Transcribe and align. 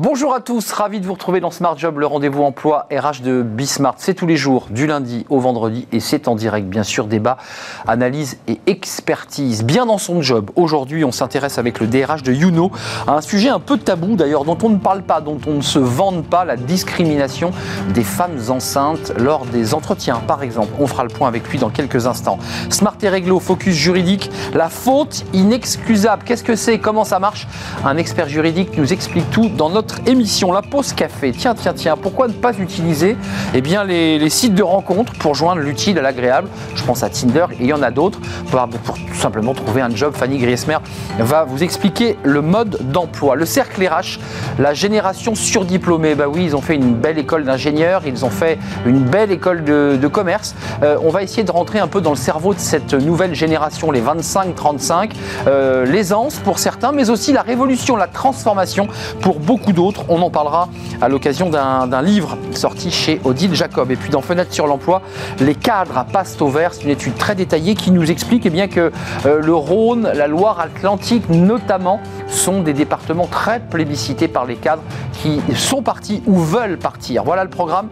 Bonjour 0.00 0.32
à 0.32 0.38
tous, 0.38 0.70
ravi 0.70 1.00
de 1.00 1.06
vous 1.06 1.14
retrouver 1.14 1.40
dans 1.40 1.50
Smart 1.50 1.76
Job, 1.76 1.98
le 1.98 2.06
rendez-vous 2.06 2.44
emploi 2.44 2.86
RH 2.92 3.20
de 3.20 3.42
Bismart. 3.42 3.96
C'est 3.96 4.14
tous 4.14 4.28
les 4.28 4.36
jours, 4.36 4.68
du 4.70 4.86
lundi 4.86 5.26
au 5.28 5.40
vendredi, 5.40 5.88
et 5.90 5.98
c'est 5.98 6.28
en 6.28 6.36
direct, 6.36 6.68
bien 6.68 6.84
sûr, 6.84 7.08
débat, 7.08 7.36
analyse 7.84 8.38
et 8.46 8.60
expertise. 8.68 9.64
Bien 9.64 9.86
dans 9.86 9.98
son 9.98 10.22
job, 10.22 10.52
aujourd'hui, 10.54 11.04
on 11.04 11.10
s'intéresse 11.10 11.58
avec 11.58 11.80
le 11.80 11.88
DRH 11.88 12.22
de 12.22 12.32
Youno 12.32 12.70
à 13.08 13.14
un 13.14 13.20
sujet 13.20 13.48
un 13.48 13.58
peu 13.58 13.76
tabou 13.76 14.14
d'ailleurs, 14.14 14.44
dont 14.44 14.56
on 14.62 14.68
ne 14.68 14.76
parle 14.76 15.02
pas, 15.02 15.20
dont 15.20 15.40
on 15.48 15.54
ne 15.54 15.62
se 15.62 15.80
vante 15.80 16.24
pas, 16.26 16.44
la 16.44 16.54
discrimination 16.54 17.50
des 17.92 18.04
femmes 18.04 18.38
enceintes 18.50 19.12
lors 19.18 19.46
des 19.46 19.74
entretiens, 19.74 20.22
par 20.28 20.44
exemple. 20.44 20.74
On 20.78 20.86
fera 20.86 21.02
le 21.02 21.10
point 21.10 21.26
avec 21.26 21.48
lui 21.48 21.58
dans 21.58 21.70
quelques 21.70 22.06
instants. 22.06 22.38
Smart 22.70 22.94
et 23.02 23.08
réglo, 23.08 23.40
focus 23.40 23.74
juridique, 23.74 24.30
la 24.54 24.68
faute 24.68 25.24
inexcusable. 25.32 26.22
Qu'est-ce 26.24 26.44
que 26.44 26.54
c'est? 26.54 26.78
Comment 26.78 27.02
ça 27.02 27.18
marche? 27.18 27.48
Un 27.84 27.96
expert 27.96 28.28
juridique 28.28 28.78
nous 28.78 28.92
explique 28.92 29.28
tout 29.32 29.48
dans 29.48 29.70
notre 29.70 29.87
émission, 30.06 30.52
la 30.52 30.62
pause 30.62 30.92
café. 30.92 31.32
Tiens, 31.32 31.54
tiens, 31.54 31.72
tiens, 31.74 31.96
pourquoi 31.96 32.28
ne 32.28 32.32
pas 32.32 32.52
utiliser 32.58 33.16
eh 33.54 33.60
bien, 33.60 33.84
les, 33.84 34.28
sites 34.28 34.54
de 34.54 34.62
rencontres 34.62 35.12
pour 35.14 35.34
joindre 35.34 35.60
l'utile 35.60 35.98
à 35.98 36.02
l'agréable? 36.02 36.48
Je 36.74 36.82
pense 36.82 37.02
à 37.02 37.10
Tinder 37.10 37.46
il 37.60 37.66
y 37.66 37.72
en 37.72 37.82
a 37.82 37.90
d'autres 37.90 38.20
pour, 38.50 38.68
tout 38.68 39.14
simplement 39.14 39.54
trouver 39.54 39.80
un 39.80 39.94
job. 39.94 40.14
Fanny 40.14 40.38
Griesmer 40.38 40.78
va 41.18 41.44
vous 41.44 41.62
expliquer 41.62 42.16
le 42.22 42.42
mode 42.42 42.78
d'emploi. 42.92 43.36
Le 43.36 43.46
cercle 43.46 43.86
RH, 43.86 44.18
la 44.58 44.74
génération 44.74 45.34
surdiplômée. 45.34 46.14
Bah 46.14 46.26
oui, 46.28 46.44
ils 46.44 46.56
ont 46.56 46.60
fait 46.60 46.74
une 46.74 46.94
belle 46.94 47.18
école 47.18 47.44
d'ingénieur, 47.44 48.02
ils 48.06 48.24
ont 48.24 48.30
fait 48.30 48.58
une 48.86 49.00
belle 49.00 49.32
école 49.32 49.64
de, 49.64 50.08
commerce. 50.08 50.54
Euh, 50.82 50.96
on 51.02 51.10
va 51.10 51.22
essayer 51.22 51.44
de 51.44 51.50
rentrer 51.50 51.78
un 51.78 51.86
peu 51.86 52.00
dans 52.00 52.10
le 52.10 52.16
cerveau 52.16 52.54
de 52.54 52.58
cette 52.58 52.94
nouvelle 52.94 53.34
génération, 53.34 53.90
les 53.90 54.00
25-35. 54.00 55.10
Euh, 55.46 55.84
l'aisance 55.84 56.36
pour 56.38 56.58
certains, 56.58 56.92
mais 56.92 57.10
aussi 57.10 57.32
la 57.32 57.42
révolution, 57.42 57.96
la 57.96 58.06
transformation 58.06 58.88
pour 59.20 59.38
beaucoup 59.38 59.72
d'autres. 59.72 59.77
On 59.78 60.22
en 60.22 60.30
parlera 60.30 60.68
à 61.00 61.08
l'occasion 61.08 61.50
d'un 61.50 62.02
livre 62.02 62.36
sorti 62.52 62.90
chez 62.90 63.20
Odile 63.24 63.54
Jacob. 63.54 63.90
Et 63.92 63.96
puis 63.96 64.10
dans 64.10 64.22
Fenêtre 64.22 64.52
sur 64.52 64.66
l'emploi, 64.66 65.02
les 65.38 65.54
cadres 65.54 66.04
passent 66.12 66.40
au 66.40 66.48
vert. 66.48 66.74
C'est 66.74 66.82
une 66.82 66.90
étude 66.90 67.16
très 67.16 67.36
détaillée 67.36 67.74
qui 67.74 67.92
nous 67.92 68.10
explique 68.10 68.44
eh 68.46 68.50
bien, 68.50 68.66
que 68.66 68.90
euh, 69.26 69.40
le 69.40 69.54
Rhône, 69.54 70.10
la 70.12 70.26
Loire-Atlantique 70.26 71.28
notamment, 71.28 72.00
sont 72.26 72.62
des 72.62 72.72
départements 72.72 73.26
très 73.26 73.60
plébiscités 73.60 74.26
par 74.26 74.46
les 74.46 74.56
cadres 74.56 74.82
qui 75.22 75.40
sont 75.54 75.82
partis 75.82 76.22
ou 76.26 76.38
veulent 76.38 76.78
partir. 76.78 77.22
Voilà 77.22 77.44
le 77.44 77.50
programme. 77.50 77.88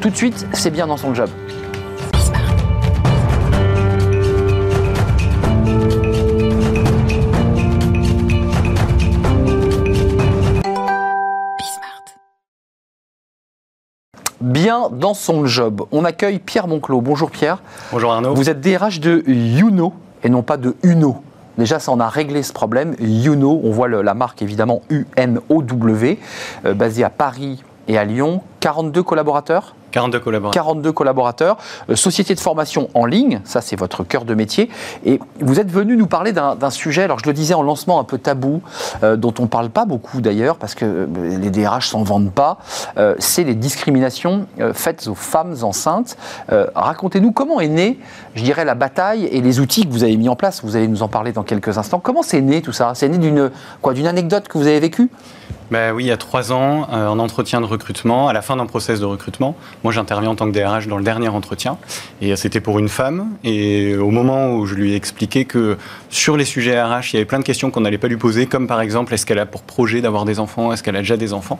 Tout 0.00 0.10
de 0.10 0.16
suite, 0.16 0.46
c'est 0.52 0.70
bien 0.70 0.86
dans 0.86 0.96
son 0.96 1.14
job. 1.14 1.28
Bien 14.40 14.88
dans 14.90 15.14
son 15.14 15.46
job. 15.46 15.82
On 15.92 16.04
accueille 16.04 16.38
Pierre 16.38 16.68
Monclos. 16.68 17.00
Bonjour 17.00 17.30
Pierre. 17.30 17.58
Bonjour 17.92 18.12
Arnaud. 18.12 18.34
Vous 18.34 18.50
êtes 18.50 18.60
DRH 18.60 19.00
de 19.00 19.22
Youno 19.26 19.92
et 20.22 20.28
non 20.28 20.42
pas 20.42 20.56
de 20.56 20.76
Uno. 20.82 21.22
Déjà, 21.56 21.80
ça 21.80 21.90
en 21.90 21.98
a 21.98 22.08
réglé 22.08 22.44
ce 22.44 22.52
problème. 22.52 22.94
Youno, 23.00 23.60
on 23.64 23.70
voit 23.72 23.88
la 23.88 24.14
marque 24.14 24.42
évidemment 24.42 24.82
U-N-O-W, 24.90 26.18
euh, 26.64 26.74
basée 26.74 27.02
à 27.02 27.10
Paris 27.10 27.64
et 27.88 27.98
à 27.98 28.04
Lyon. 28.04 28.42
42 28.60 29.02
collaborateurs 29.02 29.74
42 29.90 30.20
collaborateurs. 30.20 30.64
42 30.64 30.92
collaborateurs. 30.92 31.56
Euh, 31.90 31.96
société 31.96 32.34
de 32.34 32.40
formation 32.40 32.88
en 32.94 33.06
ligne, 33.06 33.40
ça 33.44 33.60
c'est 33.60 33.76
votre 33.76 34.04
cœur 34.04 34.24
de 34.24 34.34
métier. 34.34 34.68
Et 35.04 35.20
vous 35.40 35.60
êtes 35.60 35.70
venu 35.70 35.96
nous 35.96 36.06
parler 36.06 36.32
d'un 36.32 36.70
sujet, 36.70 37.02
alors 37.02 37.18
je 37.18 37.26
le 37.26 37.32
disais 37.32 37.54
en 37.54 37.62
lancement 37.62 38.00
un 38.00 38.04
peu 38.04 38.18
tabou, 38.18 38.62
euh, 39.02 39.16
dont 39.16 39.34
on 39.38 39.42
ne 39.42 39.48
parle 39.48 39.70
pas 39.70 39.84
beaucoup 39.84 40.20
d'ailleurs, 40.20 40.56
parce 40.56 40.74
que 40.74 40.84
euh, 40.84 41.38
les 41.38 41.50
DRH 41.50 41.88
s'en 41.88 42.02
vendent 42.02 42.32
pas, 42.32 42.58
c'est 43.18 43.44
les 43.44 43.54
discriminations 43.54 44.46
faites 44.72 45.08
aux 45.08 45.14
femmes 45.14 45.54
enceintes. 45.62 46.16
Racontez-nous 46.74 47.32
comment 47.32 47.60
est 47.60 47.68
née, 47.68 47.98
je 48.34 48.42
dirais, 48.42 48.64
la 48.64 48.74
bataille 48.74 49.24
et 49.26 49.40
les 49.40 49.60
outils 49.60 49.86
que 49.86 49.92
vous 49.92 50.04
avez 50.04 50.16
mis 50.16 50.28
en 50.28 50.36
place. 50.36 50.62
Vous 50.64 50.76
allez 50.76 50.88
nous 50.88 51.02
en 51.02 51.08
parler 51.08 51.32
dans 51.32 51.42
quelques 51.42 51.78
instants. 51.78 52.00
Comment 52.00 52.22
c'est 52.22 52.40
né 52.40 52.62
tout 52.62 52.72
ça? 52.72 52.92
C'est 52.94 53.08
né 53.08 53.18
d'une 53.18 53.50
d'une 53.92 54.06
anecdote 54.06 54.48
que 54.48 54.58
vous 54.58 54.66
avez 54.66 54.80
vécue? 54.80 55.10
Ben 55.70 55.92
oui, 55.92 56.04
il 56.04 56.06
y 56.08 56.12
a 56.12 56.16
trois 56.16 56.52
ans, 56.52 56.88
en 56.90 57.18
entretien 57.18 57.60
de 57.60 57.66
recrutement, 57.66 58.28
à 58.28 58.32
la 58.32 58.42
fin 58.42 58.56
d'un 58.56 58.66
process 58.66 59.00
de 59.00 59.04
recrutement, 59.04 59.56
moi, 59.84 59.92
j'interviens 59.92 60.30
en 60.30 60.34
tant 60.34 60.50
que 60.50 60.58
DRH 60.58 60.88
dans 60.88 60.98
le 60.98 61.04
dernier 61.04 61.28
entretien. 61.28 61.78
Et 62.20 62.34
c'était 62.36 62.60
pour 62.60 62.78
une 62.78 62.88
femme. 62.88 63.28
Et 63.44 63.96
au 63.96 64.10
moment 64.10 64.54
où 64.54 64.66
je 64.66 64.74
lui 64.74 64.92
ai 64.92 64.96
expliqué 64.96 65.44
que 65.44 65.76
sur 66.10 66.36
les 66.36 66.44
sujets 66.44 66.80
RH, 66.80 67.12
il 67.12 67.14
y 67.14 67.16
avait 67.16 67.24
plein 67.24 67.38
de 67.38 67.44
questions 67.44 67.70
qu'on 67.70 67.80
n'allait 67.80 67.98
pas 67.98 68.08
lui 68.08 68.16
poser, 68.16 68.46
comme 68.46 68.66
par 68.66 68.80
exemple, 68.80 69.14
est-ce 69.14 69.26
qu'elle 69.26 69.38
a 69.38 69.46
pour 69.46 69.62
projet 69.62 70.00
d'avoir 70.00 70.24
des 70.24 70.40
enfants 70.40 70.72
Est-ce 70.72 70.82
qu'elle 70.82 70.96
a 70.96 71.00
déjà 71.00 71.16
des 71.16 71.32
enfants 71.32 71.58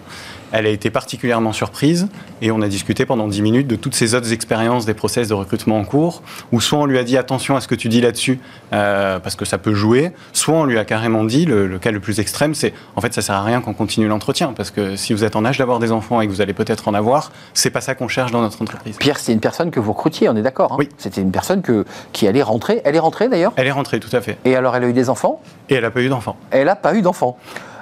Elle 0.52 0.66
a 0.66 0.70
été 0.70 0.90
particulièrement 0.90 1.52
surprise. 1.52 2.08
Et 2.42 2.50
on 2.50 2.62
a 2.62 2.68
discuté 2.68 3.06
pendant 3.06 3.28
10 3.28 3.42
minutes 3.42 3.66
de 3.66 3.76
toutes 3.76 3.94
ces 3.94 4.14
autres 4.14 4.32
expériences 4.32 4.86
des 4.86 4.94
process 4.94 5.28
de 5.28 5.34
recrutement 5.34 5.78
en 5.78 5.84
cours, 5.84 6.22
où 6.52 6.60
soit 6.60 6.78
on 6.78 6.86
lui 6.86 6.98
a 6.98 7.04
dit 7.04 7.16
attention 7.16 7.56
à 7.56 7.60
ce 7.60 7.68
que 7.68 7.74
tu 7.74 7.88
dis 7.88 8.00
là-dessus, 8.00 8.40
euh, 8.72 9.18
parce 9.18 9.36
que 9.36 9.44
ça 9.44 9.58
peut 9.58 9.74
jouer, 9.74 10.12
soit 10.32 10.54
on 10.54 10.64
lui 10.64 10.78
a 10.78 10.84
carrément 10.84 11.24
dit, 11.24 11.44
le, 11.44 11.78
cas 11.78 11.90
le 11.90 12.00
plus 12.00 12.20
extrême, 12.20 12.54
c'est 12.54 12.72
en 12.96 13.00
fait, 13.00 13.14
ça 13.14 13.22
sert 13.22 13.34
à 13.34 13.42
rien 13.42 13.60
qu'on 13.60 13.74
continue 13.74 13.97
l'entretien, 14.06 14.52
parce 14.54 14.70
que 14.70 14.94
si 14.96 15.12
vous 15.12 15.24
êtes 15.24 15.34
en 15.34 15.44
âge 15.44 15.58
d'avoir 15.58 15.78
des 15.78 15.90
enfants 15.90 16.20
et 16.20 16.26
que 16.26 16.32
vous 16.32 16.40
allez 16.40 16.52
peut-être 16.52 16.86
en 16.88 16.94
avoir, 16.94 17.32
c'est 17.54 17.70
pas 17.70 17.80
ça 17.80 17.94
qu'on 17.94 18.08
cherche 18.08 18.30
dans 18.30 18.40
notre 18.40 18.62
entreprise. 18.62 18.96
Pierre, 18.98 19.18
c'est 19.18 19.32
une 19.32 19.40
personne 19.40 19.70
que 19.70 19.80
vous 19.80 19.92
recrutiez, 19.92 20.28
on 20.28 20.36
est 20.36 20.42
d'accord 20.42 20.72
hein? 20.72 20.76
Oui. 20.78 20.88
C'était 20.98 21.20
une 21.20 21.32
personne 21.32 21.62
que, 21.62 21.84
qui 22.12 22.28
allait 22.28 22.42
rentrer. 22.42 22.80
Elle 22.84 22.94
est 22.94 23.00
rentrée 23.00 23.28
d'ailleurs? 23.28 23.52
Elle 23.56 23.66
est 23.66 23.72
rentrée, 23.72 23.98
tout 23.98 24.14
à 24.14 24.20
fait. 24.20 24.38
Et 24.44 24.54
alors, 24.54 24.76
elle 24.76 24.84
a 24.84 24.88
eu 24.88 24.92
des 24.92 25.10
enfants? 25.10 25.40
Et 25.68 25.74
elle 25.74 25.82
n'a 25.82 25.90
pas 25.90 26.02
eu 26.02 26.08
d'enfants. 26.08 26.36
Elle 26.50 26.66
n'a 26.66 26.76
pas 26.76 26.94
eu 26.94 27.02
d'enfants. 27.02 27.36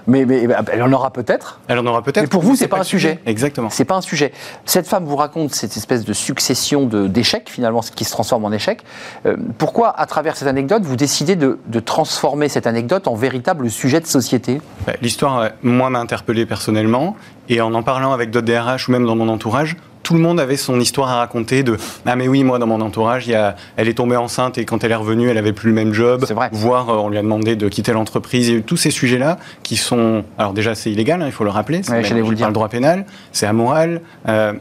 Mais, 0.06 0.26
elle 0.72 0.82
en 0.82 0.92
aura 0.92 1.10
peut-être. 1.10 1.60
Elle 1.68 1.78
en 1.78 1.86
aura 1.86 2.02
peut-être. 2.02 2.22
Mais 2.22 2.28
pour 2.28 2.42
vous, 2.42 2.56
c'est 2.56 2.68
pas, 2.68 2.76
pas 2.76 2.82
un 2.82 2.84
sujet. 2.84 3.20
Exactement. 3.26 3.70
C'est 3.70 3.84
pas 3.84 3.96
un 3.96 4.00
sujet. 4.00 4.32
Cette 4.64 4.86
femme 4.86 5.04
vous 5.04 5.16
raconte 5.16 5.54
cette 5.54 5.76
espèce 5.76 6.04
de 6.04 6.12
succession 6.12 6.86
d'échecs 6.86 7.48
finalement, 7.50 7.80
qui 7.80 8.04
se 8.04 8.10
transforme 8.10 8.44
en 8.44 8.52
échec. 8.52 8.82
Euh, 9.26 9.36
pourquoi, 9.58 9.98
à 9.98 10.06
travers 10.06 10.36
cette 10.36 10.48
anecdote, 10.48 10.82
vous 10.84 10.96
décidez 10.96 11.36
de, 11.36 11.58
transformer 11.84 12.48
cette 12.48 12.66
anecdote 12.66 13.06
en 13.06 13.14
véritable 13.14 13.70
sujet 13.70 14.00
de 14.00 14.06
société? 14.06 14.60
Bah, 14.86 14.94
L'histoire, 15.02 15.50
moi, 15.62 15.90
m'a 15.90 16.00
interpellé 16.00 16.46
personnellement, 16.46 17.16
et 17.48 17.60
en 17.60 17.74
en 17.74 17.82
parlant 17.82 18.12
avec 18.12 18.30
d'autres 18.30 18.46
DRH 18.46 18.88
ou 18.88 18.92
même 18.92 19.06
dans 19.06 19.16
mon 19.16 19.28
entourage, 19.28 19.76
tout 20.06 20.14
le 20.14 20.20
monde 20.20 20.38
avait 20.38 20.56
son 20.56 20.78
histoire 20.78 21.08
à 21.08 21.16
raconter 21.16 21.64
de 21.64 21.76
ah 22.06 22.14
mais 22.14 22.28
oui 22.28 22.44
moi 22.44 22.60
dans 22.60 22.68
mon 22.68 22.80
entourage 22.80 23.26
il 23.26 23.32
y 23.32 23.34
a, 23.34 23.56
elle 23.76 23.88
est 23.88 23.94
tombée 23.94 24.14
enceinte 24.14 24.56
et 24.56 24.64
quand 24.64 24.84
elle 24.84 24.92
est 24.92 24.94
revenue 24.94 25.28
elle 25.28 25.36
avait 25.36 25.52
plus 25.52 25.70
le 25.70 25.74
même 25.74 25.92
job 25.92 26.24
vrai. 26.30 26.48
voire 26.52 26.90
euh, 26.90 26.98
on 26.98 27.08
lui 27.08 27.18
a 27.18 27.22
demandé 27.22 27.56
de 27.56 27.68
quitter 27.68 27.92
l'entreprise 27.92 28.48
et 28.48 28.62
tous 28.62 28.76
ces 28.76 28.92
sujets 28.92 29.18
là 29.18 29.36
qui 29.64 29.76
sont 29.76 30.22
alors 30.38 30.52
déjà 30.52 30.76
c'est 30.76 30.92
illégal 30.92 31.20
hein, 31.22 31.26
il 31.26 31.32
faut 31.32 31.42
le 31.42 31.50
rappeler 31.50 31.80
c'est 31.82 31.90
ouais, 31.90 32.20
vous 32.20 32.30
le, 32.30 32.36
le 32.36 32.52
droit 32.52 32.68
pénal 32.68 33.04
c'est 33.32 33.46
amoral 33.46 34.00
euh, 34.28 34.52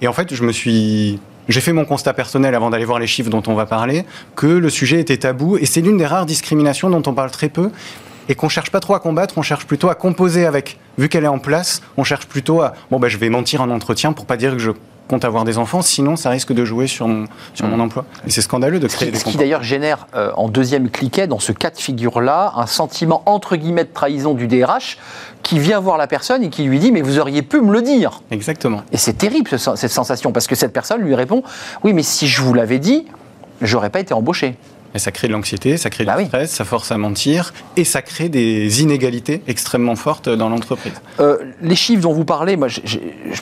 et 0.00 0.06
en 0.06 0.12
fait 0.12 0.32
je 0.32 0.44
me 0.44 0.52
suis 0.52 1.18
j'ai 1.48 1.60
fait 1.60 1.72
mon 1.72 1.84
constat 1.84 2.14
personnel 2.14 2.54
avant 2.54 2.70
d'aller 2.70 2.84
voir 2.84 3.00
les 3.00 3.08
chiffres 3.08 3.28
dont 3.28 3.42
on 3.48 3.54
va 3.54 3.66
parler, 3.66 4.04
que 4.36 4.46
le 4.46 4.70
sujet 4.70 5.00
était 5.00 5.16
tabou 5.16 5.58
et 5.58 5.66
c'est 5.66 5.80
l'une 5.80 5.96
des 5.96 6.06
rares 6.06 6.24
discriminations 6.24 6.88
dont 6.88 7.02
on 7.04 7.14
parle 7.14 7.32
très 7.32 7.48
peu 7.48 7.70
et 8.28 8.34
qu'on 8.34 8.48
cherche 8.48 8.70
pas 8.70 8.80
trop 8.80 8.94
à 8.94 9.00
combattre, 9.00 9.36
on 9.38 9.42
cherche 9.42 9.66
plutôt 9.66 9.88
à 9.88 9.94
composer 9.94 10.46
avec. 10.46 10.78
Vu 10.98 11.08
qu'elle 11.08 11.24
est 11.24 11.28
en 11.28 11.38
place, 11.38 11.82
on 11.96 12.04
cherche 12.04 12.26
plutôt 12.26 12.60
à 12.60 12.74
bon 12.90 13.00
bah 13.00 13.08
je 13.08 13.18
vais 13.18 13.28
mentir 13.28 13.62
en 13.62 13.70
entretien 13.70 14.12
pour 14.12 14.26
pas 14.26 14.36
dire 14.36 14.52
que 14.52 14.58
je 14.58 14.70
compte 15.08 15.24
avoir 15.24 15.44
des 15.44 15.58
enfants, 15.58 15.82
sinon 15.82 16.16
ça 16.16 16.30
risque 16.30 16.52
de 16.52 16.64
jouer 16.64 16.86
sur 16.86 17.08
mon, 17.08 17.26
sur 17.54 17.66
mon 17.66 17.76
mmh. 17.76 17.80
emploi. 17.80 18.04
Et 18.26 18.30
c'est 18.30 18.42
scandaleux 18.42 18.80
de 18.80 18.86
créer 18.86 19.08
ce 19.08 19.12
des 19.12 19.18
Ce 19.18 19.24
qui 19.24 19.36
d'ailleurs 19.36 19.62
génère 19.62 20.06
euh, 20.14 20.32
en 20.36 20.48
deuxième 20.48 20.90
cliquet, 20.90 21.26
dans 21.26 21.38
ce 21.38 21.52
cas 21.52 21.70
de 21.70 21.78
figure-là, 21.78 22.52
un 22.56 22.66
sentiment 22.66 23.22
entre 23.26 23.56
guillemets 23.56 23.84
de 23.84 23.92
trahison 23.92 24.34
du 24.34 24.46
DRH 24.46 24.98
qui 25.42 25.58
vient 25.58 25.80
voir 25.80 25.98
la 25.98 26.06
personne 26.06 26.42
et 26.42 26.50
qui 26.50 26.64
lui 26.64 26.78
dit 26.78 26.92
mais 26.92 27.02
vous 27.02 27.18
auriez 27.18 27.42
pu 27.42 27.60
me 27.60 27.72
le 27.72 27.82
dire. 27.82 28.22
Exactement. 28.30 28.82
Et 28.92 28.96
c'est 28.96 29.14
terrible 29.14 29.50
cette 29.58 29.90
sensation 29.90 30.32
parce 30.32 30.46
que 30.46 30.54
cette 30.54 30.72
personne 30.72 31.02
lui 31.02 31.14
répond 31.14 31.42
oui 31.84 31.92
mais 31.92 32.02
si 32.02 32.28
je 32.28 32.42
vous 32.42 32.54
l'avais 32.54 32.78
dit, 32.78 33.06
j'aurais 33.60 33.90
pas 33.90 34.00
été 34.00 34.14
embauché. 34.14 34.56
Et 34.94 34.98
ça 34.98 35.10
crée 35.10 35.28
de 35.28 35.32
l'anxiété, 35.32 35.76
ça 35.76 35.90
crée 35.90 36.04
du 36.04 36.10
bah 36.10 36.24
stress, 36.24 36.50
ça 36.50 36.64
force 36.64 36.92
à 36.92 36.98
mentir 36.98 37.52
et 37.76 37.84
ça 37.84 38.02
crée 38.02 38.28
des 38.28 38.82
inégalités 38.82 39.42
extrêmement 39.46 39.96
fortes 39.96 40.28
dans 40.28 40.48
l'entreprise. 40.48 40.92
Euh, 41.20 41.38
les 41.62 41.76
chiffres 41.76 42.02
dont 42.02 42.12
vous 42.12 42.24
parlez, 42.24 42.56
moi, 42.56 42.68
je, 42.68 42.80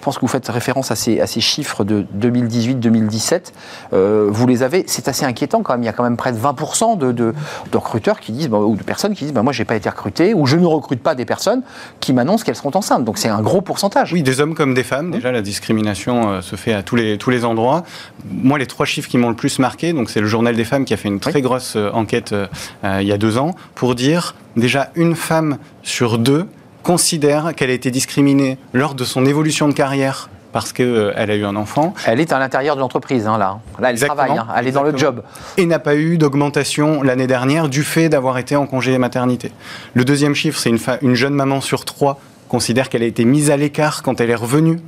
pense 0.00 0.16
que 0.16 0.20
vous 0.20 0.28
faites 0.28 0.48
référence 0.48 0.90
à 0.90 0.96
ces, 0.96 1.20
à 1.20 1.26
ces 1.26 1.40
chiffres 1.40 1.84
de 1.84 2.06
2018-2017. 2.18 3.52
Euh, 3.92 4.28
vous 4.30 4.46
les 4.46 4.62
avez, 4.62 4.84
c'est 4.86 5.08
assez 5.08 5.24
inquiétant 5.24 5.62
quand 5.62 5.74
même. 5.74 5.82
Il 5.82 5.86
y 5.86 5.88
a 5.88 5.92
quand 5.92 6.04
même 6.04 6.16
près 6.16 6.32
de 6.32 6.38
20% 6.38 6.98
de, 6.98 7.12
de, 7.12 7.34
recruteurs 7.72 8.20
qui 8.20 8.32
disent, 8.32 8.48
bah, 8.48 8.58
ou 8.58 8.76
de 8.76 8.82
personnes 8.82 9.14
qui 9.14 9.24
disent 9.24 9.32
bah, 9.32 9.42
Moi, 9.42 9.52
je 9.52 9.60
n'ai 9.60 9.66
pas 9.66 9.76
été 9.76 9.88
recruté, 9.88 10.34
ou 10.34 10.46
je 10.46 10.56
ne 10.56 10.66
recrute 10.66 11.02
pas 11.02 11.14
des 11.14 11.24
personnes 11.24 11.62
qui 11.98 12.12
m'annoncent 12.12 12.44
qu'elles 12.44 12.56
seront 12.56 12.70
enceintes. 12.74 13.04
Donc 13.04 13.18
c'est 13.18 13.28
un 13.28 13.42
gros 13.42 13.60
pourcentage. 13.60 14.12
Oui, 14.12 14.22
des 14.22 14.40
hommes 14.40 14.54
comme 14.54 14.74
des 14.74 14.84
femmes. 14.84 15.10
Déjà, 15.10 15.32
la 15.32 15.42
discrimination 15.42 16.30
euh, 16.30 16.40
se 16.40 16.56
fait 16.56 16.72
à 16.72 16.82
tous 16.82 16.96
les, 16.96 17.18
tous 17.18 17.30
les 17.30 17.44
endroits. 17.44 17.84
Moi, 18.30 18.58
les 18.58 18.66
trois 18.66 18.86
chiffres 18.86 19.08
qui 19.08 19.18
m'ont 19.18 19.30
le 19.30 19.36
plus 19.36 19.58
marqué, 19.58 19.92
donc 19.92 20.10
c'est 20.10 20.20
le 20.20 20.26
Journal 20.26 20.54
des 20.54 20.64
femmes 20.64 20.84
qui 20.84 20.94
a 20.94 20.96
fait 20.96 21.08
une 21.08 21.20
très 21.20 21.39
grosse 21.42 21.74
euh, 21.76 21.90
enquête 21.92 22.32
euh, 22.32 22.46
euh, 22.84 22.98
il 23.02 23.08
y 23.08 23.12
a 23.12 23.18
deux 23.18 23.38
ans 23.38 23.54
pour 23.74 23.94
dire 23.94 24.34
déjà 24.56 24.90
une 24.94 25.14
femme 25.14 25.58
sur 25.82 26.18
deux 26.18 26.46
considère 26.82 27.54
qu'elle 27.54 27.70
a 27.70 27.74
été 27.74 27.90
discriminée 27.90 28.58
lors 28.72 28.94
de 28.94 29.04
son 29.04 29.26
évolution 29.26 29.68
de 29.68 29.74
carrière 29.74 30.30
parce 30.52 30.72
qu'elle 30.72 31.30
a 31.30 31.36
eu 31.36 31.44
un 31.44 31.54
enfant. 31.54 31.94
Elle 32.06 32.18
est 32.18 32.32
à 32.32 32.38
l'intérieur 32.40 32.74
de 32.74 32.80
l'entreprise, 32.80 33.28
hein, 33.28 33.38
là. 33.38 33.60
Là, 33.78 33.90
elle 33.90 34.00
travaille, 34.00 34.36
hein. 34.36 34.48
elle 34.56 34.66
est 34.66 34.72
dans 34.72 34.82
le 34.82 34.96
job. 34.96 35.22
Et 35.56 35.64
n'a 35.64 35.78
pas 35.78 35.94
eu 35.94 36.18
d'augmentation 36.18 37.04
l'année 37.04 37.28
dernière 37.28 37.68
du 37.68 37.84
fait 37.84 38.08
d'avoir 38.08 38.36
été 38.36 38.56
en 38.56 38.66
congé 38.66 38.96
maternité. 38.98 39.52
Le 39.94 40.04
deuxième 40.04 40.34
chiffre, 40.34 40.58
c'est 40.58 40.70
une, 40.70 40.80
une 41.02 41.14
jeune 41.14 41.34
maman 41.34 41.60
sur 41.60 41.84
trois 41.84 42.18
considère 42.48 42.88
qu'elle 42.88 43.04
a 43.04 43.06
été 43.06 43.24
mise 43.24 43.50
à 43.52 43.56
l'écart 43.56 44.02
quand 44.02 44.20
elle 44.20 44.30
est 44.30 44.34
revenue 44.34 44.80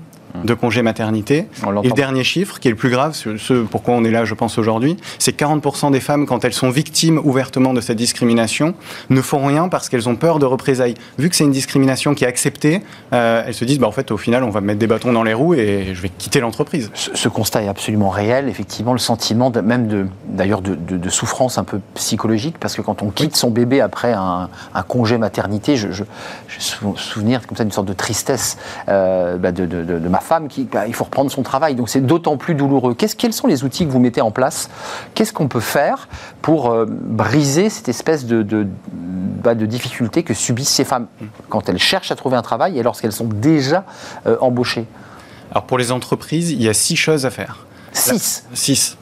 de 0.44 0.54
congé 0.54 0.82
maternité. 0.82 1.46
Et 1.82 1.88
le 1.88 1.94
dernier 1.94 2.24
chiffre, 2.24 2.58
qui 2.58 2.68
est 2.68 2.70
le 2.70 2.76
plus 2.76 2.90
grave, 2.90 3.14
ce 3.14 3.62
pourquoi 3.62 3.94
on 3.94 4.04
est 4.04 4.10
là, 4.10 4.24
je 4.24 4.34
pense, 4.34 4.58
aujourd'hui, 4.58 4.96
c'est 5.18 5.38
40% 5.38 5.90
des 5.90 6.00
femmes, 6.00 6.26
quand 6.26 6.44
elles 6.44 6.52
sont 6.52 6.70
victimes 6.70 7.20
ouvertement 7.22 7.74
de 7.74 7.80
cette 7.80 7.96
discrimination, 7.96 8.74
ne 9.10 9.20
font 9.20 9.44
rien 9.46 9.68
parce 9.68 9.88
qu'elles 9.88 10.08
ont 10.08 10.16
peur 10.16 10.38
de 10.38 10.46
représailles. 10.46 10.94
Vu 11.18 11.28
que 11.28 11.36
c'est 11.36 11.44
une 11.44 11.52
discrimination 11.52 12.14
qui 12.14 12.24
est 12.24 12.28
acceptée, 12.28 12.82
euh, 13.12 13.44
elles 13.46 13.54
se 13.54 13.64
disent, 13.64 13.78
bah, 13.78 13.86
en 13.86 13.92
fait, 13.92 14.10
au 14.10 14.16
final, 14.16 14.44
on 14.44 14.50
va 14.50 14.60
mettre 14.60 14.78
des 14.78 14.86
bâtons 14.86 15.12
dans 15.12 15.22
les 15.22 15.34
roues 15.34 15.54
et 15.54 15.94
je 15.94 16.02
vais 16.02 16.08
quitter 16.08 16.40
l'entreprise. 16.40 16.90
Ce, 16.94 17.28
constat 17.28 17.62
est 17.62 17.68
absolument 17.68 18.10
réel, 18.10 18.48
effectivement, 18.48 18.92
le 18.92 18.98
sentiment 18.98 19.50
de, 19.50 19.60
même 19.60 19.86
de, 19.86 20.06
d'ailleurs 20.26 20.60
de, 20.62 21.08
souffrance 21.08 21.58
un 21.58 21.64
peu 21.64 21.80
psychologique, 21.94 22.56
parce 22.58 22.74
que 22.74 22.82
quand 22.82 23.02
on 23.02 23.10
quitte 23.10 23.36
son 23.36 23.50
bébé 23.50 23.80
après 23.80 24.12
un, 24.12 24.48
congé 24.88 25.18
maternité, 25.18 25.76
je, 25.76 25.90
je, 25.92 26.04
souvenir 26.96 27.46
comme 27.46 27.56
ça 27.56 27.64
d'une 27.64 27.72
sorte 27.72 27.86
de 27.86 27.92
tristesse 27.92 28.58
euh, 28.88 29.36
bah, 29.36 29.52
de, 29.52 29.66
de 29.66 30.08
ma 30.08 30.20
femme 30.22 30.48
qui, 30.48 30.64
bah, 30.64 30.86
il 30.86 30.94
faut 30.94 31.04
reprendre 31.04 31.30
son 31.30 31.42
travail. 31.42 31.74
Donc 31.74 31.88
c'est 31.88 32.00
d'autant 32.00 32.36
plus 32.36 32.54
douloureux. 32.54 32.94
quels 32.94 33.32
sont 33.32 33.46
les 33.46 33.64
outils 33.64 33.86
que 33.86 33.90
vous 33.90 33.98
mettez 33.98 34.20
en 34.20 34.30
place? 34.30 34.70
Qu'est-ce 35.14 35.32
qu'on 35.32 35.48
peut 35.48 35.60
faire 35.60 36.08
pour 36.40 36.70
euh, 36.70 36.86
briser 36.88 37.68
cette 37.68 37.88
espèce 37.88 38.24
de, 38.24 38.42
de, 38.42 38.66
bah, 39.42 39.54
de, 39.54 39.66
difficulté 39.66 40.22
que 40.22 40.34
subissent 40.34 40.70
ces 40.70 40.84
femmes 40.84 41.06
quand 41.48 41.68
elles 41.68 41.78
cherchent 41.78 42.12
à 42.12 42.16
trouver 42.16 42.36
un 42.36 42.42
travail 42.42 42.78
et 42.78 42.82
lorsqu'elles 42.82 43.12
sont 43.12 43.28
déjà 43.28 43.84
euh, 44.26 44.36
embauchées? 44.40 44.86
Alors 45.50 45.64
pour 45.64 45.78
les 45.78 45.92
entreprises, 45.92 46.50
il 46.50 46.62
y 46.62 46.68
a 46.68 46.74
six 46.74 46.96
choses 46.96 47.26
à 47.26 47.30
faire. 47.30 47.66
Six 47.92 48.44
Six 48.54 48.96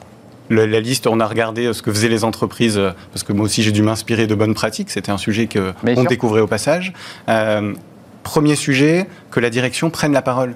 la, 0.49 0.81
liste, 0.81 1.07
on 1.07 1.21
a 1.21 1.25
regardé 1.25 1.67
euh, 1.67 1.73
ce 1.73 1.81
que 1.81 1.93
faisaient 1.93 2.09
les 2.09 2.25
entreprises, 2.25 2.77
parce 3.13 3.23
que 3.23 3.31
moi 3.31 3.45
aussi 3.45 3.63
j'ai 3.63 3.71
dû 3.71 3.83
m'inspirer 3.83 4.27
de 4.27 4.35
bonnes 4.35 4.53
pratiques, 4.53 4.89
c'était 4.89 5.11
un 5.11 5.17
sujet 5.17 5.47
qu'on 5.47 6.03
découvrait 6.03 6.41
au 6.41 6.47
passage. 6.47 6.91
premier 8.23 8.55
sujet, 8.55 9.07
que 9.29 9.39
la 9.39 9.49
direction 9.49 9.89
prenne 9.89 10.11
la 10.11 10.21
parole. 10.21 10.55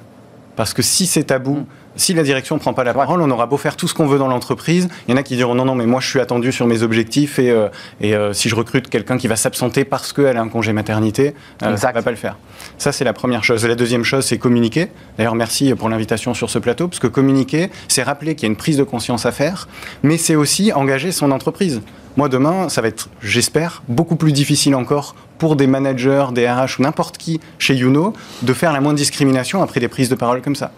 Parce 0.55 0.73
que 0.73 0.81
si 0.81 1.05
c'est 1.05 1.25
tabou, 1.25 1.55
mm. 1.55 1.65
si 1.95 2.13
la 2.13 2.23
direction 2.23 2.55
ne 2.55 2.59
prend 2.59 2.73
pas 2.73 2.83
la 2.83 2.93
parole, 2.93 3.21
on 3.21 3.29
aura 3.29 3.45
beau 3.45 3.57
faire 3.57 3.75
tout 3.75 3.87
ce 3.87 3.93
qu'on 3.93 4.07
veut 4.07 4.17
dans 4.17 4.27
l'entreprise. 4.27 4.87
Il 5.07 5.11
y 5.11 5.13
en 5.13 5.17
a 5.17 5.23
qui 5.23 5.35
diront 5.35 5.55
non, 5.55 5.65
non, 5.65 5.75
mais 5.75 5.85
moi 5.85 5.99
je 5.99 6.07
suis 6.07 6.19
attendu 6.19 6.51
sur 6.51 6.67
mes 6.67 6.83
objectifs 6.83 7.39
et, 7.39 7.51
euh, 7.51 7.69
et 8.01 8.15
euh, 8.15 8.33
si 8.33 8.49
je 8.49 8.55
recrute 8.55 8.89
quelqu'un 8.89 9.17
qui 9.17 9.27
va 9.27 9.35
s'absenter 9.35 9.85
parce 9.85 10.13
qu'elle 10.13 10.37
a 10.37 10.41
un 10.41 10.49
congé 10.49 10.73
maternité, 10.73 11.33
euh, 11.63 11.77
ça 11.77 11.89
ne 11.89 11.93
va 11.93 12.01
pas 12.01 12.11
le 12.11 12.17
faire. 12.17 12.37
Ça, 12.77 12.91
c'est 12.91 13.03
la 13.03 13.13
première 13.13 13.43
chose. 13.43 13.65
La 13.65 13.75
deuxième 13.75 14.03
chose, 14.03 14.25
c'est 14.25 14.37
communiquer. 14.37 14.87
D'ailleurs, 15.17 15.35
merci 15.35 15.73
pour 15.75 15.89
l'invitation 15.89 16.33
sur 16.33 16.49
ce 16.49 16.59
plateau, 16.59 16.87
parce 16.87 16.99
que 16.99 17.07
communiquer, 17.07 17.69
c'est 17.87 18.03
rappeler 18.03 18.35
qu'il 18.35 18.43
y 18.43 18.45
a 18.47 18.49
une 18.49 18.57
prise 18.57 18.77
de 18.77 18.83
conscience 18.83 19.25
à 19.25 19.31
faire, 19.31 19.67
mais 20.03 20.17
c'est 20.17 20.35
aussi 20.35 20.73
engager 20.73 21.11
son 21.11 21.31
entreprise. 21.31 21.81
Moi, 22.17 22.29
demain, 22.29 22.69
ça 22.69 22.81
va 22.81 22.88
être, 22.88 23.09
j'espère, 23.21 23.83
beaucoup 23.89 24.15
plus 24.15 24.31
difficile 24.31 24.75
encore 24.75 25.15
pour 25.38 25.57
des 25.57 25.67
managers, 25.67 26.27
des 26.31 26.50
RH 26.50 26.79
ou 26.79 26.83
n'importe 26.83 27.17
qui 27.17 27.41
chez 27.59 27.75
Youno 27.75 28.13
de 28.41 28.53
faire 28.53 28.71
la 28.71 28.79
moindre 28.79 28.97
discrimination 28.97 29.62
après 29.62 29.81
des 29.81 29.89
prises 29.89 30.07
de 30.07 30.15
parole 30.15 30.41
comme 30.41 30.56
ça. 30.56 30.71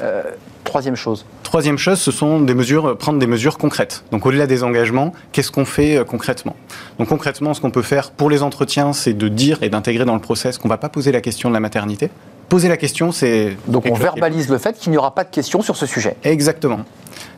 Euh, 0.00 0.22
troisième 0.64 0.96
chose. 0.96 1.24
Troisième 1.44 1.78
chose, 1.78 2.00
ce 2.00 2.10
sont 2.10 2.40
des 2.40 2.54
mesures, 2.54 2.96
prendre 2.98 3.20
des 3.20 3.28
mesures 3.28 3.58
concrètes. 3.58 4.04
Donc 4.10 4.26
au-delà 4.26 4.48
des 4.48 4.64
engagements, 4.64 5.12
qu'est-ce 5.30 5.52
qu'on 5.52 5.64
fait 5.64 5.98
euh, 5.98 6.04
concrètement? 6.04 6.56
Donc 6.98 7.08
concrètement, 7.08 7.54
ce 7.54 7.60
qu'on 7.60 7.70
peut 7.70 7.82
faire 7.82 8.10
pour 8.10 8.28
les 8.28 8.42
entretiens, 8.42 8.92
c'est 8.92 9.12
de 9.12 9.28
dire 9.28 9.62
et 9.62 9.68
d'intégrer 9.68 10.04
dans 10.04 10.14
le 10.14 10.20
process 10.20 10.58
qu'on 10.58 10.68
ne 10.68 10.72
va 10.72 10.78
pas 10.78 10.88
poser 10.88 11.12
la 11.12 11.20
question 11.20 11.48
de 11.48 11.54
la 11.54 11.60
maternité. 11.60 12.10
Poser 12.48 12.68
la 12.68 12.76
question, 12.76 13.12
c'est... 13.12 13.56
Donc 13.68 13.86
on 13.88 13.94
verbalise 13.94 14.48
le 14.48 14.58
fait 14.58 14.76
qu'il 14.76 14.90
n'y 14.90 14.98
aura 14.98 15.14
pas 15.14 15.22
de 15.22 15.30
question 15.30 15.62
sur 15.62 15.76
ce 15.76 15.86
sujet. 15.86 16.16
Exactement. 16.24 16.80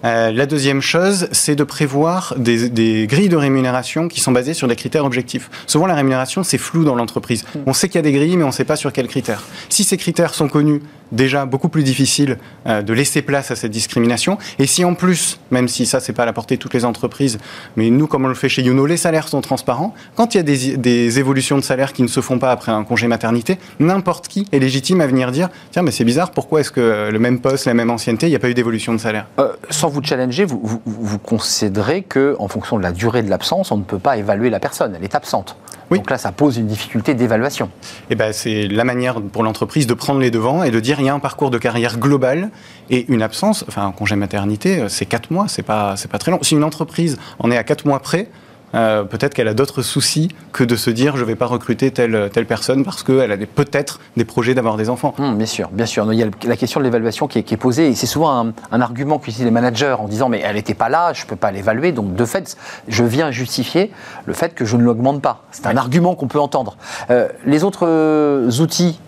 Euh, 0.05 0.31
la 0.32 0.46
deuxième 0.46 0.81
chose, 0.81 1.29
c'est 1.32 1.55
de 1.55 1.64
prévoir 1.64 2.34
des, 2.37 3.06
grilles 3.06 3.29
de 3.29 3.37
rémunération 3.37 4.08
qui 4.08 4.20
sont 4.20 4.32
basées 4.32 4.55
sur 4.55 4.69
des 4.69 4.76
critères 4.76 5.05
objectifs. 5.05 5.50
Souvent, 5.67 5.87
la 5.87 5.94
rémunération, 5.94 6.43
c'est 6.43 6.58
flou 6.58 6.84
dans 6.84 6.94
l'entreprise. 6.94 7.44
Hmm. 7.55 7.61
On 7.67 7.73
sait 7.73 7.88
qu'il 7.88 7.96
y 7.96 7.99
a 7.99 8.02
des 8.02 8.12
grilles, 8.12 8.37
mais 8.37 8.44
on 8.44 8.49
ne 8.49 8.52
sait 8.52 8.64
pas 8.64 8.76
sur 8.76 8.93
quels 8.93 9.08
critères. 9.08 9.43
Si 9.69 9.84
ces 9.84 9.96
critères 9.96 10.34
sont 10.34 10.49
connus, 10.49 10.82
déjà 11.12 11.44
beaucoup 11.44 11.69
plus 11.69 11.82
difficile 11.82 12.38
euh, 12.67 12.82
de 12.82 12.93
laisser 12.93 13.23
place 13.23 13.50
à 13.50 13.56
cette 13.56 13.70
discrimination. 13.70 14.38
Et 14.58 14.67
si 14.67 14.84
en 14.84 14.94
plus, 14.94 15.38
même 15.50 15.69
si 15.69 15.87
ça, 15.87 16.00
c'est 16.00 16.12
pas 16.12 16.25
à 16.25 16.26
la 16.26 16.32
portée 16.32 16.56
de 16.56 16.61
toutes 16.61 16.75
les 16.75 16.85
entreprises, 16.85 17.38
mais 17.76 17.90
nous, 17.90 18.06
comme 18.06 18.25
on 18.25 18.28
le 18.28 18.35
fait 18.35 18.49
chez 18.49 18.62
Youno, 18.62 18.87
les 18.87 18.96
salaires 18.96 19.28
sont 19.28 19.40
transparents. 19.40 19.94
Quand 20.17 20.35
il 20.35 20.38
y 20.38 20.40
a 20.40 20.43
des, 20.43 20.76
des 20.76 21.19
évolutions 21.19 21.56
de 21.56 21.62
salaire 21.62 21.93
qui 21.93 22.02
ne 22.02 22.08
se 22.08 22.20
font 22.20 22.38
pas 22.38 22.50
après 22.50 22.73
un 22.73 22.85
congé 22.85 23.06
maternité, 23.06 23.58
n'importe 23.78 24.28
qui 24.28 24.46
est 24.52 24.58
légitime 24.58 25.00
à 25.00 25.06
venir 25.06 25.31
dire 25.31 25.49
tiens, 25.70 25.82
mais 25.82 25.90
c'est 25.90 26.05
bizarre, 26.05 26.31
pourquoi 26.31 26.61
est-ce 26.61 26.70
que 26.70 27.11
le 27.11 27.19
même 27.19 27.40
poste, 27.40 27.67
la 27.67 27.75
même 27.75 27.90
ancienneté, 27.90 28.26
il 28.26 28.31
n'y 28.31 28.37
a 28.37 28.38
pas 28.38 28.49
eu 28.49 28.55
d'évolution 28.55 28.94
de 28.94 28.99
salaire? 28.99 29.26
Euh, 29.38 29.52
Sans 29.73 29.89
vous 29.89 30.03
challenger, 30.03 30.45
vous, 30.45 30.61
vous, 30.63 30.81
vous 30.85 31.19
considérez 31.19 32.03
qu'en 32.03 32.47
fonction 32.47 32.77
de 32.77 32.83
la 32.83 32.93
durée 32.93 33.23
de 33.23 33.31
l'absence, 33.31 33.73
on 33.73 33.79
ne 33.79 33.83
peut 33.83 33.99
pas 33.99 34.19
évaluer 34.19 34.51
la 34.51 34.61
personne, 34.61 34.95
elle 34.95 35.03
est 35.03 35.15
absente. 35.15 35.57
Donc 35.91 36.11
là, 36.11 36.19
ça 36.19 36.33
pose 36.33 36.57
une 36.57 36.67
difficulté 36.67 37.15
d'évaluation. 37.15 37.71
Eh 38.11 38.15
ben, 38.15 38.33
c'est 38.33 38.69
la 38.69 38.85
manière 38.85 39.21
pour 39.21 39.43
l'entreprise 39.43 39.87
de 39.87 39.95
prendre 39.95 40.21
les 40.21 40.31
devants 40.31 40.63
et 40.63 40.71
de 40.71 40.81
dire 40.81 41.01
il 41.01 41.07
y 41.07 41.09
a 41.09 41.15
un 41.15 41.19
parcours 41.19 41.51
de 41.51 41.59
carrière 41.59 41.99
global 41.99 42.51
et 42.91 43.11
une 43.13 43.23
absence, 43.23 43.65
enfin 43.69 43.87
un 43.87 43.93
congé 43.93 44.17
maternité, 44.17 44.81
euh, 44.81 44.89
c'est 44.89 45.07
4 45.07 45.31
mois, 45.31 45.47
c'est 45.49 45.63
pas, 45.63 45.97
c'est 45.97 46.11
pas 46.11 46.19
très 46.19 46.31
long. 46.31 46.39
Si 46.43 46.55
une 46.55 46.65
entreprise 46.65 47.19
en 47.39 47.51
est 47.51 47.57
à 47.57 47.65
4 47.65 47.87
mois 47.87 48.01
près, 48.01 48.29
euh, 48.75 49.05
peut-être 49.05 49.35
qu'elle 49.35 49.49
a 49.49 49.55
d'autres 49.55 49.83
soucis 49.83 50.29
que 50.53 50.65
de 50.65 50.77
se 50.77 50.91
dire 50.91 51.17
je 51.17 51.23
ne 51.23 51.27
vais 51.27 51.37
pas 51.37 51.47
recruter 51.47 51.91
telle, 51.91 52.31
telle 52.33 52.47
personne 52.47 52.85
parce 52.85 53.03
qu'elle 53.03 53.33
a 53.33 53.37
peut-être 53.37 54.01
des 54.17 54.25
projets 54.25 54.55
d'avoir 54.55 54.77
des 54.77 54.89
enfants. 54.89 55.15
Hum, 55.19 55.37
bien 55.37 55.47
sûr, 55.47 55.69
bien 55.71 55.87
sûr. 55.87 56.11
Il 56.13 56.19
y 56.19 56.23
a 56.23 56.27
la 56.45 56.57
question 56.57 56.81
de 56.81 56.85
l'évaluation 56.85 57.29
qui, 57.29 57.39
est 57.39 57.57
posée 57.57 57.89
et 57.89 57.95
c'est 57.95 58.07
souvent 58.07 58.53
un, 58.71 58.81
argument 58.81 59.19
qu'utilisent 59.19 59.45
les 59.45 59.51
managers 59.51 59.97
en 59.99 60.09
disant 60.09 60.29
mais 60.29 60.41
elle 60.41 60.57
n'était 60.57 60.75
pas 60.75 60.89
là, 60.89 61.13
je 61.13 61.25
ne 61.25 61.29
peux 61.29 61.37
pas 61.37 61.51
l'évaluer. 61.51 61.93
Donc 61.93 62.15
de 62.15 62.25
fait, 62.25 62.57
je 62.89 63.05
viens 63.05 63.31
justifier 63.31 63.91
le 64.27 64.33
fait 64.33 64.55
que 64.55 64.65
je 64.65 64.77
ne 64.77 64.83
l'augmente 64.83 65.21
pas. 65.21 65.45
C'est 65.53 65.67
un 65.67 65.77
argument 65.77 66.15
qu'on 66.15 66.29
peut 66.29 66.41
entendre. 66.41 66.77
Euh, 67.11 67.29
les 67.45 67.65
autres 67.65 67.87
euh, 67.87 68.51
outils? 68.61 68.99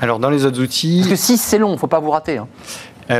Alors 0.00 0.18
dans 0.18 0.30
les 0.30 0.44
autres 0.44 0.60
outils... 0.60 0.98
Parce 1.00 1.10
que 1.10 1.16
si 1.16 1.36
c'est 1.36 1.58
long, 1.58 1.68
il 1.70 1.74
ne 1.74 1.78
faut 1.78 1.86
pas 1.86 2.00
vous 2.00 2.10
rater. 2.10 2.38
Hein. 2.38 2.48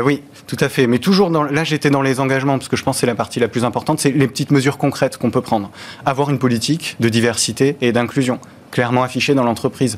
oui, 0.03 0.23
tout 0.51 0.65
à 0.65 0.69
fait. 0.69 0.89
Mais 0.89 0.99
toujours, 0.99 1.31
dans, 1.31 1.45
là, 1.45 1.63
j'étais 1.63 1.91
dans 1.91 2.03
les 2.03 2.19
engagements, 2.19 2.59
parce 2.59 2.69
que 2.69 2.77
je 2.77 2.83
pense 2.83 2.97
que 2.97 3.01
c'est 3.01 3.07
la 3.07 3.15
partie 3.15 3.39
la 3.39 3.47
plus 3.47 3.65
importante, 3.65 4.01
c'est 4.01 4.11
les 4.11 4.27
petites 4.27 4.51
mesures 4.51 4.79
concrètes 4.79 5.17
qu'on 5.17 5.31
peut 5.31 5.43
prendre. 5.43 5.71
Avoir 6.05 6.29
une 6.29 6.41
politique 6.41 6.97
de 6.99 7.09
diversité 7.09 7.77
et 7.81 7.93
d'inclusion 7.93 8.41
clairement 8.73 9.05
affichée 9.05 9.35
dans 9.35 9.45
l'entreprise. 9.45 9.97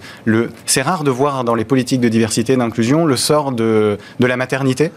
c'est 0.66 0.82
rare 0.82 1.04
de 1.04 1.10
voir 1.10 1.44
dans 1.44 1.54
les 1.54 1.64
politiques 1.64 2.00
de 2.00 2.08
diversité 2.08 2.52
et 2.52 2.56
d'inclusion 2.56 3.06
le 3.06 3.16
sort 3.16 3.52
de, 3.52 3.98
de 4.20 4.26
la 4.26 4.36
maternité 4.36 4.90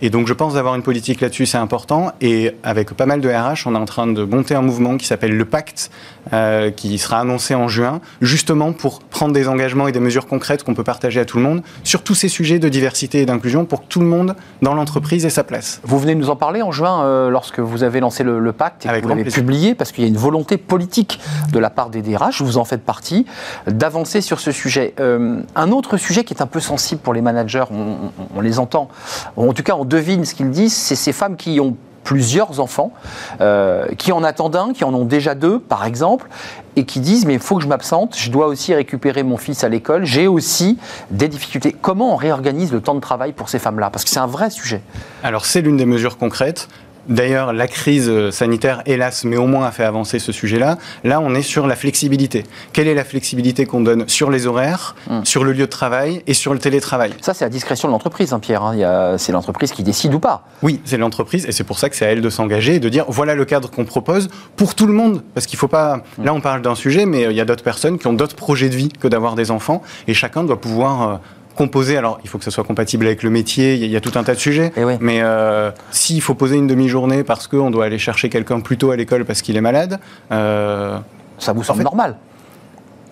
et 0.00 0.10
donc 0.10 0.26
je 0.26 0.32
pense 0.32 0.54
d'avoir 0.54 0.74
une 0.74 0.82
politique 0.82 1.20
là-dessus, 1.20 1.46
c'est 1.46 1.58
important. 1.58 2.12
Et 2.20 2.52
avec 2.62 2.92
pas 2.92 3.06
mal 3.06 3.20
de 3.20 3.28
RH, 3.28 3.66
on 3.66 3.74
est 3.74 3.78
en 3.78 3.84
train 3.84 4.06
de 4.06 4.24
monter 4.24 4.54
un 4.54 4.62
mouvement 4.62 4.96
qui 4.96 5.06
s'appelle 5.06 5.36
le 5.36 5.44
Pacte, 5.44 5.90
euh, 6.32 6.70
qui 6.70 6.98
sera 6.98 7.20
annoncé 7.20 7.54
en 7.54 7.68
juin, 7.68 8.00
justement 8.20 8.72
pour 8.72 9.00
prendre 9.00 9.32
des 9.32 9.48
engagements 9.48 9.88
et 9.88 9.92
des 9.92 10.00
mesures 10.00 10.26
concrètes 10.26 10.62
qu'on 10.62 10.74
peut 10.74 10.84
partager 10.84 11.20
à 11.20 11.24
tout 11.24 11.36
le 11.38 11.42
monde 11.42 11.62
sur 11.84 12.02
tous 12.02 12.14
ces 12.14 12.28
sujets 12.28 12.58
de 12.58 12.68
diversité 12.68 13.20
et 13.20 13.26
d'inclusion 13.26 13.64
pour 13.64 13.82
que 13.82 13.86
tout 13.88 14.00
le 14.00 14.06
monde 14.06 14.36
dans 14.60 14.74
l'entreprise 14.74 15.24
ait 15.26 15.30
sa 15.30 15.44
place. 15.44 15.80
Vous 15.84 15.98
venez 15.98 16.14
nous 16.14 16.30
en 16.30 16.36
parler 16.36 16.62
en 16.62 16.72
juin 16.72 17.04
euh, 17.04 17.30
lorsque 17.30 17.60
vous 17.60 17.82
avez 17.82 18.00
lancé 18.00 18.22
le, 18.22 18.52
Pacte 18.52 18.84
et 18.84 18.88
que 18.88 19.02
vous 19.02 19.08
l'avez 19.08 19.24
publié, 19.24 19.74
parce 19.74 19.92
qu'il 19.92 20.04
y 20.04 20.06
a 20.06 20.10
une 20.10 20.18
volonté 20.18 20.58
politique 20.58 21.18
de 21.52 21.58
la 21.58 21.70
part 21.70 21.88
des 21.88 22.02
DRH, 22.02 22.42
vous 22.42 22.58
en 22.58 22.64
faites 22.64 22.84
partie, 22.84 23.24
d'avancer 23.66 24.20
sur 24.20 24.40
ce 24.40 24.52
sujet. 24.52 24.94
Euh, 25.00 25.40
un 25.54 25.70
autre 25.70 25.96
sujet 25.96 26.24
qui 26.24 26.34
est 26.34 26.42
un 26.42 26.46
peu 26.46 26.60
sensible 26.60 27.00
pour 27.00 27.14
les 27.14 27.22
managers, 27.22 27.64
on, 27.70 28.10
on 28.36 28.40
les 28.42 28.58
entend, 28.58 28.88
en 29.36 29.46
tout 29.62 29.72
cas, 29.72 29.78
on 29.78 29.84
devine 29.84 30.24
ce 30.24 30.34
qu'ils 30.34 30.50
disent, 30.50 30.74
c'est 30.74 30.96
ces 30.96 31.12
femmes 31.12 31.36
qui 31.36 31.60
ont 31.60 31.76
plusieurs 32.04 32.58
enfants, 32.58 32.92
euh, 33.40 33.86
qui 33.96 34.10
en 34.10 34.24
attendent 34.24 34.56
un, 34.56 34.72
qui 34.72 34.84
en 34.84 34.92
ont 34.92 35.04
déjà 35.04 35.36
deux, 35.36 35.60
par 35.60 35.84
exemple, 35.84 36.28
et 36.74 36.84
qui 36.84 37.00
disent 37.00 37.26
mais 37.26 37.34
il 37.34 37.40
faut 37.40 37.56
que 37.56 37.62
je 37.62 37.68
m'absente, 37.68 38.16
je 38.18 38.30
dois 38.30 38.46
aussi 38.46 38.74
récupérer 38.74 39.22
mon 39.22 39.36
fils 39.36 39.62
à 39.62 39.68
l'école, 39.68 40.04
j'ai 40.04 40.26
aussi 40.26 40.78
des 41.10 41.28
difficultés. 41.28 41.76
Comment 41.80 42.14
on 42.14 42.16
réorganise 42.16 42.72
le 42.72 42.80
temps 42.80 42.94
de 42.94 43.00
travail 43.00 43.32
pour 43.32 43.48
ces 43.48 43.58
femmes-là? 43.58 43.90
Parce 43.90 44.04
que 44.04 44.10
c'est 44.10 44.18
un 44.18 44.26
vrai 44.26 44.50
sujet. 44.50 44.82
Alors 45.22 45.46
c'est 45.46 45.60
l'une 45.60 45.76
des 45.76 45.86
mesures 45.86 46.18
concrètes. 46.18 46.68
D'ailleurs, 47.08 47.52
la 47.52 47.66
crise 47.66 48.08
euh, 48.08 48.30
sanitaire, 48.30 48.82
hélas, 48.86 49.24
mais 49.24 49.36
au 49.36 49.46
moins 49.46 49.66
a 49.66 49.72
fait 49.72 49.84
avancer 49.84 50.18
ce 50.18 50.30
sujet-là. 50.30 50.78
Là, 51.02 51.20
on 51.20 51.34
est 51.34 51.42
sur 51.42 51.66
la 51.66 51.74
flexibilité. 51.74 52.44
Quelle 52.72 52.86
est 52.86 52.94
la 52.94 53.04
flexibilité 53.04 53.66
qu'on 53.66 53.80
donne 53.80 54.08
sur 54.08 54.30
les 54.30 54.46
horaires, 54.46 54.94
hmm. 55.10 55.24
sur 55.24 55.44
le 55.44 55.52
lieu 55.52 55.66
de 55.66 55.70
travail 55.70 56.22
et 56.26 56.34
sur 56.34 56.52
le 56.52 56.60
télétravail? 56.60 57.12
Ça, 57.20 57.34
c'est 57.34 57.44
la 57.44 57.50
discrétion 57.50 57.88
de 57.88 57.92
l'entreprise, 57.92 58.32
hein, 58.32 58.38
Pierre. 58.38 58.62
Hein. 58.62 59.16
C'est 59.18 59.32
l'entreprise 59.32 59.72
qui 59.72 59.82
décide 59.82 60.14
ou 60.14 60.20
pas. 60.20 60.44
Oui, 60.62 60.80
c'est 60.84 60.96
l'entreprise, 60.96 61.46
et 61.46 61.52
c'est 61.52 61.64
pour 61.64 61.78
ça 61.78 61.88
que 61.88 61.96
c'est 61.96 62.06
à 62.06 62.08
elle 62.10 62.20
de 62.20 62.30
s'engager 62.30 62.76
et 62.76 62.80
de 62.80 62.88
dire 62.88 63.04
voilà 63.08 63.34
le 63.34 63.44
cadre 63.44 63.70
qu'on 63.70 63.84
propose 63.84 64.28
pour 64.56 64.74
tout 64.74 64.86
le 64.86 64.92
monde. 64.92 65.22
Parce 65.34 65.46
qu'il 65.46 65.56
ne 65.56 65.60
faut 65.60 65.68
pas. 65.68 66.02
Hmm. 66.18 66.24
Là, 66.24 66.34
on 66.34 66.40
parle 66.40 66.62
d'un 66.62 66.76
sujet, 66.76 67.04
mais 67.04 67.26
euh, 67.26 67.32
il 67.32 67.36
y 67.36 67.40
a 67.40 67.44
d'autres 67.44 67.64
personnes 67.64 67.98
qui 67.98 68.06
ont 68.06 68.12
d'autres 68.12 68.36
projets 68.36 68.68
de 68.68 68.76
vie 68.76 68.90
que 68.90 69.08
d'avoir 69.08 69.34
des 69.34 69.50
enfants, 69.50 69.82
et 70.06 70.14
chacun 70.14 70.44
doit 70.44 70.60
pouvoir. 70.60 71.02
Euh, 71.02 71.16
composer, 71.54 71.96
alors 71.96 72.18
il 72.24 72.30
faut 72.30 72.38
que 72.38 72.44
ça 72.44 72.50
soit 72.50 72.64
compatible 72.64 73.06
avec 73.06 73.22
le 73.22 73.30
métier, 73.30 73.74
il 73.74 73.90
y, 73.90 73.96
a, 73.96 74.00
tout 74.00 74.18
un 74.18 74.24
tas 74.24 74.34
de 74.34 74.38
sujets, 74.38 74.72
eh 74.76 74.82
mais 75.00 75.20
euh, 75.22 75.70
s'il 75.90 76.20
faut 76.20 76.34
poser 76.34 76.56
une 76.56 76.66
demi-journée 76.66 77.24
parce 77.24 77.46
qu'on 77.46 77.70
doit 77.70 77.84
aller 77.84 77.98
chercher 77.98 78.28
quelqu'un 78.28 78.60
plus 78.60 78.76
tôt 78.76 78.90
à 78.90 78.96
l'école 78.96 79.24
parce 79.24 79.42
qu'il 79.42 79.56
est 79.56 79.60
malade... 79.60 79.98
Euh, 80.30 80.98
ça 81.38 81.52
vous 81.52 81.64
semble 81.64 81.82
normal 81.82 82.16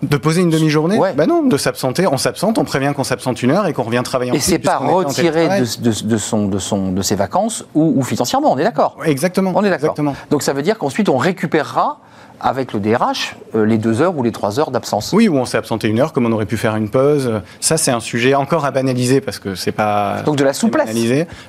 De 0.02 0.16
poser 0.16 0.40
une 0.42 0.50
demi-journée 0.50 0.96
ouais. 0.96 1.14
Bah 1.14 1.26
non, 1.26 1.42
de 1.46 1.56
s'absenter. 1.56 2.06
On 2.06 2.16
s'absente, 2.16 2.58
on 2.58 2.64
prévient 2.64 2.92
qu'on 2.94 3.04
s'absente 3.04 3.42
une 3.42 3.50
heure 3.50 3.66
et 3.66 3.72
qu'on 3.72 3.82
revient 3.82 4.02
travailler. 4.04 4.34
Et 4.34 4.38
c'est 4.38 4.58
pas 4.58 4.78
retiré 4.78 5.48
de, 5.48 6.06
de, 6.06 6.16
son, 6.16 6.46
de, 6.46 6.58
son, 6.58 6.92
de 6.92 7.02
ses 7.02 7.16
vacances 7.16 7.64
ou, 7.74 7.94
ou 7.96 8.02
financièrement, 8.02 8.52
on 8.52 8.58
est 8.58 8.64
d'accord 8.64 8.98
Exactement. 9.04 9.52
On 9.54 9.64
est 9.64 9.70
d'accord. 9.70 9.94
Donc 10.30 10.42
ça 10.42 10.52
veut 10.52 10.62
dire 10.62 10.78
qu'ensuite 10.78 11.08
on 11.08 11.16
récupérera 11.16 11.98
avec 12.40 12.72
le 12.72 12.80
DRH 12.80 13.36
euh, 13.54 13.64
les 13.64 13.78
deux 13.78 14.00
heures 14.00 14.16
ou 14.16 14.22
les 14.22 14.32
trois 14.32 14.58
heures 14.58 14.70
d'absence. 14.70 15.12
Oui, 15.12 15.28
ou 15.28 15.36
on 15.36 15.44
s'est 15.44 15.58
absenté 15.58 15.88
une 15.88 16.00
heure, 16.00 16.12
comme 16.12 16.26
on 16.26 16.32
aurait 16.32 16.46
pu 16.46 16.56
faire 16.56 16.76
une 16.76 16.88
pause. 16.88 17.40
Ça, 17.60 17.76
c'est 17.76 17.90
un 17.90 18.00
sujet 18.00 18.34
encore 18.34 18.64
à 18.64 18.70
banaliser 18.70 19.20
parce 19.20 19.38
que 19.38 19.54
c'est 19.54 19.72
pas. 19.72 20.22
Donc 20.24 20.36
de 20.36 20.44
la 20.44 20.52
souplesse. 20.52 20.90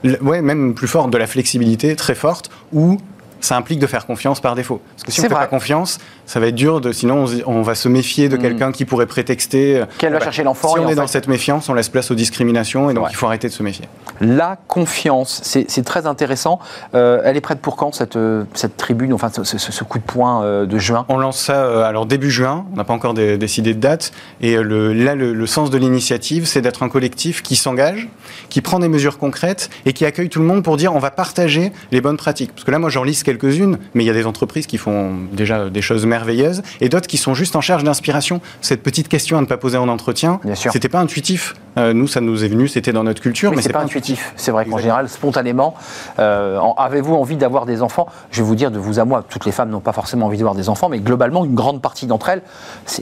Oui, 0.03 0.41
même 0.41 0.73
plus 0.73 0.87
fort, 0.87 1.07
de 1.07 1.17
la 1.17 1.27
flexibilité 1.27 1.95
très 1.95 2.15
forte, 2.15 2.49
où 2.73 2.97
ça 3.41 3.57
implique 3.57 3.79
de 3.79 3.87
faire 3.87 4.05
confiance 4.05 4.39
par 4.39 4.55
défaut. 4.55 4.81
Parce 4.95 5.03
que 5.03 5.11
si 5.11 5.19
on 5.19 5.23
ne 5.23 5.29
fait 5.29 5.33
pas 5.33 5.47
confiance, 5.47 5.99
ça 6.25 6.39
va 6.39 6.47
être 6.47 6.55
dur, 6.55 6.81
de, 6.81 6.91
sinon 6.91 7.25
on, 7.45 7.61
va 7.61 7.75
se 7.75 7.87
méfier 7.87 8.29
de 8.29 8.37
hmm. 8.37 8.41
quelqu'un 8.41 8.71
qui 8.71 8.85
pourrait 8.85 9.05
prétexter. 9.05 9.79
Euh, 9.79 9.85
Qu'elle 9.97 10.13
va 10.13 10.19
bah, 10.19 10.25
chercher 10.25 10.43
l'enfant. 10.43 10.73
Si 10.73 10.79
on 10.79 10.89
est 10.89 10.95
dans 10.95 11.07
cette 11.07 11.27
méfiance, 11.27 11.69
on 11.69 11.73
laisse 11.73 11.89
place 11.89 12.11
aux 12.11 12.15
discriminations 12.15 12.89
et 12.89 12.93
donc 12.93 13.07
il 13.09 13.15
faut 13.15 13.27
arrêter 13.27 13.47
de 13.47 13.53
se 13.53 13.63
méfier. 13.63 13.85
La 14.19 14.57
confiance, 14.67 15.41
c'est 15.43 15.85
très 15.85 16.07
intéressant. 16.07 16.59
Euh, 16.95 17.21
elle 17.23 17.37
est 17.37 17.41
prête 17.41 17.59
pour 17.59 17.75
quand 17.75 17.93
cette, 17.93 18.15
euh, 18.15 18.43
cette 18.53 18.77
tribune, 18.77 19.13
enfin 19.13 19.29
ce, 19.31 19.57
ce, 19.57 19.83
coup 19.83 19.99
de 19.99 20.03
poing 20.03 20.65
de 20.65 20.77
juin? 20.77 21.05
On 21.09 21.17
lance 21.17 21.39
ça 21.39 21.87
alors 21.87 22.05
début 22.05 22.31
juin, 22.31 22.65
on 22.73 22.77
n'a 22.77 22.83
pas 22.83 22.93
encore 22.93 23.13
décidé 23.13 23.73
de 23.73 23.79
date. 23.79 24.11
Et 24.41 24.55
le, 24.55 24.93
là, 24.93 25.15
le, 25.15 25.33
le 25.33 25.45
sens 25.45 25.69
de 25.69 25.77
l'initiative, 25.77 26.45
c'est 26.45 26.61
d'être 26.61 26.83
un 26.83 26.89
collectif 26.89 27.41
qui 27.41 27.55
s'engage, 27.55 28.09
qui 28.49 28.61
prend 28.61 28.79
des 28.79 28.87
mesures 28.87 29.17
concrètes 29.17 29.69
et 29.85 29.93
qui 29.93 30.05
accueille 30.05 30.29
tout 30.29 30.39
le 30.39 30.45
monde 30.45 30.63
pour 30.63 30.77
dire 30.77 30.95
on 30.95 30.99
va 30.99 31.11
partager 31.11 31.71
les 31.91 32.01
bonnes 32.01 32.17
pratiques. 32.17 32.51
Parce 32.53 32.63
que 32.63 32.71
là, 32.71 32.79
moi 32.79 32.89
j'en 32.89 33.03
lis 33.03 33.21
quelques-unes, 33.23 33.77
mais 33.93 34.03
il 34.03 34.07
y 34.07 34.09
a 34.09 34.13
des 34.13 34.25
entreprises 34.25 34.67
qui 34.67 34.77
font 34.77 35.13
déjà 35.33 35.69
des 35.69 35.81
choses 35.81 36.05
merveilleuses 36.11 36.61
et 36.81 36.89
d'autres 36.89 37.07
qui 37.07 37.17
sont 37.17 37.33
juste 37.33 37.55
en 37.55 37.61
charge 37.61 37.83
d'inspiration. 37.83 38.41
Cette 38.61 38.83
petite 38.83 39.07
question 39.07 39.37
à 39.37 39.41
ne 39.41 39.47
pas 39.47 39.57
poser 39.57 39.77
en 39.77 39.87
entretien, 39.87 40.39
c'était 40.55 40.89
pas 40.89 40.99
intuitif. 40.99 41.55
Euh, 41.77 41.93
nous, 41.93 42.07
ça 42.07 42.21
nous 42.21 42.43
est 42.43 42.47
venu, 42.47 42.67
c'était 42.67 42.91
dans 42.91 43.03
notre 43.03 43.21
culture, 43.21 43.51
mais, 43.55 43.61
c'est 43.61 43.71
pas, 43.71 43.81
intuitif. 43.81 44.33
C'est 44.35 44.51
vrai 44.51 44.65
qu'en 44.65 44.77
général, 44.77 45.07
spontanément, 45.09 45.75
euh, 46.19 46.59
avez-vous 46.77 47.15
envie 47.15 47.37
d'avoir 47.37 47.65
des 47.65 47.81
enfants? 47.81 48.07
Je 48.29 48.41
vais 48.41 48.47
vous 48.47 48.55
dire 48.55 48.71
de 48.71 48.79
vous 48.79 48.99
à 48.99 49.05
moi, 49.05 49.23
toutes 49.27 49.45
les 49.45 49.51
femmes 49.51 49.69
n'ont 49.69 49.79
pas 49.79 49.93
forcément 49.93 50.25
envie 50.25 50.37
d'avoir 50.37 50.55
des 50.55 50.69
enfants, 50.69 50.89
mais 50.89 50.99
globalement, 50.99 51.45
une 51.45 51.55
grande 51.55 51.81
partie 51.81 52.07
d'entre 52.07 52.29
elles, 52.29 52.41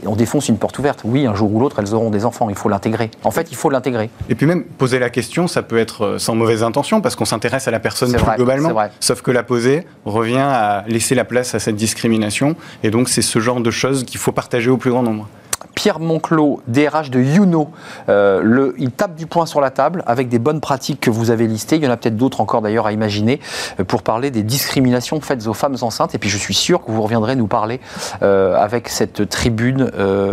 on 0.06 0.16
défonce 0.16 0.48
une 0.48 0.58
porte 0.58 0.78
ouverte. 0.78 1.00
Oui, 1.04 1.26
un 1.26 1.34
jour 1.34 1.52
ou 1.52 1.60
l'autre, 1.60 1.78
elles 1.80 1.94
auront 1.94 2.10
des 2.10 2.24
enfants. 2.24 2.48
Il 2.48 2.56
faut 2.56 2.68
l'intégrer. 2.68 3.10
En 3.24 3.30
fait, 3.30 3.48
il 3.50 3.56
faut 3.56 3.70
l'intégrer. 3.70 4.10
Et 4.28 4.34
puis 4.34 4.46
même 4.46 4.64
poser 4.64 4.98
la 4.98 5.10
question, 5.10 5.48
ça 5.48 5.62
peut 5.62 5.78
être 5.78 6.04
euh, 6.04 6.18
sans 6.18 6.34
mauvaise 6.34 6.62
intention 6.62 7.00
parce 7.00 7.16
qu'on 7.16 7.24
s'intéresse 7.24 7.66
à 7.68 7.70
la 7.70 7.80
personne 7.80 8.12
plus 8.12 8.36
globalement. 8.36 8.72
Sauf 9.00 9.22
que 9.22 9.30
la 9.30 9.42
poser 9.42 9.86
revient 10.04 10.38
à 10.38 10.84
laisser 10.86 11.14
la 11.14 11.24
place 11.24 11.54
à 11.54 11.58
cette 11.58 11.76
discrimination. 11.76 12.56
Et 12.82 12.90
donc, 12.90 13.08
c'est 13.08 13.22
ce 13.22 13.38
genre 13.40 13.60
de 13.60 13.70
choses 13.70 14.04
qu'il 14.04 14.20
faut 14.20 14.32
partager 14.32 14.70
au 14.70 14.76
plus 14.76 14.90
grand 14.90 15.02
nombre. 15.02 15.28
Pierre 15.74 16.00
Monclos, 16.00 16.60
DRH 16.68 17.10
de 17.10 17.20
Youno, 17.20 17.70
euh, 18.08 18.72
il 18.78 18.90
tape 18.90 19.14
du 19.14 19.26
poing 19.26 19.46
sur 19.46 19.60
la 19.60 19.70
table 19.70 20.02
avec 20.06 20.28
des 20.28 20.38
bonnes 20.38 20.60
pratiques 20.60 21.00
que 21.00 21.10
vous 21.10 21.30
avez 21.30 21.46
listées. 21.46 21.76
Il 21.76 21.84
y 21.84 21.88
en 21.88 21.90
a 21.90 21.96
peut-être 21.96 22.16
d'autres 22.16 22.40
encore 22.40 22.62
d'ailleurs 22.62 22.86
à 22.86 22.92
imaginer 22.92 23.40
euh, 23.78 23.84
pour 23.84 24.02
parler 24.02 24.30
des 24.30 24.42
discriminations 24.42 25.20
faites 25.20 25.46
aux 25.46 25.54
femmes 25.54 25.76
enceintes. 25.80 26.14
Et 26.14 26.18
puis 26.18 26.28
je 26.28 26.38
suis 26.38 26.54
sûr 26.54 26.84
que 26.84 26.90
vous 26.90 27.02
reviendrez 27.02 27.36
nous 27.36 27.46
parler 27.46 27.80
euh, 28.22 28.56
avec 28.56 28.88
cette 28.88 29.28
tribune 29.28 29.90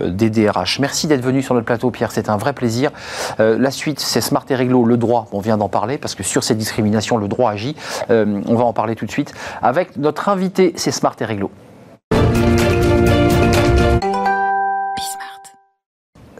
des 0.08 0.30
DRH. 0.30 0.80
Merci 0.80 1.08
d'être 1.08 1.22
venu 1.22 1.42
sur 1.42 1.54
notre 1.54 1.66
plateau, 1.66 1.92
Pierre. 1.92 2.12
C'est 2.12 2.30
un 2.30 2.38
vrai 2.38 2.54
plaisir. 2.54 2.92
la 3.40 3.72
suite, 3.72 4.00
c'est 4.00 4.22
Smart 4.22 4.46
et 4.50 4.56
Réglo, 4.56 4.86
le 4.86 4.98
droit. 4.98 5.28
On 5.32 5.40
vient 5.40 5.58
d'en 5.58 5.70
parler 5.70 5.98
parce 5.98 6.16
que 6.16 6.24
sur 6.24 6.44
ces 6.44 6.56
discriminations, 6.56 7.18
le 7.18 7.28
droit 7.28 7.52
agit. 7.52 7.76
on 8.10 8.56
va 8.56 8.64
en 8.64 8.74
parler 8.74 8.96
tout 8.96 9.06
de 9.06 9.12
suite 9.12 9.34
avec 9.62 9.98
notre 9.98 10.30
invité, 10.30 10.74
c'est 10.76 10.92
Smart 10.92 11.16
et 11.20 11.26
Réglo. 11.26 11.52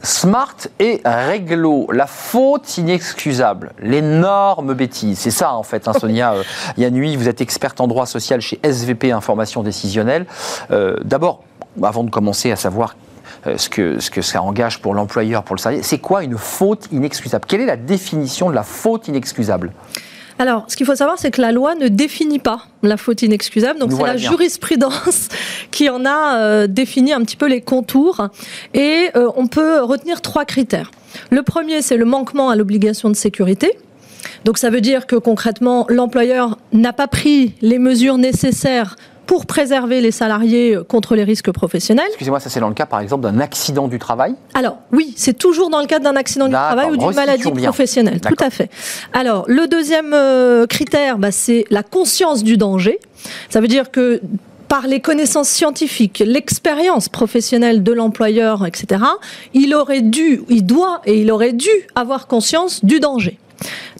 Smart 0.02 0.56
et 0.78 1.00
réglo, 1.04 1.88
la 1.92 2.06
faute 2.06 2.78
inexcusable, 2.78 3.72
l'énorme 3.80 4.74
bêtise. 4.74 5.18
C'est 5.18 5.30
ça 5.30 5.54
en 5.54 5.62
fait, 5.62 5.88
hein, 5.88 5.92
Sonia 5.92 6.32
euh, 6.34 6.42
Yanui, 6.76 7.16
vous 7.16 7.28
êtes 7.28 7.40
experte 7.40 7.80
en 7.80 7.88
droit 7.88 8.06
social 8.06 8.40
chez 8.40 8.60
SVP 8.62 9.10
Information 9.10 9.62
Décisionnelle. 9.62 10.26
Euh, 10.70 10.96
d'abord, 11.04 11.42
avant 11.82 12.04
de 12.04 12.10
commencer 12.10 12.52
à 12.52 12.56
savoir 12.56 12.96
euh, 13.46 13.56
ce, 13.56 13.68
que, 13.68 13.98
ce 13.98 14.10
que 14.10 14.22
ça 14.22 14.42
engage 14.42 14.80
pour 14.80 14.94
l'employeur, 14.94 15.42
pour 15.42 15.56
le 15.56 15.60
salarié, 15.60 15.82
c'est 15.82 15.98
quoi 15.98 16.22
une 16.22 16.38
faute 16.38 16.88
inexcusable? 16.92 17.44
Quelle 17.46 17.60
est 17.60 17.66
la 17.66 17.76
définition 17.76 18.50
de 18.50 18.54
la 18.54 18.62
faute 18.62 19.08
inexcusable? 19.08 19.72
Alors, 20.38 20.66
ce 20.68 20.76
qu'il 20.76 20.86
faut 20.86 20.94
savoir, 20.94 21.18
c'est 21.18 21.32
que 21.32 21.40
la 21.40 21.50
loi 21.50 21.74
ne 21.74 21.88
définit 21.88 22.38
pas 22.38 22.66
la 22.84 22.96
faute 22.96 23.22
inexcusable. 23.22 23.80
Donc, 23.80 23.92
c'est 23.92 24.04
la 24.04 24.16
jurisprudence 24.16 25.28
qui 25.72 25.90
en 25.90 26.04
a 26.04 26.38
euh, 26.38 26.66
défini 26.68 27.12
un 27.12 27.20
petit 27.22 27.36
peu 27.36 27.48
les 27.48 27.60
contours. 27.60 28.28
Et 28.72 29.08
euh, 29.16 29.28
on 29.36 29.48
peut 29.48 29.82
retenir 29.82 30.22
trois 30.22 30.44
critères. 30.44 30.92
Le 31.30 31.42
premier, 31.42 31.82
c'est 31.82 31.96
le 31.96 32.04
manquement 32.04 32.50
à 32.50 32.56
l'obligation 32.56 33.10
de 33.10 33.16
sécurité. 33.16 33.76
Donc, 34.44 34.58
ça 34.58 34.70
veut 34.70 34.80
dire 34.80 35.08
que 35.08 35.16
concrètement, 35.16 35.86
l'employeur 35.88 36.58
n'a 36.72 36.92
pas 36.92 37.08
pris 37.08 37.54
les 37.60 37.78
mesures 37.78 38.18
nécessaires 38.18 38.94
pour 39.28 39.44
préserver 39.44 40.00
les 40.00 40.10
salariés 40.10 40.78
contre 40.88 41.14
les 41.14 41.22
risques 41.22 41.52
professionnels. 41.52 42.06
Excusez-moi, 42.08 42.40
ça 42.40 42.48
c'est 42.48 42.60
dans 42.60 42.68
le 42.68 42.74
cas 42.74 42.86
par 42.86 43.00
exemple 43.00 43.22
d'un 43.22 43.38
accident 43.40 43.86
du 43.86 43.98
travail 43.98 44.34
Alors 44.54 44.78
oui, 44.90 45.12
c'est 45.16 45.36
toujours 45.36 45.68
dans 45.68 45.80
le 45.80 45.86
cadre 45.86 46.04
d'un 46.04 46.16
accident 46.16 46.46
du 46.46 46.54
travail 46.54 46.90
ou 46.90 46.96
d'une 46.96 47.14
maladie 47.14 47.50
professionnelle, 47.50 48.20
tout 48.22 48.42
à 48.42 48.48
fait. 48.48 48.70
Alors 49.12 49.44
le 49.46 49.68
deuxième 49.68 50.14
euh, 50.14 50.66
critère, 50.66 51.18
bah, 51.18 51.30
c'est 51.30 51.66
la 51.68 51.82
conscience 51.82 52.42
du 52.42 52.56
danger. 52.56 52.98
Ça 53.50 53.60
veut 53.60 53.68
dire 53.68 53.90
que 53.90 54.22
par 54.66 54.86
les 54.86 55.00
connaissances 55.00 55.50
scientifiques, 55.50 56.22
l'expérience 56.24 57.10
professionnelle 57.10 57.82
de 57.82 57.92
l'employeur, 57.92 58.64
etc., 58.64 59.02
il 59.52 59.74
aurait 59.74 60.02
dû, 60.02 60.42
il 60.48 60.64
doit 60.64 61.02
et 61.04 61.20
il 61.20 61.30
aurait 61.30 61.52
dû 61.52 61.70
avoir 61.94 62.28
conscience 62.28 62.82
du 62.82 62.98
danger. 62.98 63.38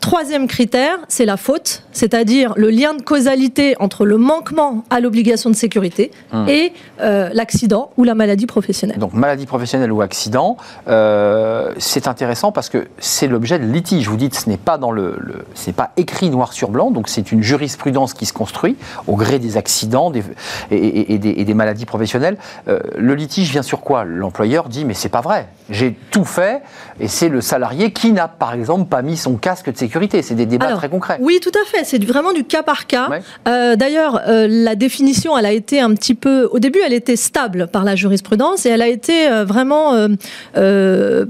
Troisième 0.00 0.46
critère, 0.46 0.98
c'est 1.08 1.24
la 1.24 1.36
faute, 1.36 1.82
c'est-à-dire 1.92 2.52
le 2.56 2.70
lien 2.70 2.94
de 2.94 3.02
causalité 3.02 3.74
entre 3.80 4.06
le 4.06 4.16
manquement 4.16 4.84
à 4.90 5.00
l'obligation 5.00 5.50
de 5.50 5.56
sécurité 5.56 6.12
hum. 6.32 6.48
et 6.48 6.72
euh, 7.00 7.30
l'accident 7.32 7.90
ou 7.96 8.04
la 8.04 8.14
maladie 8.14 8.46
professionnelle. 8.46 8.98
Donc 8.98 9.12
maladie 9.12 9.46
professionnelle 9.46 9.90
ou 9.90 10.00
accident, 10.00 10.56
euh, 10.86 11.72
c'est 11.78 12.06
intéressant 12.06 12.52
parce 12.52 12.68
que 12.68 12.86
c'est 12.98 13.26
l'objet 13.26 13.58
de 13.58 13.64
litige. 13.64 14.08
Vous 14.08 14.16
dites 14.16 14.36
ce 14.36 14.48
n'est 14.48 14.56
pas 14.56 14.78
dans 14.78 14.92
le, 14.92 15.16
c'est 15.54 15.74
pas 15.74 15.90
écrit 15.96 16.30
noir 16.30 16.52
sur 16.52 16.68
blanc, 16.68 16.92
donc 16.92 17.08
c'est 17.08 17.32
une 17.32 17.42
jurisprudence 17.42 18.14
qui 18.14 18.26
se 18.26 18.32
construit 18.32 18.76
au 19.08 19.16
gré 19.16 19.40
des 19.40 19.56
accidents 19.56 20.12
et, 20.70 21.18
des, 21.18 21.54
maladies 21.54 21.86
professionnelles. 21.86 22.38
Euh, 22.68 22.78
le 22.96 23.14
litige 23.16 23.50
vient 23.50 23.62
sur 23.62 23.80
quoi? 23.80 24.04
L'employeur 24.04 24.68
dit 24.68 24.84
mais 24.84 24.94
c'est 24.94 25.08
pas 25.08 25.22
vrai, 25.22 25.48
j'ai 25.70 25.98
tout 26.10 26.24
fait 26.24 26.62
et 27.00 27.08
c'est 27.08 27.28
le 27.28 27.40
salarié 27.40 27.92
qui 27.92 28.12
n'a 28.12 28.28
par 28.28 28.54
exemple 28.54 28.84
pas 28.84 29.02
mis 29.02 29.16
son 29.16 29.36
casque 29.36 29.72
de 29.72 29.76
sécurité 29.76 29.87
c'est 30.22 30.34
des 30.34 30.46
débats 30.46 30.74
très 30.74 30.88
concrets. 30.88 31.18
Oui, 31.20 31.40
tout 31.40 31.50
à 31.50 31.64
fait. 31.66 31.84
C'est 31.84 32.02
vraiment 32.04 32.32
du 32.32 32.44
cas 32.44 32.62
par 32.62 32.86
cas. 32.86 33.08
Euh, 33.46 33.76
d'ailleurs, 33.76 34.20
euh, 34.26 34.46
la 34.48 34.74
définition, 34.74 35.36
elle 35.36 35.46
a 35.46 35.52
été 35.52 35.80
un 35.80 35.94
petit 35.94 36.14
peu. 36.14 36.48
Au 36.50 36.58
début, 36.58 36.80
elle 36.84 36.92
était 36.92 37.16
stable 37.16 37.68
par 37.68 37.84
la 37.84 37.96
jurisprudence 37.96 38.66
et 38.66 38.70
elle 38.70 38.82
a 38.82 38.88
été 38.88 39.28
euh, 39.28 39.44
vraiment 39.44 39.94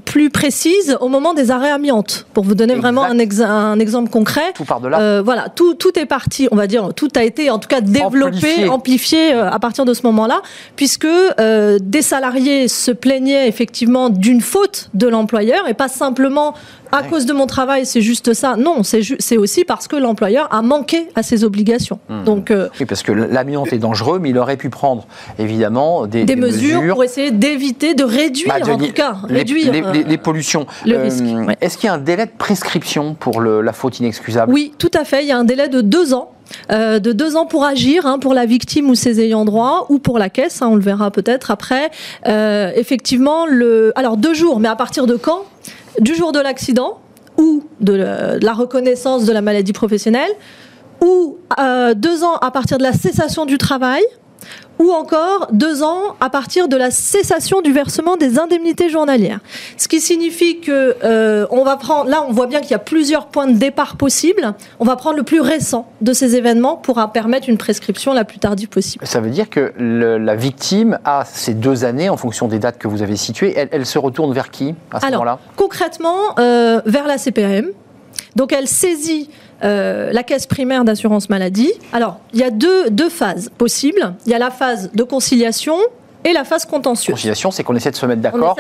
plus 0.05 0.31
précise 0.31 0.97
au 1.01 1.09
moment 1.09 1.35
des 1.35 1.51
arrêts 1.51 1.71
amiantes. 1.71 2.27
Pour 2.35 2.45
vous 2.45 2.55
donner 2.55 2.75
vraiment 2.75 3.05
un, 3.05 3.19
un, 3.19 3.79
exemple 3.79 4.11
concret. 4.11 4.53
Tout 4.55 4.65
part 4.65 4.81
de 4.81 4.89
là. 4.89 5.23
voilà, 5.23 5.49
tout, 5.49 5.75
tout 5.75 5.99
est 5.99 6.07
parti, 6.07 6.49
on 6.51 6.57
va 6.57 6.67
dire, 6.67 6.95
tout 6.95 7.09
a 7.17 7.23
été 7.23 7.51
en 7.51 7.59
tout 7.59 7.69
cas 7.69 7.81
développé, 7.81 8.69
amplifié, 8.69 9.33
à 9.33 9.59
partir 9.59 9.85
de 9.85 9.95
ce 9.95 10.03
moment-là, 10.05 10.43
puisque 10.77 11.09
des 11.81 12.03
salariés 12.03 12.69
se 12.69 12.91
plaignaient 12.91 13.49
effectivement 13.49 14.11
d'une 14.11 14.41
faute 14.41 14.91
de 14.95 15.09
l'employeur 15.09 15.69
et 15.69 15.75
pas 15.75 15.89
simplement 15.89 16.55
à 16.93 17.03
cause 17.03 17.27
de 17.27 17.33
mon 17.33 17.47
travail, 17.47 17.87
c'est 17.87 18.01
juste 18.01 18.35
ça. 18.35 18.57
Non, 18.57 18.83
c'est 18.83 19.37
aussi 19.37 19.65
parce 19.65 19.89
que 19.89 19.97
l'employeur 19.97 20.49
a 20.53 20.63
manqué 20.63 21.09
à 21.15 21.23
ses 21.23 21.45
obligations. 21.45 21.99
Hmm. 22.09 22.25
Donc, 22.25 22.51
euh, 22.51 22.69
oui, 22.81 22.87
parce 22.87 23.03
que 23.03 23.13
l'amiante 23.13 23.73
est 23.73 23.79
dangereux, 23.79 24.19
mais 24.19 24.31
il 24.31 24.39
aurait 24.39 24.57
pu 24.57 24.71
prendre 24.71 25.07
évidemment 25.39 26.07
des, 26.07 26.25
des, 26.25 26.37
mesures, 26.37 26.83
pour 26.93 27.05
essayer 27.05 27.31
d'éviter, 27.31 27.95
de 27.95 28.05
réduire, 28.05 28.49
bah, 28.49 28.73
en 28.73 28.79
tout 28.79 28.93
cas, 28.93 29.17
les, 29.29 29.39
réduire 29.39 29.73
les, 29.73 29.83
euh, 29.83 30.17
pollutions. 30.19 30.67
Euh, 30.87 31.09
est-ce 31.61 31.79
qu'il 31.79 31.87
y 31.87 31.91
a 31.91 31.95
un 31.95 31.99
délai 31.99 32.27
de 32.27 32.33
prescription 32.37 33.15
pour 33.15 33.41
la 33.41 33.73
faute 33.73 33.99
inexcusable? 34.01 34.53
Oui, 34.53 34.73
tout 34.79 34.91
à 34.95 35.05
fait. 35.05 35.23
Il 35.23 35.29
y 35.29 35.33
a 35.33 35.39
un 35.39 35.45
délai 35.45 35.69
de 35.69 35.81
deux 35.81 36.15
ans. 36.15 36.33
de 36.71 37.13
deux 37.13 37.37
ans 37.37 37.47
pour 37.47 37.65
agir, 37.65 38.07
hein, 38.07 38.19
pour 38.19 38.35
la 38.35 38.47
victime 38.47 38.89
ou 38.89 38.95
ses 38.95 39.21
ayants 39.21 39.45
droit, 39.45 39.87
ou 39.91 39.99
pour 39.99 40.19
la 40.19 40.31
caisse, 40.31 40.63
hein, 40.63 40.69
on 40.71 40.77
le 40.77 40.83
verra 40.83 41.11
peut-être 41.11 41.51
après. 41.51 41.91
effectivement, 42.25 43.47
le... 43.47 43.93
alors 43.97 44.17
deux 44.17 44.35
jours, 44.35 44.61
mais 44.61 44.69
à 44.69 44.77
partir 44.77 45.07
de 45.07 45.17
quand? 45.17 45.45
Du 46.01 46.15
jour 46.15 46.33
de 46.33 46.41
l'accident 46.41 47.01
ou 47.37 47.65
de 47.81 47.95
la 48.41 48.53
reconnaissance 48.53 49.25
de 49.25 49.33
la 49.33 49.41
maladie 49.41 49.73
professionnelle, 49.73 50.31
ou 51.01 51.39
euh, 51.59 51.95
deux 51.95 52.25
ans 52.25 52.35
à 52.37 52.51
partir 52.51 52.79
de 52.79 52.83
la 52.83 52.93
cessation 52.93 53.47
du 53.47 53.59
travail, 53.59 54.03
ou 54.79 54.93
encore 54.93 55.49
deux 55.53 55.83
ans 55.83 56.17
à 56.21 56.31
partir 56.31 56.69
de 56.69 56.77
la 56.77 56.91
cessation 56.91 57.61
du 57.61 57.73
versement 57.73 58.17
des 58.17 58.39
indemnités 58.39 58.89
journalières. 58.89 59.41
Ce 59.77 59.89
qui 59.89 60.01
signifie 60.01 60.61
que 60.61 60.97
euh, 61.03 61.47
on 61.51 61.65
va 61.65 61.77
prendre, 61.77 62.09
là 62.09 62.25
on 62.29 62.33
voit 62.33 62.47
bien 62.47 62.61
qu'il 62.61 62.71
y 62.71 62.75
a 62.75 62.79
plusieurs 62.79 63.27
points 63.27 63.47
de 63.47 63.59
départ 63.59 63.97
possibles. 63.97 64.55
On 64.79 64.85
va 64.85 64.97
prendre 64.97 65.17
le 65.17 65.25
plus 65.25 65.41
récent 65.41 65.91
de 66.01 66.13
ces 66.13 66.37
événements 66.37 66.77
pour 66.77 66.99
permettre 67.13 67.49
une 67.49 67.59
prescription 67.59 68.13
la 68.13 68.25
plus 68.25 68.39
tardive 68.39 68.69
possible. 68.69 69.07
Ça 69.07 69.21
veut 69.21 69.31
dire 69.31 69.51
que 69.51 69.73
la 69.79 70.37
victime 70.37 70.99
a 71.05 71.25
ces 71.25 71.55
deux 71.55 71.85
années 71.85 72.09
en 72.09 72.17
fonction 72.17 72.49
des 72.49 72.59
dates 72.59 72.79
que 72.79 72.89
vous 72.89 73.03
avez 73.03 73.17
situées. 73.17 73.55
Elle, 73.57 73.87
se 73.87 73.99
retourne 73.99 74.33
vers 74.33 74.51
qui 74.51 74.75
à 74.93 75.01
ce 75.01 75.07
moment-là? 75.07 75.39
Concrètement, 75.57 76.39
euh, 76.39 76.81
vers 76.85 77.07
la 77.07 77.19
CPM. 77.19 77.67
Donc 78.37 78.53
elle 78.53 78.69
saisit 78.69 79.31
euh, 79.65 80.13
la 80.13 80.23
caisse 80.23 80.47
primaire 80.47 80.85
d'assurance 80.85 81.29
maladie. 81.29 81.73
Alors, 81.93 82.19
il 82.33 82.41
y 82.41 82.45
a 82.45 82.51
deux, 82.51 82.91
deux 82.91 83.09
phases 83.09 83.51
possibles. 83.57 84.15
Il 84.27 84.33
y 84.33 84.35
a 84.35 84.39
la 84.39 84.51
phase 84.51 84.91
de 84.93 85.03
conciliation 85.03 85.77
et 86.25 86.33
la 86.33 86.45
phase 86.45 86.65
contentieuse. 86.65 87.15
Conciliation, 87.15 87.51
c'est 87.51 87.63
qu'on 87.63 87.77
essaie 87.77 87.91
de 87.91 87.97
se 87.97 88.07
mettre 88.07 88.21
d'accord. 88.21 88.57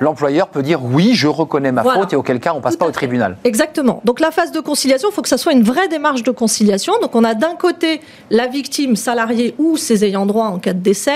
L'employeur 0.00 0.48
peut 0.48 0.62
dire 0.62 0.80
oui, 0.84 1.14
je 1.14 1.26
reconnais 1.26 1.72
ma 1.72 1.82
faute 1.82 2.12
et 2.12 2.16
auquel 2.16 2.38
cas 2.38 2.52
on 2.54 2.60
passe 2.60 2.76
pas 2.76 2.86
au 2.86 2.90
tribunal. 2.90 3.36
Exactement. 3.44 4.00
Donc 4.04 4.20
la 4.20 4.30
phase 4.30 4.52
de 4.52 4.60
conciliation, 4.60 5.08
il 5.10 5.14
faut 5.14 5.22
que 5.22 5.28
ça 5.28 5.38
soit 5.38 5.52
une 5.52 5.62
vraie 5.62 5.88
démarche 5.88 6.22
de 6.22 6.30
conciliation. 6.30 6.92
Donc 7.00 7.14
on 7.14 7.24
a 7.24 7.34
d'un 7.34 7.54
côté 7.54 8.00
la 8.30 8.46
victime 8.46 8.94
salariée 8.96 9.54
ou 9.58 9.76
ses 9.76 10.04
ayants 10.04 10.26
droit 10.26 10.46
en 10.46 10.58
cas 10.58 10.74
de 10.74 10.80
décès, 10.80 11.12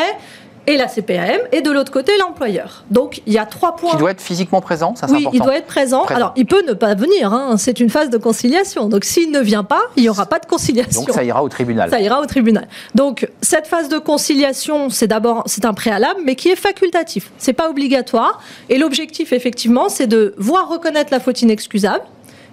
et 0.66 0.76
la 0.76 0.86
CPAM, 0.86 1.40
et 1.50 1.60
de 1.60 1.70
l'autre 1.70 1.90
côté 1.90 2.12
l'employeur. 2.18 2.84
Donc 2.90 3.22
il 3.26 3.32
y 3.32 3.38
a 3.38 3.46
trois 3.46 3.76
points. 3.76 3.90
Qui 3.90 3.96
doit 3.96 4.12
être 4.12 4.20
physiquement 4.20 4.60
présent, 4.60 4.94
ça 4.94 5.08
c'est 5.08 5.14
Oui, 5.14 5.26
il 5.32 5.40
doit 5.40 5.56
être 5.56 5.66
présent. 5.66 6.04
Alors 6.04 6.32
il 6.36 6.46
peut 6.46 6.64
ne 6.66 6.72
pas 6.72 6.94
venir, 6.94 7.32
hein. 7.32 7.56
c'est 7.58 7.80
une 7.80 7.90
phase 7.90 8.10
de 8.10 8.18
conciliation. 8.18 8.88
Donc 8.88 9.04
s'il 9.04 9.30
ne 9.30 9.40
vient 9.40 9.64
pas, 9.64 9.82
il 9.96 10.02
n'y 10.02 10.08
aura 10.08 10.26
pas 10.26 10.38
de 10.38 10.46
conciliation. 10.46 11.02
Donc 11.02 11.10
ça 11.10 11.24
ira 11.24 11.42
au 11.42 11.48
tribunal. 11.48 11.90
Ça 11.90 12.00
ira 12.00 12.20
au 12.20 12.26
tribunal. 12.26 12.68
Donc 12.94 13.28
cette 13.40 13.66
phase 13.66 13.88
de 13.88 13.98
conciliation, 13.98 14.90
c'est 14.90 15.08
d'abord 15.08 15.42
c'est 15.46 15.64
un 15.64 15.74
préalable, 15.74 16.20
mais 16.24 16.36
qui 16.36 16.48
est 16.48 16.56
facultatif. 16.56 17.30
C'est 17.38 17.52
pas 17.52 17.68
obligatoire. 17.68 18.40
Et 18.68 18.78
l'objectif 18.78 19.32
effectivement, 19.32 19.88
c'est 19.88 20.06
de 20.06 20.34
voir 20.38 20.68
reconnaître 20.68 21.12
la 21.12 21.20
faute 21.20 21.42
inexcusable 21.42 22.04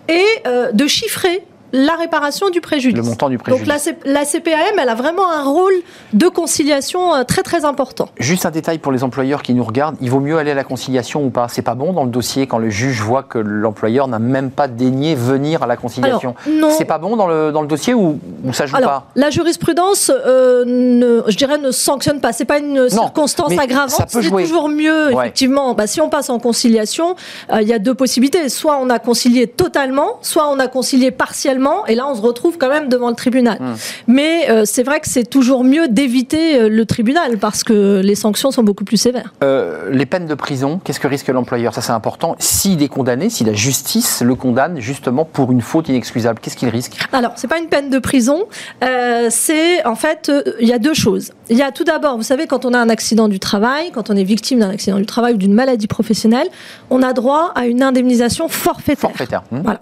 et 0.08 0.26
euh, 0.48 0.72
de 0.72 0.88
chiffrer 0.88 1.44
la 1.72 1.96
réparation 1.96 2.50
du 2.50 2.62
préjudice. 2.62 3.04
Le 3.04 3.10
montant 3.10 3.30
du 3.30 3.38
préjudice. 3.38 3.68
Donc 3.68 3.98
la, 4.06 4.26
CPAM, 4.26 4.80
elle 4.80 4.90
a 4.90 4.96
vraiment 4.96 5.30
un 5.32 5.44
rôle 5.44 5.74
de 6.14 6.28
conciliation 6.28 7.14
euh, 7.14 7.24
très 7.24 7.44
très 7.44 7.66
important. 7.66 8.10
Juste 8.20 8.46
un 8.46 8.52
détail 8.52 8.80
pour 8.80 8.92
les 8.92 9.04
employeurs 9.04 9.42
qui 9.42 9.54
nous 9.54 9.64
regardent, 9.64 9.98
il 10.02 10.10
vaut 10.10 10.20
mieux 10.20 10.38
aller 10.38 10.52
à 10.52 10.56
la 10.56 10.64
conciliation 10.64 11.24
ou 11.26 11.30
pas? 11.30 11.48
C'est 11.50 11.62
pas 11.62 11.76
bon 11.76 11.94
dans 11.94 12.04
le 12.04 12.10
dossier 12.10 12.48
quand 12.48 12.58
le 12.58 12.70
juge 12.70 13.02
voit 13.02 13.24
que 13.24 13.38
l'employeur 13.38 14.08
n'a 14.08 14.20
même 14.20 14.52
pas 14.52 14.68
daigné 14.68 15.16
venir 15.16 15.64
à 15.64 15.68
la 15.68 15.78
conciliation 15.78 16.36
C'est 16.78 16.86
pas 16.86 16.98
bon 16.98 17.16
dans 17.16 17.28
le, 17.28 17.52
dans 17.52 17.62
le 17.62 17.68
dossier 17.68 17.94
ou, 17.94 18.20
ça 18.54 18.66
joue 18.66 18.76
Alors, 18.76 18.90
pas? 18.90 19.08
La 19.16 19.30
jurisprudence, 19.30 20.12
euh, 20.12 20.64
ne, 20.66 21.24
je 21.28 21.38
dirais, 21.38 21.58
ne 21.58 21.72
sanctionne 21.72 22.22
pas. 22.22 22.34
C'est 22.34 22.46
pas 22.46 22.60
une 22.60 22.90
circonstance 22.90 23.58
aggravante. 23.58 24.06
C'est 24.08 24.30
toujours 24.30 24.70
mieux, 24.70 25.12
effectivement. 25.12 25.74
Bah, 25.74 25.88
si 25.88 26.02
on 26.02 26.10
passe 26.10 26.30
en 26.30 26.40
conciliation, 26.40 27.16
euh, 27.52 27.62
il 27.62 27.68
y 27.68 27.74
a 27.74 27.80
deux 27.80 27.94
possibilités. 27.94 28.50
Soit 28.50 28.78
on 28.82 28.90
a 28.90 29.00
concilié 29.00 29.48
totalement, 29.48 30.20
soit 30.22 30.50
on 30.50 30.60
a 30.60 30.68
concilié 30.68 31.12
partiellement 31.12 31.59
et 31.88 31.96
là 31.96 32.08
on 32.08 32.16
se 32.16 32.22
retrouve 32.22 32.58
quand 32.58 32.70
même 32.70 32.90
devant 32.90 33.10
le 33.10 33.16
tribunal. 33.16 33.58
Hmm. 33.60 33.76
Mais 34.08 34.50
euh, 34.50 34.64
c'est 34.66 34.84
vrai 34.84 35.00
que 35.00 35.08
c'est 35.08 35.30
toujours 35.30 35.64
mieux 35.64 35.88
d'éviter 35.88 36.60
euh, 36.60 36.70
le 36.70 36.86
tribunal 36.86 37.38
parce 37.38 37.64
que 37.64 38.02
les 38.04 38.16
sanctions 38.16 38.52
sont 38.52 38.64
beaucoup 38.64 38.84
plus 38.84 38.98
sévères. 38.98 39.34
Euh, 39.44 39.90
les 39.92 40.06
peines 40.06 40.26
de 40.26 40.36
prison, 40.36 40.80
qu'est-ce 40.84 41.00
que 41.00 41.08
risque 41.08 41.28
l'employeur? 41.28 41.74
Ça 41.74 41.82
c'est 41.82 41.92
important. 41.92 42.36
S'il 42.40 42.82
est 42.84 42.88
condamné, 42.88 43.30
si 43.30 43.44
la 43.44 43.54
justice 43.54 44.22
le 44.22 44.36
condamne 44.36 44.80
justement 44.80 45.26
pour 45.26 45.52
une 45.52 45.62
faute 45.62 45.90
inexcusable, 45.90 46.40
qu'est-ce 46.42 46.58
qu'il 46.58 46.70
risque? 46.70 46.98
Alors 47.12 47.34
c'est 47.36 47.48
pas 47.48 47.60
une 47.60 47.68
peine 47.68 47.90
de 47.90 48.00
prison, 48.00 48.46
c'est 49.30 49.86
en 49.86 49.96
fait 49.96 50.32
il 50.60 50.68
y 50.68 50.74
a 50.74 50.80
deux 50.80 50.94
choses. 50.94 51.32
Il 51.50 51.58
y 51.58 51.64
a 51.64 51.72
tout 51.72 51.84
d'abord, 51.84 52.18
vous 52.18 52.24
savez, 52.24 52.48
quand 52.48 52.66
on 52.66 52.74
a 52.74 52.80
un 52.80 52.90
accident 52.90 53.28
du 53.28 53.40
travail, 53.40 53.92
quand 53.92 54.10
on 54.10 54.16
est 54.16 54.24
victime 54.24 54.60
d'un 54.60 54.70
accident 54.70 54.98
du 54.98 55.06
travail 55.06 55.34
ou 55.34 55.38
d'une 55.38 55.54
maladie 55.54 55.88
professionnelle, 55.88 56.48
on 56.90 57.02
a 57.02 57.14
droit 57.14 57.52
à 57.56 57.66
une 57.66 57.82
indemnisation 57.82 58.48
forfaitaire. 58.48 59.10
Forfaitaire. 59.10 59.44
Hmm. 59.52 59.62
Voilà. 59.64 59.82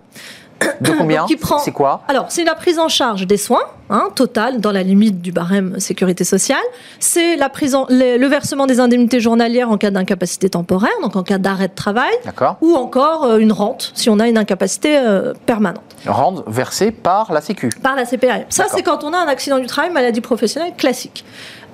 De 0.81 0.91
combien 0.91 1.25
C'est 1.63 1.71
quoi 1.71 2.01
Alors, 2.07 2.25
c'est 2.29 2.43
la 2.43 2.55
prise 2.55 2.79
en 2.79 2.87
charge 2.87 3.25
des 3.25 3.37
soins, 3.37 3.63
hein, 3.89 4.09
totale, 4.15 4.59
dans 4.59 4.71
la 4.71 4.83
limite 4.83 5.21
du 5.21 5.31
barème 5.31 5.79
sécurité 5.79 6.23
sociale. 6.23 6.61
C'est 6.99 7.35
la 7.35 7.49
prise 7.49 7.75
le, 7.89 8.25
versement 8.27 8.65
des 8.65 8.79
indemnités 8.79 9.19
journalières 9.19 9.69
en 9.69 9.77
cas 9.77 9.91
d'incapacité 9.91 10.49
temporaire, 10.49 10.91
donc 11.01 11.15
en 11.15 11.23
cas 11.23 11.37
d'arrêt 11.37 11.67
de 11.67 11.75
travail. 11.75 12.13
Ou 12.61 12.75
encore 12.75 13.25
euh, 13.25 13.37
une 13.37 13.51
rente, 13.51 13.91
si 13.95 14.09
on 14.09 14.19
a 14.19 14.27
une 14.27 14.37
incapacité 14.37 14.97
euh, 14.97 15.33
permanente. 15.45 15.81
Rente 16.05 16.43
versée 16.47 16.91
par 16.91 17.33
la 17.33 17.41
Sécu 17.41 17.69
Par 17.81 17.95
la 17.95 18.05
CPRM. 18.05 18.45
Ça, 18.49 18.65
c'est 18.69 18.83
quand 18.83 19.03
on 19.03 19.13
a 19.13 19.17
un 19.17 19.27
accident 19.27 19.59
du 19.59 19.65
travail, 19.65 19.91
maladie 19.91 20.21
professionnelle 20.21 20.73
classique. 20.77 21.25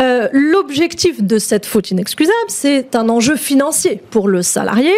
Euh, 0.02 0.28
l'objectif 0.32 1.22
de 1.24 1.38
cette 1.38 1.66
faute 1.66 1.92
inexcusable, 1.92 2.36
c'est 2.48 2.96
un 2.96 3.10
enjeu 3.10 3.36
financier 3.36 4.02
pour 4.10 4.28
le 4.28 4.42
salarié, 4.42 4.94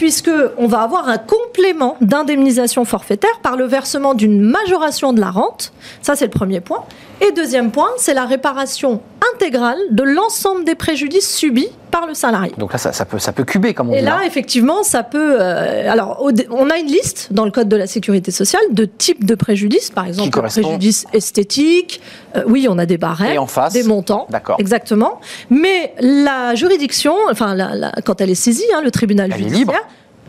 puisque 0.00 0.30
on 0.56 0.66
va 0.66 0.80
avoir 0.80 1.10
un 1.10 1.18
complément 1.18 1.98
d'indemnisation 2.00 2.86
forfaitaire 2.86 3.38
par 3.42 3.58
le 3.58 3.66
versement 3.66 4.14
d'une 4.14 4.40
majoration 4.40 5.12
de 5.12 5.20
la 5.20 5.30
rente. 5.30 5.74
Ça, 6.00 6.16
c'est 6.16 6.24
le 6.24 6.30
premier 6.30 6.62
point. 6.62 6.84
Et 7.20 7.32
deuxième 7.32 7.70
point, 7.70 7.90
c'est 7.98 8.14
la 8.14 8.24
réparation 8.24 9.02
intégrale 9.34 9.76
de 9.90 10.02
l'ensemble 10.02 10.64
des 10.64 10.74
préjudices 10.74 11.30
subis 11.36 11.68
par 11.90 12.06
le 12.06 12.14
salarié. 12.14 12.52
Donc 12.56 12.72
là, 12.72 12.78
ça, 12.78 13.04
peut, 13.04 13.18
ça 13.18 13.32
peut 13.32 13.44
cuber, 13.44 13.74
comme 13.74 13.90
on 13.90 13.92
dit. 13.92 13.98
Et 13.98 14.00
là, 14.00 14.20
effectivement, 14.24 14.82
ça 14.84 15.02
peut. 15.02 15.36
Euh, 15.38 15.90
alors, 15.92 16.24
on 16.50 16.70
a 16.70 16.78
une 16.78 16.86
liste 16.86 17.28
dans 17.30 17.44
le 17.44 17.50
Code 17.50 17.68
de 17.68 17.76
la 17.76 17.86
sécurité 17.86 18.30
sociale 18.30 18.62
de 18.70 18.86
types 18.86 19.26
de 19.26 19.34
préjudices, 19.34 19.90
par 19.90 20.06
exemple, 20.06 20.30
préjudice 20.30 21.04
esthétique. 21.12 22.00
Euh, 22.36 22.44
oui, 22.46 22.68
on 22.70 22.78
a 22.78 22.86
des 22.86 22.96
barèmes, 22.96 23.38
des 23.70 23.82
montants. 23.82 24.26
D'accord. 24.30 24.56
Exactement. 24.58 25.20
Mais 25.50 25.92
la 26.00 26.54
juridiction, 26.54 27.14
enfin, 27.30 27.54
quand 28.06 28.22
elle 28.22 28.30
est 28.30 28.34
saisie, 28.34 28.64
hein, 28.74 28.80
le 28.82 28.90
tribunal 28.90 29.34
judiciaire 29.36 29.82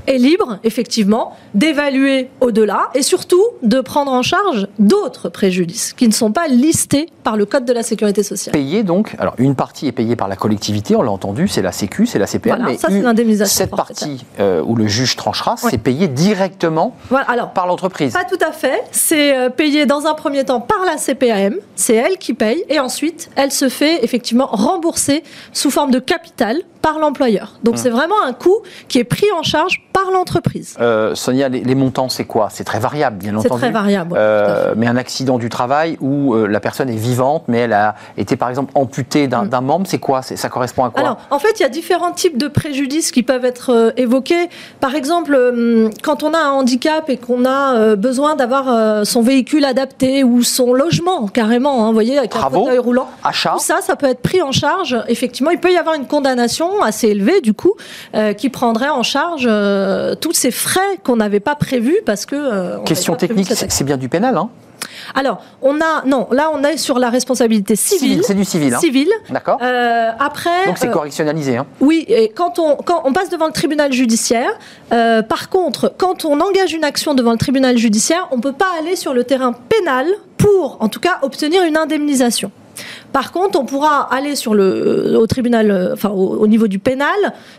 est 0.08 0.18
libre, 0.18 0.60
effectivement, 0.64 1.36
d'évaluer 1.54 2.30
au-delà 2.40 2.90
et 2.94 3.02
surtout 3.02 3.44
de 3.64 3.82
prendre 3.82 4.12
en 4.12 4.22
charge 4.22 4.68
d'autres 4.80 5.30
préjudices 5.30 5.94
qui 5.94 6.08
ne 6.08 6.14
sont 6.14 6.32
pas 6.32 6.48
listés 6.48 7.08
par 7.24 7.38
le 7.38 7.46
Code 7.46 7.66
de 7.66 7.74
la 7.74 7.84
sécurité 7.84 8.24
sociale. 8.24 8.54
Payé 8.54 8.84
donc, 8.84 9.16
alors 9.20 9.36
une 9.38 9.56
partie 9.56 9.88
est 9.88 9.92
payée 9.92 10.16
par 10.16 10.28
la 10.28 10.36
collectivité, 10.36 10.96
on 10.96 11.02
l'a 11.02 11.12
entendu, 11.12 11.48
c'est 11.48 11.62
la 11.62 11.72
Sécu, 11.72 12.06
c'est 12.06 12.20
la 12.20 12.28
CPM, 12.28 12.64
mais 12.66 12.78
ça, 12.78 12.90
l'indemnisation 12.90 13.58
cette 13.58 13.72
partie 13.72 14.26
euh, 14.40 14.64
où 14.66 14.76
le 14.76 14.88
juge 14.88 15.16
tranchera, 15.16 15.56
c'est 15.58 15.78
payé 15.78 16.08
directement 16.08 16.96
alors, 17.28 17.52
par 17.52 17.68
l'entreprise. 17.68 18.14
Pas 18.14 18.24
tout 18.24 18.44
à 18.46 18.52
fait, 18.52 18.84
c'est 18.92 19.38
euh, 19.38 19.50
payé 19.50 19.86
dans 19.86 20.06
un 20.06 20.14
premier 20.14 20.44
temps 20.44 20.62
par 20.62 20.86
la 20.86 20.98
CPM, 20.98 21.56
c'est 21.76 21.96
elle 21.96 22.18
qui 22.18 22.34
paye, 22.34 22.64
et 22.70 22.80
ensuite 22.80 23.30
elle 23.36 23.52
se 23.52 23.70
fait 23.70 24.04
effectivement 24.04 24.48
rembourser 24.48 25.24
sous 25.54 25.72
forme 25.72 25.92
de 25.92 26.00
capital 26.00 26.58
par 26.82 27.00
l'employeur. 27.00 27.54
Donc 27.64 27.76
hum. 27.76 27.80
c'est 27.80 27.90
vraiment 27.90 28.22
un 28.26 28.34
coût 28.34 28.62
qui 28.88 29.00
est 29.00 29.04
pris 29.04 29.32
en 29.38 29.44
charge 29.44 29.84
par 29.94 30.12
l'entreprise. 30.12 30.76
Euh, 30.80 31.16
Sonia, 31.16 31.50
les, 31.50 31.76
montants, 31.76 32.10
c'est 32.10 32.26
quoi? 32.26 32.48
C'est 32.50 32.64
très 32.64 32.80
variable, 32.80 33.18
bien 33.18 33.36
entendu. 33.36 33.50
C'est 33.52 33.60
très 33.60 33.72
variable. 33.72 34.16
Euh, 34.18 34.74
mais 34.78 34.88
un 34.88 34.98
accident 34.98 35.38
du 35.38 35.50
travail 35.50 35.98
où 36.02 36.34
euh, 36.34 36.48
la 36.48 36.60
personne 36.60 36.90
est 36.90 36.96
vivante, 36.96 37.44
mais 37.48 37.60
elle 37.60 37.74
a 37.74 37.96
été 38.18 38.36
par 38.36 38.50
exemple 38.50 38.72
amputée 38.76 39.28
d'un 39.28 39.44
mm. 39.44 39.66
membre, 39.66 39.88
c'est 39.88 40.00
quoi? 40.00 40.22
Ça 40.22 40.50
correspond 40.50 40.86
à 40.86 40.90
quoi? 40.90 41.02
Alors, 41.02 41.18
en 41.30 41.40
fait, 41.40 41.60
il 41.60 41.64
y 41.64 41.66
a 41.66 41.70
différents 41.70 42.12
types 42.12 42.38
de 42.38 42.48
préjudices 42.48 43.12
qui 43.12 43.24
peuvent 43.24 43.46
être 43.46 43.94
évoqués. 43.98 44.50
Par 44.80 44.96
exemple, 44.96 45.38
quand 46.04 46.24
on 46.24 46.34
a 46.34 46.40
un 46.40 46.52
handicap 46.52 47.10
et 47.10 47.18
qu'on 47.18 47.46
a 47.46 47.96
besoin 47.96 48.36
d'avoir 48.36 49.06
son 49.06 49.22
véhicule 49.22 49.66
adapté 49.66 50.24
ou 50.24 50.44
son 50.44 50.74
logement, 50.74 51.28
carrément, 51.28 51.84
hein, 51.84 51.88
vous 51.88 51.94
voyez, 51.94 52.18
avec 52.18 52.36
un 52.36 52.50
fauteuil 52.50 52.78
roulant. 52.78 53.10
Achat. 53.24 53.54
Tout 53.54 53.60
ça, 53.60 53.80
ça 53.82 53.96
peut 53.96 54.08
être 54.08 54.22
pris 54.22 54.42
en 54.42 54.52
charge. 54.52 54.98
Effectivement, 55.08 55.52
il 55.52 55.60
peut 55.60 55.72
y 55.72 55.78
avoir 55.78 55.96
une 55.96 56.06
condamnation 56.06 56.71
assez 56.80 57.08
élevée, 57.08 57.42
du 57.42 57.54
coup, 57.54 57.76
qui 58.38 58.50
prendrait 58.50 58.90
en 58.90 59.04
charge 59.04 59.48
euh, 59.48 60.16
tous 60.16 60.34
ces 60.34 60.52
frais 60.52 60.98
qu'on 61.04 61.18
n'avait 61.18 61.40
pas 61.40 61.56
prévus 61.56 61.98
parce 62.06 62.26
que. 62.26 62.36
Euh, 62.36 62.78
Question 62.80 63.16
technique, 63.16 63.52
c'est 63.52 63.84
bien 63.84 63.98
du 63.98 64.10
pénal, 64.10 64.38
hein 64.38 64.50
alors, 65.14 65.44
on 65.62 65.80
a 65.80 66.04
non, 66.06 66.28
là 66.32 66.50
on 66.54 66.64
est 66.64 66.76
sur 66.76 67.00
la 67.00 67.10
responsabilité 67.10 67.76
civile. 67.76 68.22
c'est 68.24 68.34
du 68.34 68.44
civil. 68.44 68.74
Hein. 68.74 68.80
Civil. 68.80 69.10
D'accord. 69.30 69.60
Euh, 69.62 70.10
après. 70.20 70.66
Donc 70.66 70.78
c'est 70.78 70.90
correctionnalisé. 70.90 71.56
Hein. 71.56 71.66
Oui, 71.80 72.04
et 72.08 72.30
quand 72.30 72.60
on 72.60 72.76
quand 72.76 73.04
on 73.06 73.14
passe 73.14 73.30
devant 73.30 73.46
le 73.46 73.54
tribunal 73.54 73.94
judiciaire, 73.94 74.52
par 74.90 75.50
contre, 75.50 75.94
quand 75.98 76.26
on 76.26 76.40
engage 76.42 76.74
une 76.74 76.84
action 76.84 77.14
devant 77.14 77.32
le 77.32 77.38
tribunal 77.38 77.78
judiciaire, 77.78 78.28
on 78.32 78.42
peut 78.42 78.54
pas 78.54 78.72
aller 78.80 78.96
sur 78.96 79.14
le 79.14 79.24
terrain 79.24 79.54
pénal 79.54 80.08
pour, 80.38 80.78
en 80.80 80.90
tout 80.90 81.00
cas, 81.00 81.20
obtenir 81.22 81.64
une 81.64 81.78
indemnisation. 81.78 82.52
Par 83.14 83.32
contre, 83.32 83.60
on 83.60 83.66
pourra 83.66 84.02
aller 84.14 84.36
sur 84.36 84.54
le, 84.54 85.18
au 85.18 85.28
tribunal, 85.28 85.72
euh, 85.72 85.94
enfin 85.94 86.10
au, 86.10 86.48
niveau 86.48 86.68
du 86.68 86.80
pénal, 86.80 87.08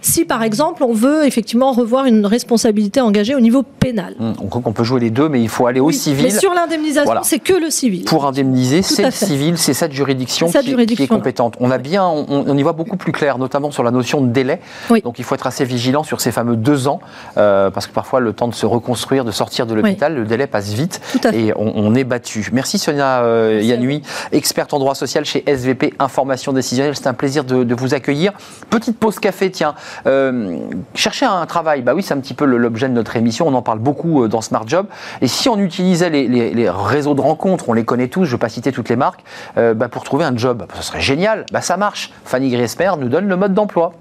si 0.00 0.24
par 0.24 0.42
exemple 0.42 0.82
on 0.82 0.92
veut 0.92 1.26
effectivement 1.26 1.72
revoir 1.72 2.06
une 2.06 2.26
responsabilité 2.26 3.00
engagée 3.00 3.34
au 3.34 3.40
niveau 3.40 3.62
pénal. 3.62 4.14
Hum, 4.18 4.34
on 4.42 4.46
croit 4.46 4.62
qu'on 4.62 4.72
peut 4.72 4.84
jouer 4.84 5.00
les 5.00 5.10
deux, 5.10 5.28
mais 5.28 5.42
il 5.42 5.48
faut 5.48 5.66
aller 5.66 5.80
au 5.80 5.90
civil. 5.90 6.24
Mais 6.24 6.30
sur 6.30 6.54
l'indemnisation, 6.54 7.20
c'est 7.22 7.38
que 7.38 7.52
le 7.52 7.70
civil. 7.70 8.04
Pour 8.04 8.26
indemniser, 8.26 8.82
c'est 8.82 9.04
le 9.04 9.10
civil, 9.10 9.58
c'est 9.58 9.74
cette 9.74 9.92
juridiction, 9.92 10.48
qui, 10.48 11.02
est 11.02 11.06
compétente. 11.06 11.56
On 11.60 11.70
a 11.70 11.78
bien, 11.78 12.06
on, 12.06 12.56
y 12.56 12.62
voit 12.62 12.72
beaucoup 12.72 12.96
plus 12.96 13.12
clair, 13.12 13.38
notamment 13.38 13.70
sur 13.70 13.82
la 13.82 13.90
notion 13.90 14.20
de 14.20 14.28
délai. 14.28 14.60
Donc 15.04 15.18
il 15.18 15.24
faut 15.24 15.34
être 15.34 15.46
assez 15.46 15.64
vigilant 15.64 16.02
sur 16.02 16.20
ces 16.20 16.32
fameux 16.32 16.56
deux 16.56 16.88
ans, 16.88 17.00
euh, 17.36 17.70
parce 17.70 17.86
que 17.86 17.92
parfois 17.92 18.20
le 18.20 18.32
temps 18.32 18.48
de 18.48 18.54
se 18.54 18.66
reconstruire, 18.66 19.24
de 19.24 19.30
sortir 19.30 19.66
de 19.66 19.74
l'hôpital, 19.74 20.14
le 20.14 20.24
délai 20.24 20.46
passe 20.46 20.72
vite 20.72 21.00
et 21.32 21.52
on, 21.56 21.94
est 21.94 22.04
battu. 22.04 22.48
Merci 22.52 22.78
Sonia 22.78 23.22
euh, 23.22 23.60
Yanui, 23.62 24.02
experte 24.32 24.72
en 24.72 24.78
droit 24.78 24.94
social 24.94 25.24
chez 25.24 25.41
SVP 25.46 25.94
Information 25.98 26.52
Décisionnelle. 26.52 26.94
C'est 26.96 27.06
un 27.06 27.14
plaisir 27.14 27.44
de, 27.44 27.74
vous 27.74 27.94
accueillir. 27.94 28.32
Petite 28.70 28.98
pause 28.98 29.18
café, 29.18 29.50
tiens. 29.50 29.74
Euh, 30.06 30.58
chercher 30.94 31.26
un 31.26 31.44
travail, 31.46 31.82
bah 31.82 31.94
oui, 31.94 32.02
c'est 32.02 32.14
un 32.14 32.20
petit 32.20 32.34
peu 32.34 32.44
l'objet 32.44 32.88
de 32.88 32.94
notre 32.94 33.16
émission. 33.16 33.48
On 33.48 33.54
en 33.54 33.62
parle 33.62 33.78
beaucoup 33.78 34.24
euh, 34.24 34.28
dans 34.28 34.40
Smart 34.40 34.66
Job. 34.66 34.86
Et 35.20 35.26
si 35.26 35.48
on 35.48 35.58
utilisait 35.58 36.10
les, 36.10 36.70
réseaux 36.70 37.14
de 37.14 37.20
rencontres, 37.20 37.68
on 37.68 37.72
les 37.72 37.84
connaît 37.84 38.08
tous, 38.08 38.24
je 38.24 38.30
ne 38.30 38.36
vais 38.36 38.40
pas 38.40 38.48
citer 38.48 38.72
toutes 38.72 38.88
les 38.88 38.96
marques, 38.96 39.24
euh, 39.56 39.74
bah, 39.74 39.88
pour 39.88 40.04
trouver 40.04 40.24
un 40.24 40.36
job, 40.36 40.64
ce 40.74 40.82
serait 40.82 41.00
génial. 41.00 41.46
Bah, 41.52 41.60
ça 41.60 41.76
marche. 41.76 42.12
Fanny 42.24 42.50
Griesmer 42.50 42.92
nous 42.98 43.08
donne 43.08 43.28
le 43.28 43.36
mode 43.36 43.54
d'emploi. 43.54 43.92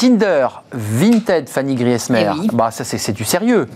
Tinder, 0.00 0.48
Vinted, 0.72 1.50
Fanny 1.50 1.74
Griesmer, 1.74 2.32
eh 2.44 2.48
bah, 2.54 2.70
ça 2.70 2.84
c'est 2.84 3.12
du 3.12 3.24
sérieux. 3.24 3.68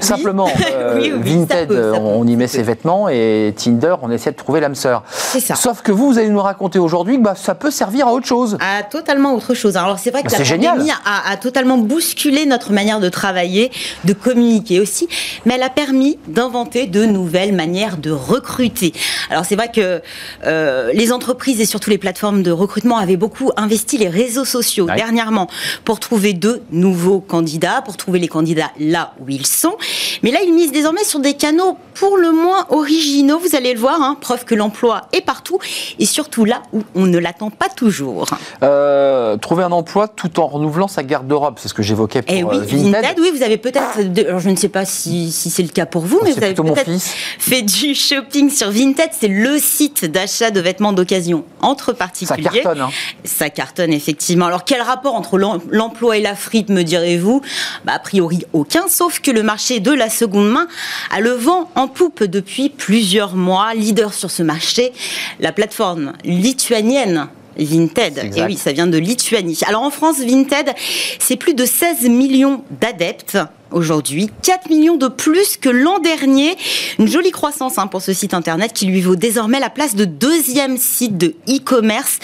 Simplement, 0.00 0.48
euh, 0.72 1.18
Vinted, 1.20 1.70
on 1.70 2.26
y 2.26 2.36
met 2.36 2.46
ses 2.46 2.62
vêtements 2.62 3.08
et 3.08 3.54
Tinder, 3.56 3.96
on 4.02 4.10
essaie 4.10 4.30
de 4.30 4.36
trouver 4.36 4.60
l'âme 4.60 4.74
sœur. 4.74 5.04
C'est 5.10 5.40
ça. 5.40 5.54
Sauf 5.54 5.82
que 5.82 5.92
vous, 5.92 6.12
vous 6.12 6.18
allez 6.18 6.28
nous 6.28 6.40
raconter 6.40 6.78
aujourd'hui 6.78 7.18
que 7.18 7.22
bah, 7.22 7.34
ça 7.36 7.54
peut 7.54 7.70
servir 7.70 8.08
à 8.08 8.12
autre 8.12 8.26
chose. 8.26 8.56
À 8.60 8.82
totalement 8.82 9.34
autre 9.34 9.54
chose. 9.54 9.76
Alors 9.76 9.98
c'est 9.98 10.10
vrai 10.10 10.22
que 10.22 10.30
bah, 10.30 10.38
la 10.38 10.44
pandémie 10.44 10.90
a, 10.90 11.30
a, 11.30 11.36
totalement 11.36 11.78
bousculé 11.78 12.46
notre 12.46 12.72
manière 12.72 13.00
de 13.00 13.08
travailler, 13.08 13.70
de 14.04 14.12
communiquer 14.12 14.80
aussi, 14.80 15.08
mais 15.44 15.54
elle 15.54 15.62
a 15.62 15.70
permis 15.70 16.18
d'inventer 16.26 16.86
de 16.86 17.04
nouvelles 17.04 17.54
manières 17.54 17.96
de 17.96 18.10
recruter. 18.10 18.92
Alors 19.30 19.44
c'est 19.44 19.56
vrai 19.56 19.70
que 19.70 20.02
euh, 20.46 20.92
les 20.92 21.12
entreprises 21.12 21.60
et 21.60 21.66
surtout 21.66 21.90
les 21.90 21.98
plateformes 21.98 22.42
de 22.42 22.50
recrutement 22.50 22.98
avaient 22.98 23.16
beaucoup 23.16 23.50
investi 23.56 23.98
les 23.98 24.08
réseaux 24.08 24.44
sociaux 24.44 24.86
dernièrement 24.86 25.48
pour 25.84 26.00
trouver 26.00 26.32
de 26.32 26.62
nouveaux 26.70 27.20
candidats, 27.20 27.82
pour 27.82 27.96
trouver 27.96 28.18
les 28.18 28.28
candidats 28.28 28.70
là 28.78 29.12
où 29.20 29.28
ils 29.28 29.46
sont. 29.46 29.76
Mais 30.22 30.30
là, 30.30 30.40
ils 30.44 30.52
misent 30.52 30.72
désormais 30.72 31.04
sur 31.04 31.20
des 31.20 31.34
canaux 31.34 31.76
pour 31.94 32.16
le 32.16 32.32
moins 32.32 32.66
originaux, 32.70 33.38
vous 33.38 33.56
allez 33.56 33.74
le 33.74 33.80
voir, 33.80 34.00
hein, 34.00 34.16
preuve 34.20 34.44
que 34.44 34.54
l'emploi 34.54 35.02
est 35.12 35.20
partout 35.20 35.58
et 35.98 36.06
surtout 36.06 36.44
là 36.44 36.62
où 36.72 36.82
on 36.94 37.06
ne 37.06 37.18
l'attend 37.18 37.50
pas 37.50 37.68
toujours. 37.68 38.26
Euh, 38.62 39.36
trouver 39.36 39.64
un 39.64 39.72
emploi 39.72 40.08
tout 40.08 40.40
en 40.40 40.46
renouvelant 40.46 40.88
sa 40.88 41.02
garde-robe, 41.02 41.56
c'est 41.58 41.68
ce 41.68 41.74
que 41.74 41.82
j'évoquais 41.82 42.22
pour 42.22 42.34
eh 42.34 42.42
oui, 42.42 42.56
euh, 42.56 42.60
Vinted. 42.60 43.18
Oui, 43.18 43.30
vous 43.34 43.42
avez 43.42 43.58
peut-être, 43.58 44.38
je 44.38 44.48
ne 44.48 44.56
sais 44.56 44.68
pas 44.68 44.84
si, 44.84 45.30
c'est 45.30 45.62
le 45.62 45.68
cas 45.68 45.86
pour 45.86 46.02
vous, 46.02 46.20
mais 46.24 46.32
vous 46.32 46.42
avez 46.42 46.54
peut-être 46.54 46.90
fait 47.38 47.62
du 47.62 47.94
shopping 47.94 48.50
sur 48.50 48.70
Vinted. 48.70 49.10
C'est 49.18 49.28
le 49.28 49.58
site 49.58 50.04
d'achat 50.06 50.50
de 50.50 50.60
vêtements 50.60 50.92
d'occasion 50.92 51.44
entre 51.60 51.92
particuliers. 51.92 52.42
Ça 52.44 52.50
cartonne. 52.50 52.80
Hein. 52.80 52.90
Ça 53.24 53.50
cartonne 53.50 53.92
effectivement. 53.92 54.46
Alors 54.46 54.64
quel 54.64 54.82
rapport 54.82 55.14
entre 55.14 55.38
l'emploi 55.38 56.16
et 56.16 56.22
la 56.22 56.34
frite, 56.34 56.68
me 56.70 56.82
direz-vous? 56.82 57.42
Bah, 57.84 57.92
A 57.94 57.98
priori 57.98 58.44
aucun, 58.52 58.88
sauf 58.88 59.20
que 59.20 59.30
le 59.30 59.42
marché 59.42 59.69
de 59.78 59.92
la 59.92 60.10
seconde 60.10 60.50
main 60.50 60.66
a 61.10 61.20
le 61.20 61.30
vent 61.30 61.70
en 61.76 61.86
poupe 61.86 62.24
depuis 62.24 62.68
plusieurs 62.70 63.36
mois. 63.36 63.74
Leader 63.74 64.12
sur 64.12 64.30
ce 64.30 64.42
marché, 64.42 64.92
la 65.38 65.52
plateforme 65.52 66.14
lituanienne 66.24 67.28
Vinted. 67.56 68.32
Et 68.36 68.42
oui, 68.42 68.56
ça 68.56 68.72
vient 68.72 68.86
de 68.86 68.98
Lituanie. 68.98 69.58
Alors 69.66 69.82
en 69.82 69.90
France, 69.90 70.18
Vinted, 70.18 70.72
c'est 71.18 71.36
plus 71.36 71.54
de 71.54 71.64
16 71.64 72.08
millions 72.08 72.64
d'adeptes 72.80 73.38
aujourd'hui, 73.70 74.30
4 74.42 74.68
millions 74.68 74.96
de 74.96 75.08
plus 75.08 75.56
que 75.56 75.68
l'an 75.68 75.98
dernier. 75.98 76.56
Une 76.98 77.08
jolie 77.08 77.30
croissance 77.30 77.78
hein, 77.78 77.86
pour 77.86 78.02
ce 78.02 78.12
site 78.12 78.34
internet 78.34 78.72
qui 78.72 78.86
lui 78.86 79.00
vaut 79.00 79.16
désormais 79.16 79.60
la 79.60 79.70
place 79.70 79.94
de 79.94 80.04
deuxième 80.04 80.76
site 80.76 81.18
de 81.18 81.34
e-commerce 81.48 82.18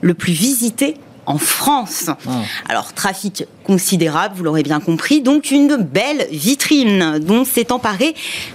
le 0.00 0.14
plus 0.14 0.32
visité 0.32 0.94
en 1.28 1.38
France. 1.38 2.06
Ah. 2.08 2.42
Alors, 2.68 2.94
trafic 2.94 3.44
considérable, 3.64 4.34
vous 4.36 4.44
l'aurez 4.44 4.62
bien 4.62 4.80
compris, 4.80 5.20
donc 5.20 5.50
une 5.50 5.76
belle 5.76 6.26
vitrine 6.32 7.18
dont 7.20 7.44
s'est 7.44 7.70
emparé 7.70 8.14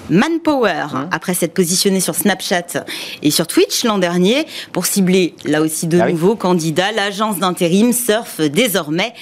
Manpower 0.09 0.85
ah. 0.93 1.07
après 1.11 1.35
s'être 1.35 1.53
positionné 1.53 1.99
sur 1.99 2.15
Snapchat 2.15 2.83
et 3.21 3.29
sur 3.29 3.45
Twitch 3.45 3.83
l'an 3.83 3.99
dernier 3.99 4.47
pour 4.71 4.87
cibler 4.87 5.35
là 5.45 5.61
aussi 5.61 5.85
de 5.85 5.99
ah 5.99 6.09
nouveaux 6.09 6.35
candidats. 6.35 6.91
L'agence 6.91 7.37
d'intérim 7.37 7.93
surfe 7.93 8.41
désormais 8.41 9.13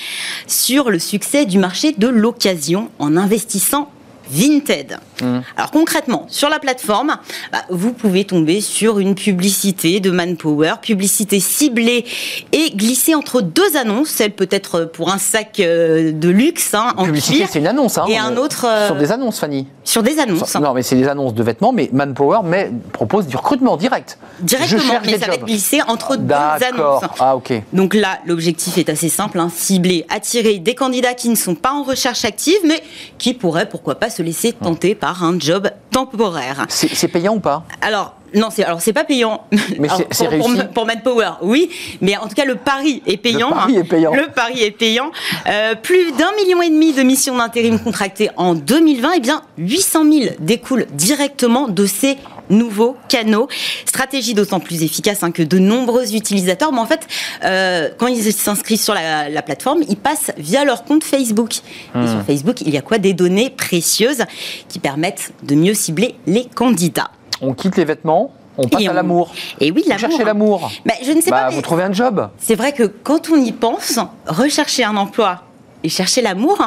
sur 0.47 0.89
le 0.89 0.97
succès 0.97 1.45
du 1.45 1.57
marché 1.57 1.91
de 1.91 2.07
l'occasion 2.07 2.89
en 2.99 3.17
investissant 3.17 3.91
Vinted. 4.29 4.97
Mmh. 5.21 5.39
Alors 5.57 5.71
concrètement, 5.71 6.25
sur 6.29 6.49
la 6.49 6.59
plateforme, 6.59 7.17
bah, 7.51 7.59
vous 7.69 7.93
pouvez 7.93 8.25
tomber 8.25 8.61
sur 8.61 8.99
une 8.99 9.15
publicité 9.15 9.99
de 9.99 10.11
Manpower, 10.11 10.73
publicité 10.81 11.39
ciblée 11.39 12.05
et 12.51 12.71
glissée 12.71 13.15
entre 13.15 13.41
deux 13.41 13.77
annonces. 13.77 14.09
Celle 14.09 14.31
peut-être 14.31 14.85
pour 14.85 15.11
un 15.11 15.17
sac 15.17 15.59
euh, 15.59 16.11
de 16.11 16.29
luxe 16.29 16.73
hein, 16.73 16.93
en 16.97 17.05
publicité, 17.05 17.45
c'est 17.49 17.59
une 17.59 17.67
annonce. 17.67 17.97
Hein, 17.97 18.05
et 18.07 18.17
un 18.17 18.37
autre 18.37 18.65
euh, 18.67 18.87
sur 18.87 18.95
des 18.95 19.11
annonces, 19.11 19.39
Fanny. 19.39 19.67
Sur 19.83 20.03
des 20.03 20.19
annonces. 20.19 20.55
non, 20.55 20.73
mais 20.73 20.83
c'est 20.83 20.95
des 20.95 21.07
annonces 21.07 21.33
de 21.33 21.43
vêtements, 21.43 21.73
mais 21.73 21.89
Manpower 21.91 22.39
mais, 22.43 22.71
propose 22.91 23.27
du 23.27 23.35
recrutement 23.35 23.77
direct. 23.77 24.17
Directement, 24.39 24.99
mais 25.05 25.17
ça 25.17 25.27
va 25.27 25.33
être 25.35 25.45
glissé 25.45 25.81
entre 25.87 26.15
deux 26.15 26.33
annonces. 26.33 27.03
Ah 27.19 27.35
ok. 27.35 27.53
Donc 27.73 27.93
là, 27.93 28.19
l'objectif 28.25 28.77
est 28.77 28.89
assez 28.89 29.09
simple 29.09 29.39
hein, 29.39 29.49
cibler, 29.53 30.05
attirer 30.09 30.59
des 30.59 30.75
candidats 30.75 31.13
qui 31.13 31.29
ne 31.29 31.35
sont 31.35 31.55
pas 31.55 31.71
en 31.71 31.83
recherche 31.83 32.25
active, 32.25 32.59
mais 32.65 32.81
qui 33.17 33.33
pourraient, 33.33 33.67
pourquoi 33.67 33.95
pas, 33.95 34.09
se 34.09 34.21
laisser 34.21 34.53
tenter 34.53 34.95
par 34.95 35.10
un 35.21 35.39
job 35.39 35.69
temporaire. 35.91 36.65
C'est 36.69 37.07
payant 37.07 37.35
ou 37.35 37.39
pas? 37.39 37.63
Alors, 37.81 38.15
non, 38.33 38.47
c'est 38.49 38.63
alors 38.63 38.81
c'est 38.81 38.93
pas 38.93 39.03
payant. 39.03 39.45
Mais 39.79 39.87
c'est 40.11 40.27
réussi. 40.27 40.55
Pour, 40.55 40.69
pour 40.69 40.85
Manpower, 40.85 41.31
oui, 41.41 41.69
mais 42.01 42.17
en 42.17 42.27
tout 42.27 42.35
cas 42.35 42.45
le 42.45 42.55
pari 42.55 43.01
est 43.05 43.17
payant. 43.17 43.49
Le 43.49 43.55
pari 43.55 43.75
est 43.77 43.83
payant. 43.83 44.13
Le 44.13 44.27
pari 44.27 44.63
est 44.63 44.71
payant. 44.71 45.11
Euh, 45.47 45.75
plus 45.75 46.11
d'un 46.13 46.31
million 46.37 46.61
et 46.61 46.69
demi 46.69 46.93
de 46.93 47.03
missions 47.03 47.37
d'intérim 47.37 47.79
contractées 47.79 48.29
en 48.37 48.55
2020. 48.55 49.11
Et 49.11 49.13
eh 49.17 49.19
bien 49.19 49.41
800 49.57 50.11
000 50.11 50.25
découlent 50.39 50.87
directement 50.93 51.67
de 51.67 51.85
ces 51.85 52.17
nouveaux 52.51 52.95
canaux. 53.09 53.47
Stratégie 53.85 54.33
d'autant 54.33 54.59
plus 54.59 54.83
efficace 54.83 55.23
hein, 55.23 55.31
que 55.31 55.43
de 55.43 55.57
nombreux 55.57 56.15
utilisateurs, 56.15 56.71
mais 56.71 56.79
en 56.79 56.85
fait, 56.85 57.07
euh, 57.43 57.89
quand 57.97 58.07
ils 58.07 58.31
s'inscrivent 58.31 58.79
sur 58.79 58.93
la, 58.93 59.41
plateforme, 59.41 59.81
ils 59.89 59.97
passent 59.97 60.31
via 60.37 60.63
leur 60.63 60.83
compte 60.83 61.03
Facebook. 61.03 61.57
Et 61.95 61.97
hmm. 61.97 62.07
sur 62.07 62.21
Facebook, 62.23 62.61
il 62.61 62.69
y 62.69 62.77
a 62.77 62.81
quoi? 62.81 62.97
Des 62.97 63.13
données 63.13 63.49
précieuses 63.49 64.23
qui 64.67 64.79
permettent 64.79 65.33
de 65.43 65.55
mieux 65.55 65.73
cibler 65.73 66.15
les 66.27 66.45
candidats. 66.45 67.11
On 67.41 67.53
quitte 67.53 67.77
les 67.77 67.85
vêtements, 67.85 68.33
on 68.57 68.67
passe 68.67 68.87
à 68.87 68.93
l'amour. 68.93 69.33
Et 69.59 69.71
oui, 69.71 69.83
l'amour. 69.87 70.09
Chercher 70.09 70.23
l'amour. 70.23 70.71
Bah, 70.85 70.93
je 71.03 71.11
ne 71.11 71.21
sais 71.21 71.31
bah, 71.31 71.43
pas. 71.43 71.49
Vous 71.49 71.61
trouvez 71.61 71.83
un 71.83 71.93
job. 71.93 72.29
C'est 72.37 72.55
vrai 72.55 72.73
que 72.73 72.83
quand 72.83 73.29
on 73.31 73.37
y 73.37 73.51
pense, 73.51 73.99
rechercher 74.27 74.83
un 74.83 74.97
emploi 74.97 75.43
et 75.83 75.89
chercher 75.89 76.21
l'amour, 76.21 76.57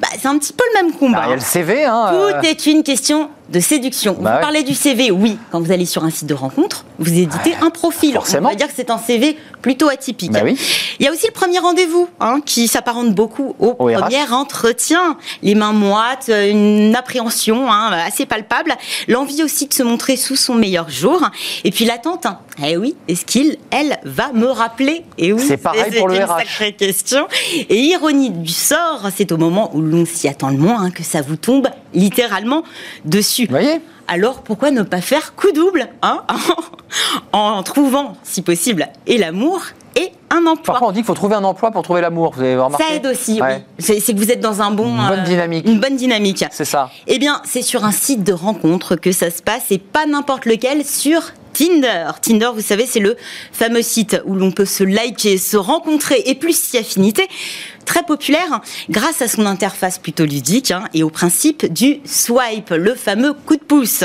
bah, 0.00 0.08
c'est 0.18 0.26
un 0.26 0.38
petit 0.38 0.52
peu 0.52 0.64
le 0.74 0.82
même 0.82 0.94
combat. 0.94 1.18
Bah, 1.18 1.24
il 1.26 1.30
y 1.30 1.32
a 1.32 1.36
le 1.36 1.42
CV. 1.42 1.84
Hein, 1.84 2.08
Tout 2.10 2.36
euh. 2.36 2.42
est 2.42 2.66
une 2.66 2.82
question 2.82 3.30
de 3.48 3.60
séduction. 3.60 4.14
vous 4.14 4.22
parlez 4.22 4.62
du 4.62 4.74
CV, 4.74 5.10
oui. 5.10 5.38
Quand 5.50 5.60
vous 5.60 5.72
allez 5.72 5.86
sur 5.86 6.04
un 6.04 6.10
site 6.10 6.26
de 6.26 6.34
rencontre, 6.34 6.84
vous 6.98 7.12
éditez 7.12 7.54
un 7.60 7.70
profil. 7.70 8.14
Forcément. 8.14 8.48
On 8.48 8.50
va 8.50 8.56
dire 8.56 8.68
que 8.68 8.72
c'est 8.74 8.90
un 8.90 8.98
CV 8.98 9.36
plutôt 9.62 9.88
atypique. 9.88 10.32
Bah 10.32 10.40
oui. 10.44 10.58
Il 10.98 11.06
y 11.06 11.08
a 11.08 11.12
aussi 11.12 11.26
le 11.26 11.32
premier 11.32 11.58
rendez-vous 11.58 12.08
hein, 12.20 12.40
qui 12.44 12.68
s'apparente 12.68 13.14
beaucoup 13.14 13.54
au, 13.58 13.74
premier 13.74 14.22
entretien. 14.30 15.16
Les 15.42 15.54
mains 15.54 15.72
moites, 15.72 16.28
une 16.28 16.94
appréhension 16.96 17.70
hein, 17.70 17.90
assez 17.92 18.26
palpable, 18.26 18.74
l'envie 19.08 19.42
aussi 19.42 19.66
de 19.66 19.74
se 19.74 19.82
montrer 19.82 20.16
sous 20.16 20.36
son 20.36 20.54
meilleur 20.54 20.88
jour, 20.90 21.20
et 21.64 21.70
puis 21.70 21.84
l'attente. 21.84 22.26
Hein. 22.26 22.38
Eh 22.64 22.76
oui, 22.76 22.94
est-ce 23.08 23.24
qu'il, 23.24 23.58
elle, 23.70 23.98
va 24.04 24.32
me 24.32 24.46
rappeler? 24.46 25.04
Et 25.18 25.32
oui, 25.32 25.42
c'est 25.46 25.56
pareil 25.56 25.92
pour 25.98 26.08
le 26.08 26.16
RH. 26.16 26.20
Une 26.20 26.26
sacrée 26.38 26.72
question. 26.72 27.26
Et 27.68 27.76
ironie 27.76 28.30
du 28.30 28.52
sort, 28.52 29.08
c'est 29.14 29.32
au 29.32 29.36
moment 29.36 29.70
où 29.74 29.80
l'on 29.80 30.06
s'y 30.06 30.28
attend 30.28 30.50
le 30.50 30.58
moins 30.58 30.90
que 30.90 31.02
ça 31.02 31.20
vous 31.22 31.36
tombe 31.36 31.68
littéralement 31.94 32.62
dessus. 33.04 33.46
voyez? 33.48 33.80
Alors 34.06 34.42
pourquoi 34.42 34.70
ne 34.70 34.82
pas 34.82 35.00
faire 35.00 35.34
coup 35.34 35.50
double 35.52 35.88
hein 36.02 36.22
en 37.32 37.62
trouvant, 37.62 38.16
si 38.22 38.42
possible, 38.42 38.88
et 39.06 39.16
l'amour 39.16 39.62
et 39.96 40.12
un 40.30 40.46
emploi? 40.46 40.74
Parfois, 40.74 40.88
on 40.88 40.92
dit 40.92 40.98
qu'il 40.98 41.06
faut 41.06 41.14
trouver 41.14 41.36
un 41.36 41.44
emploi 41.44 41.70
pour 41.70 41.82
trouver 41.82 42.02
l'amour. 42.02 42.32
Vous 42.36 42.42
avez 42.42 42.56
remarqué? 42.56 42.84
Ça 42.86 42.94
aide 42.94 43.06
aussi, 43.06 43.40
oui. 43.40 43.62
C'est 43.78 44.00
que 44.00 44.18
vous 44.18 44.30
êtes 44.30 44.40
dans 44.40 44.60
un 44.60 44.70
bon, 44.70 44.88
une 44.88 45.08
bonne 45.08 45.20
euh, 45.20 45.24
dynamique. 45.24 45.66
Une 45.66 45.80
bonne 45.80 45.96
dynamique. 45.96 46.44
C'est 46.50 46.64
ça. 46.64 46.90
Eh 47.06 47.18
bien, 47.18 47.40
c'est 47.44 47.62
sur 47.62 47.84
un 47.84 47.92
site 47.92 48.24
de 48.24 48.32
rencontre 48.32 48.96
que 48.96 49.12
ça 49.12 49.30
se 49.30 49.42
passe 49.42 49.70
et 49.70 49.78
pas 49.78 50.04
n'importe 50.04 50.44
lequel 50.44 50.84
sur 50.84 51.22
Tinder. 51.54 52.10
Tinder, 52.20 52.50
vous 52.52 52.60
savez, 52.60 52.84
c'est 52.84 53.00
le 53.00 53.16
fameux 53.52 53.82
site 53.82 54.20
où 54.26 54.34
l'on 54.34 54.50
peut 54.50 54.64
se 54.64 54.84
liker, 54.84 55.38
se 55.38 55.56
rencontrer 55.56 56.22
et 56.26 56.34
plus 56.34 56.58
si 56.58 56.76
affinité. 56.76 57.28
Très 57.84 58.02
populaire 58.02 58.60
grâce 58.88 59.22
à 59.22 59.28
son 59.28 59.46
interface 59.46 59.98
plutôt 59.98 60.24
ludique 60.24 60.70
hein, 60.70 60.84
et 60.94 61.02
au 61.02 61.10
principe 61.10 61.72
du 61.72 62.00
swipe, 62.04 62.70
le 62.70 62.94
fameux 62.94 63.32
coup 63.32 63.56
de 63.56 63.62
pouce, 63.62 64.04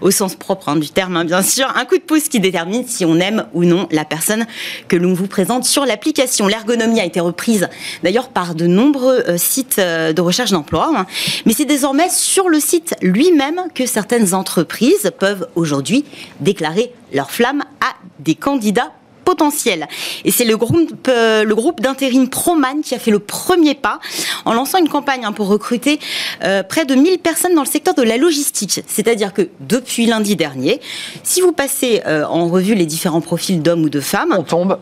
au 0.00 0.10
sens 0.10 0.34
propre 0.34 0.68
hein, 0.68 0.76
du 0.76 0.90
terme, 0.90 1.16
hein, 1.16 1.24
bien 1.24 1.42
sûr, 1.42 1.72
un 1.76 1.84
coup 1.84 1.96
de 1.96 2.02
pouce 2.02 2.28
qui 2.28 2.40
détermine 2.40 2.86
si 2.86 3.04
on 3.04 3.16
aime 3.16 3.46
ou 3.54 3.64
non 3.64 3.88
la 3.90 4.04
personne 4.04 4.46
que 4.88 4.96
l'on 4.96 5.14
vous 5.14 5.26
présente 5.26 5.64
sur 5.64 5.84
l'application. 5.84 6.46
L'ergonomie 6.46 7.00
a 7.00 7.04
été 7.04 7.20
reprise 7.20 7.68
d'ailleurs 8.02 8.28
par 8.28 8.54
de 8.54 8.66
nombreux 8.66 9.24
euh, 9.28 9.38
sites 9.38 9.78
euh, 9.78 10.12
de 10.12 10.20
recherche 10.20 10.50
d'emploi, 10.50 11.06
mais 11.46 11.52
c'est 11.52 11.64
désormais 11.64 12.08
sur 12.10 12.48
le 12.48 12.60
site 12.60 12.94
lui-même 13.02 13.60
que 13.74 13.86
certaines 13.86 14.34
entreprises 14.34 15.12
peuvent 15.18 15.48
aujourd'hui 15.54 16.04
déclarer 16.40 16.92
leur 17.12 17.30
flamme 17.30 17.62
à 17.80 17.94
des 18.18 18.34
candidats 18.34 18.92
potentiel. 19.30 19.86
Et 20.24 20.32
c'est 20.32 20.44
le 20.44 20.56
groupe, 20.56 21.06
euh, 21.06 21.44
le 21.44 21.54
groupe 21.54 21.80
d'intérim 21.80 22.28
Proman 22.28 22.80
qui 22.82 22.96
a 22.96 22.98
fait 22.98 23.12
le 23.12 23.20
premier 23.20 23.76
pas 23.76 24.00
en 24.44 24.52
lançant 24.52 24.78
une 24.78 24.88
campagne 24.88 25.24
hein, 25.24 25.30
pour 25.30 25.46
recruter 25.46 26.00
euh, 26.42 26.64
près 26.64 26.84
de 26.84 26.96
1000 26.96 27.20
personnes 27.20 27.54
dans 27.54 27.62
le 27.62 27.68
secteur 27.68 27.94
de 27.94 28.02
la 28.02 28.16
logistique. 28.16 28.82
C'est-à-dire 28.88 29.32
que 29.32 29.48
depuis 29.60 30.06
lundi 30.06 30.34
dernier, 30.34 30.80
si 31.22 31.40
vous 31.40 31.52
passez 31.52 32.02
euh, 32.06 32.24
en 32.24 32.48
revue 32.48 32.74
les 32.74 32.86
différents 32.86 33.20
profils 33.20 33.62
d'hommes 33.62 33.84
ou 33.84 33.88
de 33.88 34.00
femmes, 34.00 34.34
on 34.36 34.42
tombe 34.42 34.78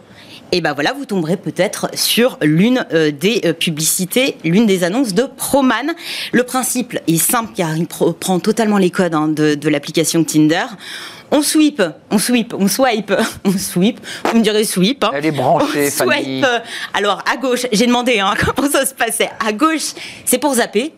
et 0.51 0.63
ben 0.63 0.73
voilà, 0.73 0.95
vous 0.95 1.05
tomberez 1.05 1.37
peut-être 1.37 1.91
sur 1.93 2.39
l'une 2.41 2.87
des 3.21 3.53
publicités, 3.53 4.39
l'une 4.45 4.65
des 4.65 4.83
annonces 4.83 5.13
de 5.13 5.25
Proman. 5.25 5.93
Le 6.33 6.43
principe 6.43 6.99
est 7.07 7.19
simple 7.19 7.51
car 7.55 7.77
il 7.77 7.87
prend 7.87 8.41
totalement 8.41 8.79
les 8.79 8.89
codes 8.89 9.13
hein, 9.13 9.29
de, 9.29 9.55
de 9.55 9.69
l'application 9.69 10.25
Tinder 10.25 10.65
on 11.31 11.43
sweep, 11.43 11.83
on 12.11 12.19
sweep, 12.19 12.55
on 12.55 12.69
swipe, 12.69 13.13
on 13.45 13.53
sweep. 13.53 14.01
Vous 14.25 14.39
me 14.39 14.43
direz 14.43 14.65
sweep. 14.65 15.05
Hein. 15.05 15.11
Elle 15.15 15.27
est 15.27 15.31
branchée, 15.31 15.89
on 15.89 16.05
Swipe. 16.05 16.47
Alors 16.95 17.23
à 17.31 17.37
gauche, 17.37 17.67
j'ai 17.73 17.87
demandé 17.87 18.19
hein, 18.19 18.35
comment 18.57 18.69
ça 18.69 18.87
se 18.87 18.95
passait. 18.95 19.31
À 19.45 19.53
gauche, 19.53 19.93
c'est 20.25 20.39
pour 20.39 20.55
zapper. 20.55 20.93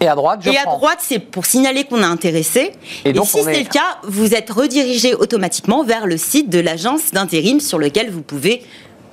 Et 0.00 0.08
à 0.08 0.14
droite, 0.14 0.40
je 0.42 0.50
Et 0.50 0.58
à 0.58 0.64
droite, 0.64 0.98
c'est 1.00 1.18
pour 1.18 1.46
signaler 1.46 1.84
qu'on 1.84 2.02
a 2.02 2.06
intéressé. 2.06 2.72
Et, 3.04 3.14
si 3.14 3.42
c'est 3.42 3.62
le 3.62 3.68
cas, 3.68 3.98
vous 4.02 4.34
êtes 4.34 4.50
redirigé 4.50 5.14
automatiquement 5.14 5.84
vers 5.84 6.06
le 6.06 6.18
site 6.18 6.50
de 6.50 6.60
l'agence 6.60 7.12
d'intérim 7.12 7.60
sur 7.60 7.78
lequel 7.78 8.10
vous 8.10 8.20
pouvez 8.20 8.62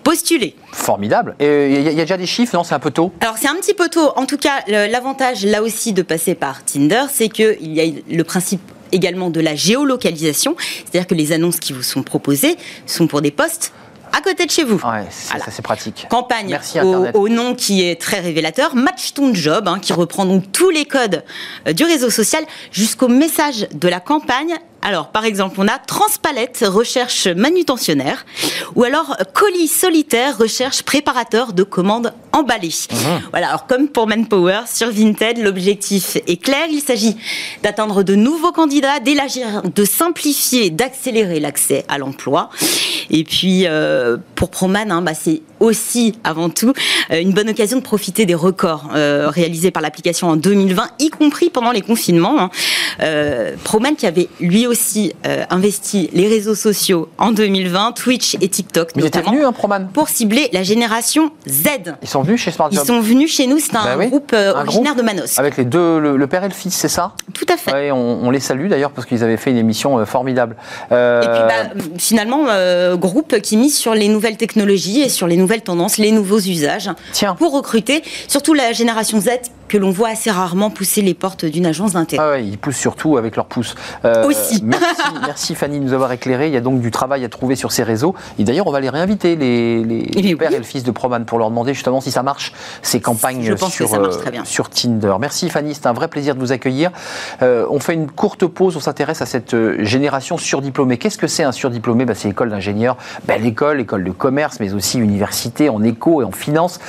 postuler. 0.04 0.56
Formidable. 0.74 1.36
Et 1.40 1.76
il 1.76 1.84
y, 1.84 1.88
a 1.88 2.04
déjà 2.04 2.18
des 2.18 2.26
chiffres, 2.26 2.54
non? 2.54 2.66
C'est 2.66 2.76
un 2.76 2.80
peu 2.80 2.92
tôt? 2.92 3.14
Alors 3.22 3.38
c'est 3.38 3.48
un 3.48 3.56
petit 3.56 3.74
peu 3.74 3.88
tôt. 3.88 4.12
En 4.18 4.26
tout 4.26 4.38
cas, 4.38 4.64
l'avantage 4.68 5.46
là 5.46 5.62
aussi 5.62 5.94
de 5.94 6.02
passer 6.02 6.36
par 6.36 6.66
Tinder, 6.66 7.04
c'est 7.10 7.30
qu'il 7.30 7.74
y 7.74 7.80
a 7.80 7.86
le 8.10 8.24
principe 8.26 8.62
également 8.94 9.30
de 9.30 9.40
la 9.40 9.56
géolocalisation, 9.56 10.56
c'est-à-dire 10.58 11.08
que 11.08 11.16
les 11.16 11.32
annonces 11.32 11.60
qui 11.60 11.74
vous 11.74 11.84
sont 11.84 12.04
proposées 12.04 12.56
sont 12.86 13.08
pour 13.08 13.22
des 13.22 13.32
postes 13.32 13.74
à 14.16 14.22
côté 14.22 14.46
de 14.46 14.52
chez 14.52 14.64
vous. 14.64 14.76
Ouais, 14.76 15.08
c'est 15.10 15.62
pratique. 15.64 16.06
Campagne 16.10 16.60
au, 17.16 17.30
nom 17.30 17.56
qui 17.56 17.84
est 17.84 18.00
très 18.00 18.20
révélateur. 18.20 18.76
Match 18.76 19.14
ton 19.14 19.34
job, 19.34 19.68
hein, 19.68 19.80
qui 19.80 19.92
reprend 19.92 20.26
donc 20.26 20.52
tous 20.52 20.70
les 20.70 20.86
codes 20.86 21.24
euh, 21.68 21.74
du 21.74 21.84
réseau 21.84 22.12
social 22.12 22.44
jusqu'au 22.72 23.08
message 23.08 23.68
de 23.74 23.88
la 23.88 24.00
campagne 24.00 24.56
alors, 24.84 25.08
par 25.08 25.24
exemple, 25.24 25.56
on 25.60 25.68
a 25.68 25.80
Transpalette, 25.80 26.66
recherche 26.68 27.28
manutentionnaire, 27.28 28.26
ou 28.76 28.84
alors 28.84 29.16
Colis 29.34 29.70
solitaire, 29.70 30.38
recherche 30.38 30.84
préparateur 30.84 31.54
de 31.54 31.64
commandes 31.64 32.14
emballées. 32.34 32.74
Mhm. 32.92 33.22
Voilà, 33.32 33.48
alors 33.48 33.66
comme 33.66 33.88
pour 33.88 34.08
Manpower, 34.08 34.62
sur 34.68 34.92
Vinted, 34.92 35.38
l'objectif 35.38 36.18
est 36.28 36.42
clair, 36.42 36.66
il 36.70 36.82
s'agit 36.82 37.16
d'atteindre 37.62 38.04
de 38.04 38.16
nouveaux 38.16 38.52
candidats, 38.52 39.00
d'élargir, 39.00 39.62
de 39.64 39.86
simplifier, 39.86 40.70
d'accélérer 40.70 41.40
l'accès 41.40 41.86
à 41.88 41.98
l'emploi. 41.98 42.50
Et 43.10 43.24
puis, 43.24 43.64
euh, 43.66 44.18
pour 44.36 44.50
Proman, 44.50 44.92
hein, 44.92 45.02
bah, 45.02 45.14
c'est 45.14 45.42
aussi, 45.60 46.16
avant 46.24 46.50
tout, 46.50 46.74
euh, 47.12 47.22
une 47.22 47.32
bonne 47.32 47.50
occasion 47.50 47.78
de 47.78 47.84
profiter 47.84 48.26
des 48.26 48.36
records 48.36 48.90
euh, 48.96 49.30
réalisés 49.30 49.72
par 49.72 49.82
l'application 49.82 50.30
en 50.30 50.36
2020, 50.36 50.90
y 51.00 51.10
compris 51.10 51.50
pendant 51.50 51.72
les 51.72 51.82
confinements. 51.82 52.42
Hein. 52.42 52.50
Proman 53.64 53.96
qui 53.96 54.08
avait 54.08 54.30
lui 54.40 54.68
aussi 54.68 54.73
investi 55.50 56.10
les 56.14 56.28
réseaux 56.28 56.56
sociaux 56.56 57.10
en 57.18 57.32
2020, 57.32 57.94
Twitch 57.94 58.36
et 58.42 58.50
TikTok 58.50 58.92
Mais 58.96 59.04
notamment, 59.04 59.32
venu, 59.32 59.44
hein, 59.44 59.52
Proman 59.52 59.88
pour 59.94 60.10
cibler 60.10 60.50
la 60.54 60.64
génération 60.64 61.32
Z. 61.48 61.96
Ils 62.02 62.08
sont 62.08 62.22
venus 62.22 62.42
chez 62.42 62.52
SmartJob 62.52 62.84
Ils 62.84 62.88
sont 62.88 63.00
venus 63.00 63.34
chez 63.34 63.48
nous, 63.48 63.60
c'est 63.60 63.76
un, 63.76 63.98
bah 63.98 64.06
groupe 64.06 64.34
originaire 64.34 64.96
de 64.96 65.02
Manos. 65.02 65.38
Avec 65.40 65.58
les 65.58 65.66
deux, 65.66 66.00
le, 66.00 66.28
père 66.28 66.44
et 66.44 66.48
le 66.48 66.54
fils, 66.54 66.74
c'est 66.74 66.88
ça? 66.88 67.14
Tout 67.34 67.46
à 67.50 67.58
fait. 67.58 67.92
on, 67.92 68.30
les 68.30 68.40
salue 68.40 68.68
d'ailleurs 68.68 68.92
parce 68.92 69.08
qu'ils 69.08 69.24
avaient 69.24 69.38
fait 69.38 69.52
une 69.52 69.58
émission 69.58 70.06
formidable. 70.06 70.56
Et 70.92 70.94
puis 71.22 71.42
bah, 71.48 71.84
finalement, 71.98 72.46
groupe 72.96 73.40
qui 73.42 73.58
mise 73.58 73.78
sur 73.78 73.94
les 73.94 74.08
nouvelles 74.08 74.38
technologies 74.38 75.02
et 75.02 75.10
sur 75.10 75.28
les 75.28 75.38
nouvelles 75.38 75.62
tendances, 75.62 75.98
les 75.98 76.12
nouveaux 76.12 76.40
usages 76.40 76.90
Tiens. 77.12 77.36
pour 77.36 77.54
recruter, 77.54 78.04
surtout 78.28 78.54
la 78.54 78.72
génération 78.74 79.20
Z 79.20 79.30
que 79.74 79.80
l'on 79.80 79.90
voit 79.90 80.10
assez 80.10 80.30
rarement 80.30 80.70
pousser 80.70 81.02
les 81.02 81.16
portes 81.16 81.46
d'une 81.46 81.66
agence 81.66 81.94
d'intérim. 81.94 82.24
Ah 82.24 82.38
ils 82.38 82.60
poussent 82.60 82.78
surtout 82.78 83.18
avec 83.18 83.36
leurs 83.36 83.48
pouces. 83.48 83.74
Euh, 84.06 84.24
Aussi. 84.28 84.64
Merci, 85.26 85.56
Fanny 85.56 85.80
de 85.80 85.86
nous 85.86 85.94
avoir 85.94 86.12
éclairé. 86.12 86.46
Il 86.46 86.54
y 86.54 86.58
a 86.58 86.62
donc 86.62 86.80
du 86.80 86.92
travail 86.92 87.26
à 87.26 87.30
trouver 87.30 87.56
sur 87.56 87.72
ces 87.72 87.82
réseaux. 87.82 88.14
Et 88.38 88.44
d'ailleurs, 88.44 88.68
on 88.68 88.72
va 88.72 88.82
les 88.82 88.92
réinviter, 88.92 89.36
les, 89.36 89.84
les 89.84 90.12
eh 90.16 90.36
pères 90.36 90.54
et 90.54 90.60
le 90.60 90.64
fils 90.64 90.84
de 90.84 90.92
Proman, 90.92 91.26
pour 91.26 91.40
leur 91.40 91.50
demander 91.50 91.74
justement 91.74 92.02
si 92.02 92.12
ça 92.12 92.22
marche, 92.22 92.54
ces 92.84 93.02
campagnes 93.02 93.58
sur, 93.58 93.96
euh, 93.96 94.12
sur 94.44 94.70
Tinder. 94.70 95.16
Merci 95.20 95.50
Fanny, 95.50 95.74
c'est 95.74 95.88
un 95.88 95.94
vrai 95.94 96.08
plaisir 96.08 96.36
de 96.36 96.40
vous 96.40 96.52
accueillir. 96.52 96.92
Euh, 97.42 97.66
on 97.72 97.80
fait 97.80 97.96
une 97.96 98.12
courte 98.12 98.46
pause, 98.46 98.78
on 98.78 98.80
s'intéresse 98.80 99.24
à 99.24 99.26
cette 99.26 99.56
génération 99.80 100.38
surdiplômée. 100.38 101.00
Qu'est-ce 101.00 101.18
que 101.18 101.26
c'est 101.26 101.44
un 101.44 101.52
surdiplômé? 101.52 102.06
Ben, 102.06 102.14
C'est 102.14 102.28
l'école 102.28 102.52
d'ingénieur, 102.52 102.96
belle 103.26 103.48
école, 103.48 103.82
école 103.82 104.04
de 104.04 104.12
commerce, 104.12 104.60
mais 104.60 104.72
aussi 104.76 105.00
université 105.00 105.70
en 105.70 105.82
éco 105.82 106.22
et 106.22 106.26
en 106.26 106.32
finance. 106.32 106.80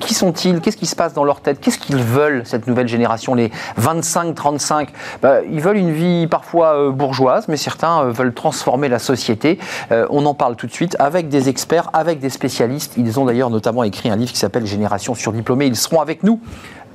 qui 0.00 0.14
sont-ils? 0.14 0.60
Qu'est-ce 0.60 0.76
qui 0.76 0.86
se 0.86 0.96
passe 0.96 1.14
dans 1.14 1.22
leur 1.22 1.40
tête? 1.40 1.60
Qu'ils 1.84 2.02
veulent, 2.02 2.42
cette 2.44 2.66
nouvelle 2.66 2.88
génération, 2.88 3.34
les 3.34 3.50
25-35 3.80 4.88
bah, 5.22 5.38
Ils 5.50 5.60
veulent 5.60 5.76
une 5.76 5.92
vie 5.92 6.26
parfois 6.26 6.74
euh, 6.74 6.90
bourgeoise, 6.90 7.48
mais 7.48 7.56
certains 7.56 8.02
euh, 8.02 8.10
veulent 8.10 8.34
transformer 8.34 8.88
la 8.88 8.98
société. 8.98 9.58
Euh, 9.92 10.06
on 10.10 10.26
en 10.26 10.34
parle 10.34 10.56
tout 10.56 10.66
de 10.66 10.72
suite 10.72 10.96
avec 10.98 11.28
des 11.28 11.48
experts, 11.48 11.90
avec 11.92 12.20
des 12.20 12.30
spécialistes. 12.30 12.94
Ils 12.96 13.20
ont 13.20 13.24
d'ailleurs 13.24 13.50
notamment 13.50 13.84
écrit 13.84 14.10
un 14.10 14.16
livre 14.16 14.32
qui 14.32 14.38
s'appelle 14.38 14.66
Génération 14.66 15.14
surdiplômée. 15.14 15.66
Ils 15.66 15.76
seront 15.76 16.00
avec 16.00 16.22
nous. 16.22 16.40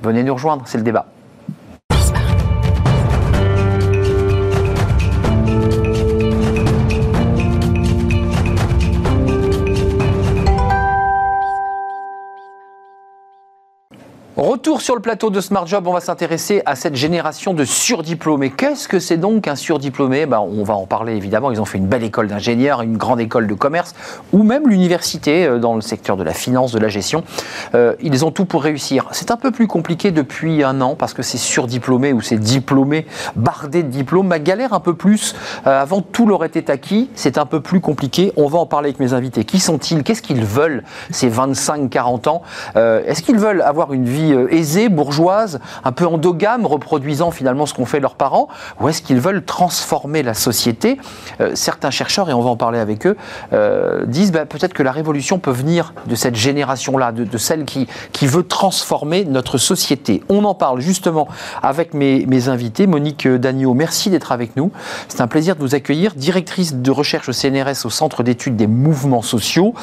Venez 0.02 0.22
nous 0.22 0.34
rejoindre, 0.34 0.62
c'est 0.66 0.78
le 0.78 0.84
débat. 0.84 1.06
Retour 14.60 14.82
sur 14.82 14.94
le 14.94 15.00
plateau 15.00 15.30
de 15.30 15.40
Smart 15.40 15.66
Job, 15.66 15.86
on 15.86 15.94
va 15.94 16.00
s'intéresser 16.00 16.60
à 16.66 16.76
cette 16.76 16.94
génération 16.94 17.54
de 17.54 17.64
surdiplômés. 17.64 18.50
Qu'est-ce 18.50 18.88
que 18.88 18.98
c'est 18.98 19.16
donc 19.16 19.48
un 19.48 19.56
surdiplômé? 19.56 20.26
Ben, 20.26 20.40
On 20.40 20.64
va 20.64 20.74
en 20.74 20.84
parler 20.84 21.16
évidemment. 21.16 21.50
Ils 21.50 21.62
ont 21.62 21.64
fait 21.64 21.78
une 21.78 21.86
belle 21.86 22.04
école 22.04 22.26
d'ingénieur, 22.26 22.82
une 22.82 22.98
grande 22.98 23.20
école 23.20 23.46
de 23.46 23.54
commerce 23.54 23.94
ou 24.34 24.42
même 24.42 24.68
l'université 24.68 25.46
euh, 25.46 25.58
dans 25.58 25.76
le 25.76 25.80
secteur 25.80 26.18
de 26.18 26.24
la 26.24 26.34
finance, 26.34 26.72
de 26.72 26.78
la 26.78 26.90
gestion. 26.90 27.24
Euh, 27.74 27.94
ils 28.02 28.22
ont 28.26 28.32
tout 28.32 28.44
pour 28.44 28.62
réussir. 28.62 29.08
C'est 29.12 29.30
un 29.30 29.38
peu 29.38 29.50
plus 29.50 29.66
compliqué 29.66 30.10
depuis 30.10 30.62
un 30.62 30.82
an 30.82 30.94
parce 30.94 31.14
que 31.14 31.22
ces 31.22 31.38
surdiplômés 31.38 32.12
ou 32.12 32.20
ces 32.20 32.36
diplômés 32.36 33.06
bardés 33.36 33.82
de 33.82 33.88
diplômes 33.88 34.28
ma 34.28 34.40
galère 34.40 34.74
un 34.74 34.80
peu 34.80 34.92
plus. 34.92 35.34
Euh, 35.66 35.80
avant, 35.80 36.02
tout 36.02 36.26
leur 36.26 36.44
était 36.44 36.70
acquis. 36.70 37.08
C'est 37.14 37.38
un 37.38 37.46
peu 37.46 37.62
plus 37.62 37.80
compliqué. 37.80 38.34
On 38.36 38.46
va 38.46 38.58
en 38.58 38.66
parler 38.66 38.90
avec 38.90 39.00
mes 39.00 39.14
invités. 39.14 39.44
Qui 39.44 39.58
sont-ils? 39.58 40.02
Qu'est-ce 40.02 40.20
qu'ils 40.20 40.44
veulent 40.44 40.84
ces 41.10 41.30
25-40 41.30 42.28
ans? 42.28 42.42
Est-ce 42.76 43.22
qu'ils 43.22 43.38
veulent 43.38 43.62
avoir 43.62 43.94
une 43.94 44.04
vie 44.04 44.34
euh, 44.50 44.54
aisée, 44.54 44.88
bourgeoise, 44.88 45.60
un 45.84 45.92
peu 45.92 46.06
endogame, 46.06 46.66
reproduisant 46.66 47.30
finalement 47.30 47.66
ce 47.66 47.74
qu'ont 47.74 47.86
fait 47.86 48.00
leurs 48.00 48.14
parents, 48.14 48.48
ou 48.80 48.88
est-ce 48.88 49.02
qu'ils 49.02 49.20
veulent 49.20 49.44
transformer 49.44 50.22
la 50.22 50.34
société 50.34 50.98
euh, 51.40 51.52
Certains 51.54 51.90
chercheurs, 51.90 52.28
et 52.30 52.32
on 52.32 52.40
va 52.40 52.50
en 52.50 52.56
parler 52.56 52.78
avec 52.78 53.06
eux, 53.06 53.16
euh, 53.52 54.04
disent 54.06 54.32
bah, 54.32 54.46
peut-être 54.46 54.74
que 54.74 54.82
la 54.82 54.92
révolution 54.92 55.38
peut 55.38 55.50
venir 55.50 55.94
de 56.06 56.14
cette 56.14 56.36
génération-là, 56.36 57.12
de, 57.12 57.38
celle 57.38 57.64
qui, 57.64 57.86
qui 58.12 58.26
veut 58.26 58.42
transformer 58.42 59.24
notre 59.24 59.58
société. 59.58 60.22
On 60.28 60.44
en 60.44 60.54
parle 60.54 60.80
justement 60.80 61.28
avec 61.62 61.94
mes, 61.94 62.26
mes 62.26 62.48
invités. 62.48 62.86
Monique 62.86 63.26
Dagneau, 63.26 63.74
merci 63.74 64.10
d'être 64.10 64.32
avec 64.32 64.56
nous. 64.56 64.70
C'est 65.08 65.20
un 65.20 65.28
plaisir 65.28 65.56
de 65.56 65.60
vous 65.60 65.74
accueillir, 65.74 66.14
directrice 66.14 66.74
de 66.74 66.90
recherche 66.90 67.28
au 67.28 67.32
CNRS 67.32 67.84
au 67.84 67.90
Centre 67.90 68.22
d'études 68.22 68.56
des 68.56 68.66
mouvements 68.66 69.22
sociaux. 69.22 69.74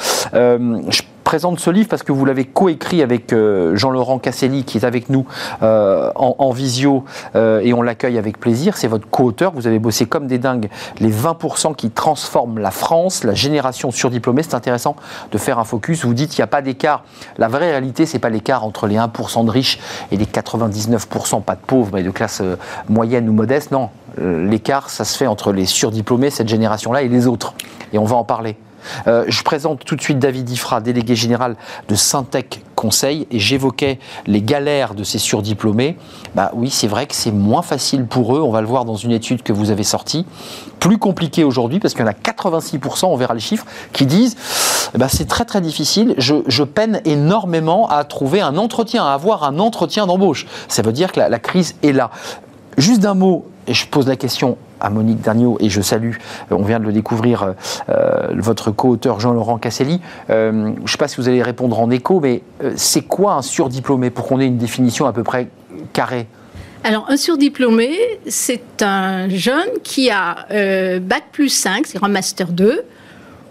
Présente 1.28 1.60
ce 1.60 1.70
livre 1.70 1.90
parce 1.90 2.04
que 2.04 2.14
vous 2.14 2.24
l'avez 2.24 2.46
coécrit 2.46 3.04
avec 3.04 3.34
euh, 3.34 3.76
Jean-Laurent 3.76 4.18
Casselli 4.18 4.64
qui 4.64 4.78
est 4.78 4.86
avec 4.86 5.10
nous 5.10 5.26
euh, 5.62 6.10
en, 6.16 6.52
visio 6.52 7.04
euh, 7.36 7.60
et 7.60 7.74
on 7.74 7.82
l'accueille 7.82 8.18
avec 8.18 8.40
plaisir. 8.40 8.78
C'est 8.78 8.88
votre 8.88 9.10
co-auteur. 9.10 9.52
Vous 9.54 9.68
avez 9.68 9.78
bossé 9.78 10.06
comme 10.06 10.28
des 10.28 10.38
dingues 10.38 10.70
les 11.02 11.12
20% 11.12 11.76
qui 11.76 11.90
transforment 11.90 12.60
la 12.60 12.72
France, 12.72 13.26
la 13.26 13.34
génération 13.34 13.92
surdiplômée. 13.92 14.42
C'est 14.42 14.54
intéressant 14.54 14.96
de 15.34 15.38
faire 15.38 15.60
un 15.60 15.66
focus. 15.66 16.06
Vous 16.06 16.14
dites 16.14 16.30
qu'il 16.30 16.40
n'y 16.40 16.46
a 16.46 16.48
pas 16.48 16.62
d'écart. 16.62 17.04
La 17.38 17.50
vraie 17.50 17.72
réalité, 17.72 18.06
c'est 18.06 18.20
pas 18.20 18.30
l'écart 18.30 18.64
entre 18.64 18.88
les 18.88 18.96
1% 18.96 19.44
de 19.44 19.52
riches 19.52 19.80
et 20.14 20.16
les 20.16 20.24
99% 20.24 21.42
pas 21.42 21.56
de 21.56 21.60
pauvres, 21.60 21.92
mais 21.94 22.04
de 22.04 22.12
classe 22.12 22.42
moyenne 22.88 23.28
ou 23.28 23.34
modeste. 23.34 23.72
Non, 23.72 23.90
l'écart, 24.18 24.90
ça 24.90 25.04
se 25.04 25.18
fait 25.18 25.28
entre 25.28 25.52
les 25.52 25.66
surdiplômés, 25.66 26.30
cette 26.30 26.48
génération-là, 26.48 27.02
et 27.02 27.10
les 27.10 27.28
autres. 27.28 27.54
Et 27.92 27.98
on 27.98 28.06
va 28.06 28.16
en 28.16 28.24
parler. 28.24 28.56
Euh, 29.08 29.26
je 29.28 29.44
présente 29.44 29.84
tout 29.86 29.96
de 29.96 30.02
suite 30.02 30.20
David 30.20 30.50
Ifra, 30.50 30.82
délégué 30.82 31.16
général 31.16 31.56
de 31.88 31.96
Syntec 31.96 32.64
Conseil, 32.76 33.28
et 33.32 33.40
j'évoquais 33.40 34.00
les 34.28 34.42
galères 34.42 34.94
de 34.94 35.04
ces 35.04 35.18
surdiplômés. 35.18 35.98
Bah 36.36 36.52
oui, 36.54 36.70
c'est 36.70 36.88
vrai 36.88 37.08
que 37.08 37.16
c'est 37.16 37.32
moins 37.32 37.62
facile 37.62 38.06
pour 38.06 38.36
eux, 38.36 38.42
on 38.42 38.52
va 38.52 38.62
le 38.62 38.68
voir 38.68 38.86
dans 38.86 38.96
une 38.96 39.12
étude 39.12 39.42
que 39.42 39.54
vous 39.54 39.72
avez 39.72 39.84
sortie. 39.84 40.26
Plus 40.80 40.98
compliqué 40.98 41.44
aujourd'hui, 41.44 41.80
parce 41.80 41.94
qu'il 41.94 42.02
y 42.02 42.08
en 42.08 42.12
a 42.12 42.14
86%, 42.14 43.06
on 43.06 43.16
verra 43.16 43.34
les 43.34 43.40
chiffres, 43.40 43.66
qui 43.94 44.06
disent 44.06 44.36
bah, 44.96 45.08
c'est 45.10 45.28
très 45.28 45.46
très 45.46 45.62
difficile, 45.62 46.16
je, 46.18 46.64
peine 46.64 47.02
énormément 47.06 47.90
à 47.90 48.04
trouver 48.04 48.42
un 48.42 48.58
entretien, 48.58 49.06
à 49.06 49.14
avoir 49.14 49.44
un 49.44 49.60
entretien 49.60 50.06
d'embauche. 50.06 50.46
Ça 50.68 50.82
veut 50.82 50.94
dire 50.94 51.12
que 51.12 51.20
la 51.20 51.40
crise 51.40 51.76
est 51.82 51.92
là. 51.92 52.12
Juste 52.78 53.02
d'un 53.02 53.16
mot, 53.16 53.46
je 53.74 53.86
pose 53.88 54.08
la 54.08 54.16
question 54.16 54.58
à 54.80 54.90
Monique 54.90 55.22
Darniot, 55.22 55.58
et 55.60 55.70
je 55.70 55.82
salue, 55.82 56.14
on 56.52 56.64
vient 56.64 56.80
de 56.80 56.86
le 56.86 56.94
découvrir, 56.94 57.56
votre 58.36 58.72
co-auteur 58.72 59.20
Jean-Laurent 59.20 59.58
Casselli. 59.58 60.00
je 60.30 60.52
ne 60.52 60.88
sais 60.88 60.98
pas 60.98 61.08
si 61.08 61.18
vous 61.18 61.28
allez 61.28 61.42
répondre 61.42 61.80
en 61.80 61.90
écho, 61.90 62.20
mais 62.20 62.44
c'est 62.76 63.02
quoi 63.02 63.34
un 63.34 63.42
surdiplômé 63.42 64.12
pour 64.12 64.28
qu'on 64.28 64.40
ait 64.40 64.46
une 64.46 64.58
définition 64.58 65.08
à 65.08 65.14
peu 65.14 65.24
près 65.24 65.48
carrée? 65.94 66.28
Alors, 66.84 67.06
un 67.10 67.18
surdiplômé, 67.18 67.98
c'est 68.28 68.82
un 68.82 69.28
jeune 69.30 69.82
qui 69.84 70.10
a 70.10 70.48
euh, 70.52 71.00
Bac 71.00 71.24
plus 71.32 71.50
5, 71.50 71.86
c'est 71.86 72.02
un 72.02 72.08
Master 72.08 72.48
2, 72.48 72.82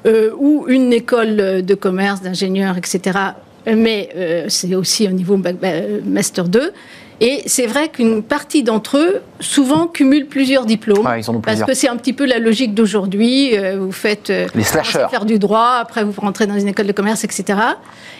euh, 0.06 0.30
ou 0.38 0.64
une 0.68 0.92
école 0.92 1.62
de 1.62 1.74
commerce, 1.74 2.22
d'ingénieur, 2.22 2.78
etc. 2.78 3.18
Mais 3.66 4.08
euh, 4.16 4.46
c'est 4.48 4.74
aussi 4.74 5.06
au 5.06 5.10
niveau 5.10 5.38
Master 6.06 6.48
2. 6.48 6.72
Et 7.20 7.42
c'est 7.46 7.66
vrai 7.66 7.88
qu'une 7.88 8.22
partie 8.22 8.62
d'entre 8.62 8.98
eux, 8.98 9.22
souvent, 9.40 9.86
cumulent 9.86 10.26
plusieurs 10.26 10.66
diplômes. 10.66 11.04
parce 11.42 11.62
que 11.62 11.74
c'est 11.74 11.88
un 11.88 11.96
petit 11.96 12.12
peu 12.12 12.26
la 12.26 12.38
logique 12.38 12.74
d'aujourd'hui. 12.74 13.56
vous 13.78 13.92
faites 13.92 14.32
Les 14.54 14.62
faire 14.62 15.24
du 15.24 15.38
droit, 15.38 15.78
après 15.80 16.04
vous 16.04 16.12
rentrez 16.20 16.46
dans 16.46 16.58
une 16.58 16.68
école 16.68 16.86
de 16.86 16.92
commerce, 16.92 17.24
etc. 17.24 17.58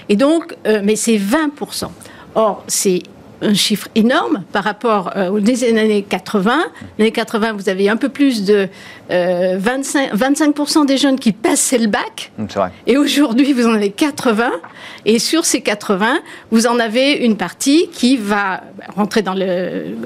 Et 0.09 0.16
donc, 0.16 0.56
mais 0.82 0.96
c'est 0.96 1.18
20%. 1.18 1.88
Or, 2.35 2.62
c'est 2.68 3.02
un 3.42 3.55
chiffre 3.55 3.88
énorme 3.94 4.44
par 4.53 4.64
rapport 4.64 5.12
euh, 5.16 5.31
aux 5.31 5.38
années 5.38 6.03
80. 6.09 6.59
Les 6.99 7.05
années 7.05 7.12
80, 7.12 7.53
vous 7.53 7.68
avez 7.68 7.88
un 7.88 7.96
peu 7.96 8.09
plus 8.09 8.44
de 8.44 8.68
25, 9.09 9.11
euh, 9.11 10.16
25 10.16 10.87
des 10.87 10.96
jeunes 10.96 11.18
qui 11.18 11.33
passaient 11.33 11.79
le 11.79 11.88
bac. 11.88 12.33
Mm, 12.38 12.44
vrai. 12.46 12.72
Et 12.87 12.96
aujourd'hui, 12.96 13.53
vous 13.53 13.66
en 13.66 13.75
avez 13.75 13.90
80. 13.90 14.51
Et 15.05 15.18
sur 15.18 15.44
ces 15.44 15.61
80, 15.61 16.18
vous 16.51 16.66
en 16.66 16.79
avez 16.79 17.12
une 17.12 17.37
partie 17.37 17.88
qui 17.92 18.16
va 18.16 18.62
rentrer 18.94 19.22
dans 19.22 19.35
le, 19.35 19.96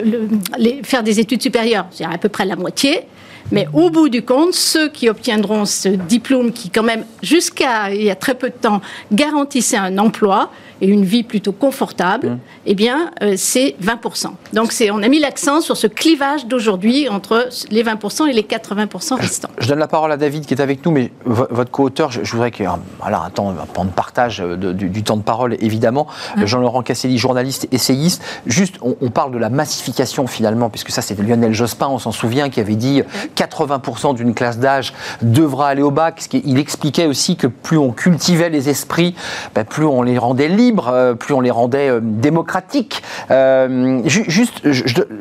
les, 0.59 0.83
faire 0.83 1.03
des 1.03 1.21
études 1.21 1.43
supérieures, 1.43 1.87
c'est 1.90 2.05
à 2.05 2.19
peu 2.19 2.29
près 2.29 2.45
la 2.45 2.57
moitié. 2.57 3.07
Mais 3.53 3.66
au 3.73 3.90
bout 3.90 4.09
du 4.09 4.23
compte, 4.23 4.55
ceux 4.55 4.88
qui 4.88 5.09
obtiendront 5.09 5.64
ce 5.64 5.88
diplôme 5.88 6.53
qui, 6.53 6.71
quand 6.71 6.83
même, 6.83 7.05
jusqu'à 7.23 7.93
il 7.93 8.03
y 8.03 8.11
a 8.11 8.14
très 8.14 8.35
peu 8.35 8.49
de 8.49 8.55
temps, 8.55 8.81
garantissait 9.11 9.77
un 9.77 9.99
emploi, 9.99 10.51
et 10.81 10.88
une 10.88 11.05
vie 11.05 11.23
plutôt 11.23 11.53
confortable, 11.53 12.29
mmh. 12.29 12.38
eh 12.66 12.75
bien, 12.75 13.11
euh, 13.23 13.35
c'est 13.37 13.77
20%. 13.83 14.29
Donc, 14.53 14.73
c'est, 14.73 14.90
on 14.90 15.03
a 15.03 15.09
mis 15.09 15.19
l'accent 15.19 15.61
sur 15.61 15.77
ce 15.77 15.87
clivage 15.87 16.47
d'aujourd'hui 16.47 17.09
entre 17.09 17.49
les 17.71 17.83
20% 17.83 18.29
et 18.29 18.33
les 18.33 18.43
80% 18.43 19.14
restants. 19.14 19.51
Je, 19.59 19.69
donne 19.69 19.79
la 19.79 19.88
parole 19.88 20.12
à 20.12 20.16
David 20.16 20.47
qui 20.47 20.55
est 20.55 20.61
avec 20.61 20.85
nous, 20.85 20.90
mais 20.90 21.12
votre 21.25 21.71
co-auteur, 21.71 22.11
je, 22.11 22.31
voudrais 22.33 22.51
qu'il 22.51 22.64
y 22.64 22.69
ait 22.69 22.73
voilà, 23.01 23.23
un 23.23 23.31
temps, 23.31 23.51
un 23.51 23.85
de 23.85 23.90
partage 23.90 24.40
euh, 24.40 24.57
du, 24.57 25.03
temps 25.03 25.16
de 25.16 25.23
parole, 25.23 25.57
évidemment. 25.61 26.07
Jean-Laurent 26.37 26.83
Casselli, 26.83 27.19
journaliste, 27.19 27.69
essayiste. 27.73 28.23
Juste, 28.47 28.77
on, 28.83 29.11
parle 29.11 29.33
de 29.33 29.38
la 29.38 29.51
massification 29.51 30.27
finalement, 30.27 30.71
puisque 30.71 30.90
ça, 30.90 31.03
c'était 31.03 31.23
Lionel 31.23 31.53
Jospin, 31.53 31.88
on 31.88 31.99
s'en 31.99 32.12
souvient, 32.12 32.49
qui 32.49 32.61
avait 32.61 32.77
dit 32.77 33.03
80% 33.37 34.14
d'une 34.14 34.35
classe 34.35 34.59
d'âge 34.59 34.93
devra 35.23 35.69
aller 35.69 35.83
au 35.83 35.90
bac. 35.90 36.23
Il 36.33 36.59
expliquait 36.59 37.07
aussi 37.07 37.37
que 37.37 37.47
plus 37.47 37.79
on 37.79 37.90
cultivait 37.90 38.51
les 38.51 38.69
esprits, 38.69 39.14
ben, 39.55 39.64
plus 39.64 39.85
on 39.85 40.03
les 40.03 40.19
rendait 40.19 40.49
libres 40.49 40.69
euh, 40.78 41.14
plus 41.14 41.35
on 41.35 41.40
les 41.40 41.50
rendait 41.50 41.88
euh, 41.88 42.00
démocratiques. 42.02 43.02
Euh, 43.30 44.00
juste, 44.04 44.62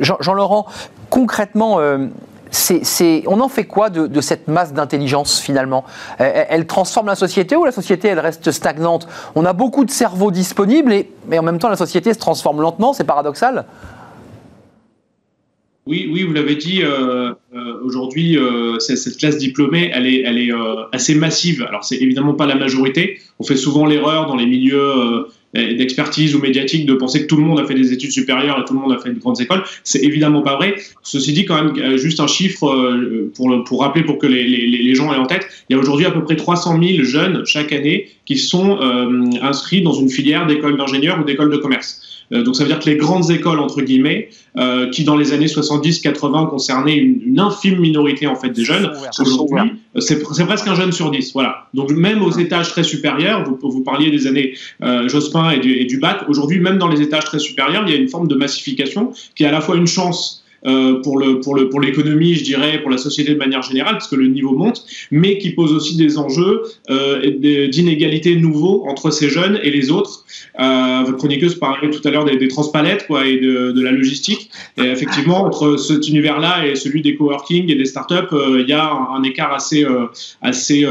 Jean-Laurent, 0.02 0.66
concrètement, 1.10 1.80
on 1.80 3.40
en 3.40 3.50
fait 3.50 3.66
quoi 3.66 3.90
de, 3.90 4.22
cette 4.22 4.48
masse 4.48 4.74
d'intelligence 4.74 5.40
finalement? 5.40 5.84
Elle, 6.18 6.68
transforme 6.68 7.08
la 7.08 7.16
société 7.16 7.56
ou 7.56 7.66
la 7.66 7.72
société 7.72 8.08
elle 8.10 8.20
reste 8.20 8.52
stagnante? 8.52 9.08
On 9.36 9.46
a 9.46 9.54
beaucoup 9.54 9.86
de 9.86 9.92
cerveaux 9.92 10.32
disponibles 10.32 10.94
et, 10.94 11.10
mais 11.28 11.40
en 11.40 11.44
même 11.44 11.60
temps 11.60 11.70
la 11.70 11.76
société 11.76 12.14
se 12.14 12.20
transforme 12.20 12.62
lentement, 12.62 12.94
c'est 12.94 13.04
paradoxal? 13.04 13.66
Oui, 15.86 16.08
oui, 16.14 16.22
vous 16.24 16.34
l'avez 16.34 16.56
dit, 16.56 16.84
aujourd'hui, 17.84 18.38
cette 18.80 19.18
classe 19.18 19.38
diplômée, 19.38 19.92
elle 19.94 20.06
est, 20.06 20.22
elle 20.22 20.38
est 20.38 20.52
assez 20.92 21.16
massive. 21.16 21.66
Alors, 21.68 21.84
c'est 21.84 21.98
évidemment 21.98 22.36
pas 22.36 22.46
la 22.46 22.56
majorité. 22.56 23.20
On 23.40 23.44
fait 23.44 23.56
souvent 23.56 23.88
l'erreur 23.88 24.28
dans 24.28 24.36
les 24.36 24.46
milieux 24.46 25.26
d'expertise 25.54 26.36
ou 26.36 26.40
médiatique 26.40 26.86
de 26.86 26.94
penser 26.94 27.24
que 27.24 27.28
tout 27.28 27.38
le 27.38 27.42
monde 27.44 27.60
a 27.60 27.66
fait 27.66 27.74
des 27.74 27.92
études 27.92 28.12
supérieures 28.12 28.60
et 28.60 28.66
tout 28.66 28.74
le 28.74 28.80
monde 28.80 28.92
a 28.92 29.00
fait 29.00 29.10
de 29.10 29.20
grandes 29.20 29.42
écoles. 29.42 29.64
C'est 29.84 30.04
évidemment 30.04 30.42
pas 30.42 30.56
vrai. 30.56 30.76
Ceci 31.02 31.34
dit, 31.34 31.46
quand 31.46 31.64
même, 31.64 31.74
euh, 31.78 31.98
juste 31.98 32.20
un 32.20 32.28
chiffre 32.28 32.68
euh, 32.68 33.32
pour, 33.36 33.64
pour 33.64 33.82
rappeler, 33.82 34.04
pour 34.04 34.20
que 34.20 34.28
les, 34.28 34.44
les, 34.44 34.68
les 34.68 34.96
gens 34.96 35.12
aient 35.14 35.18
en 35.18 35.26
tête, 35.26 35.48
il 35.70 35.76
y 35.76 35.76
a 35.76 35.80
aujourd'hui 35.80 36.06
à 36.06 36.12
peu 36.12 36.24
près 36.24 36.36
300 36.36 36.80
000 36.82 37.04
jeunes 37.04 37.44
chaque 37.46 37.72
année 37.72 38.10
qui 38.26 38.38
sont 38.38 38.80
euh, 38.80 39.24
inscrits 39.42 39.82
dans 39.82 39.94
une 39.94 40.10
filière 40.10 40.46
d'école 40.46 40.78
d'ingénieur 40.78 41.20
ou 41.20 41.24
d'école 41.24 41.50
de 41.50 41.58
commerce. 41.58 42.09
Euh, 42.32 42.44
donc 42.44 42.56
ça 42.56 42.64
veut 42.64 42.70
dire 42.70 42.80
que 42.80 42.90
les 42.90 42.96
grandes 42.96 43.32
écoles 43.32 43.60
entre 43.60 43.82
guillemets, 43.82 44.30
euh, 44.58 44.90
qui 44.90 45.04
dans 45.04 45.16
les 45.16 45.34
années 45.34 45.48
70-80 45.48 46.50
concernaient 46.50 46.98
une, 46.98 47.40
infime 47.40 47.80
minorité 47.80 48.28
en 48.28 48.36
fait 48.36 48.50
des 48.50 48.64
jeunes, 48.64 48.92
aujourd'hui 49.20 49.72
euh, 49.96 50.00
c'est 50.00 50.20
presque 50.20 50.68
un 50.68 50.76
jeune 50.76 50.92
sur 50.92 51.10
dix. 51.12 51.32
Voilà. 51.34 51.68
Donc 51.74 51.92
même 51.92 52.22
aux 52.22 52.32
étages 52.32 52.70
très 52.70 52.84
supérieurs, 52.84 53.44
vous, 53.44 53.58
vous 53.70 53.84
parliez 53.84 54.12
des 54.12 54.28
années 54.28 54.54
Jospin 55.08 55.52
et 55.52 55.60
du, 55.60 55.74
et 55.74 55.86
du 55.86 56.00
bac, 56.00 56.24
aujourd'hui 56.28 56.60
même 56.60 56.78
dans 56.78 56.88
les 56.88 57.02
étages 57.02 57.26
très 57.26 57.40
supérieurs, 57.40 57.84
il 57.88 57.94
y 57.94 57.96
a 57.96 58.00
une 58.00 58.10
forme 58.10 58.28
de 58.28 58.36
massification 58.36 59.12
qui 59.36 59.44
est 59.44 59.48
à 59.48 59.52
la 59.52 59.62
fois 59.62 59.76
une 59.76 59.88
chance 59.88 60.44
euh, 60.66 61.02
pour 61.02 61.18
le 61.18 61.40
pour 61.40 61.56
le 61.56 61.70
pour 61.70 61.80
l'économie, 61.80 62.36
je 62.36 62.44
dirais, 62.44 62.82
pour 62.82 62.92
la 62.92 62.98
société 62.98 63.34
de 63.34 63.38
manière 63.38 63.62
générale, 63.62 63.94
parce 63.94 64.08
que 64.08 64.16
le 64.16 64.28
niveau 64.28 64.54
monte, 64.56 64.86
mais 65.12 65.38
qui 65.38 65.52
pose 65.52 65.72
aussi 65.72 65.96
des 65.96 66.18
enjeux 66.18 66.64
euh, 66.90 67.68
d'inégalité 67.70 68.36
nouveaux 68.36 68.86
entre 68.88 69.10
ces 69.12 69.30
jeunes 69.30 69.60
et 69.64 69.72
les 69.72 69.90
autres. 69.90 70.26
Euh, 70.60 71.04
votre 71.06 71.18
chroniqueuse 71.18 71.56
parlait 71.56 71.90
tout 71.90 72.06
à 72.06 72.12
l'heure 72.12 72.26
des, 72.26 72.48
transpalettes 72.48 73.08
quoi 73.08 73.26
et 73.26 73.38
de, 73.38 73.82
la 73.82 73.92
logistique. 73.92 74.50
Et 74.78 74.84
effectivement, 74.84 75.44
entre 75.44 75.78
cet 75.78 76.08
univers-là 76.08 76.68
et 76.68 76.76
celui 76.76 77.02
des 77.02 77.16
coworking 77.16 77.72
et 77.72 77.76
des 77.76 77.86
startups, 77.86 78.36
il 78.60 78.68
y 78.68 78.74
a 78.74 78.92
un, 78.92 79.18
un 79.18 79.24
écart 79.24 79.54
assez 79.54 79.86
assez 80.42 80.86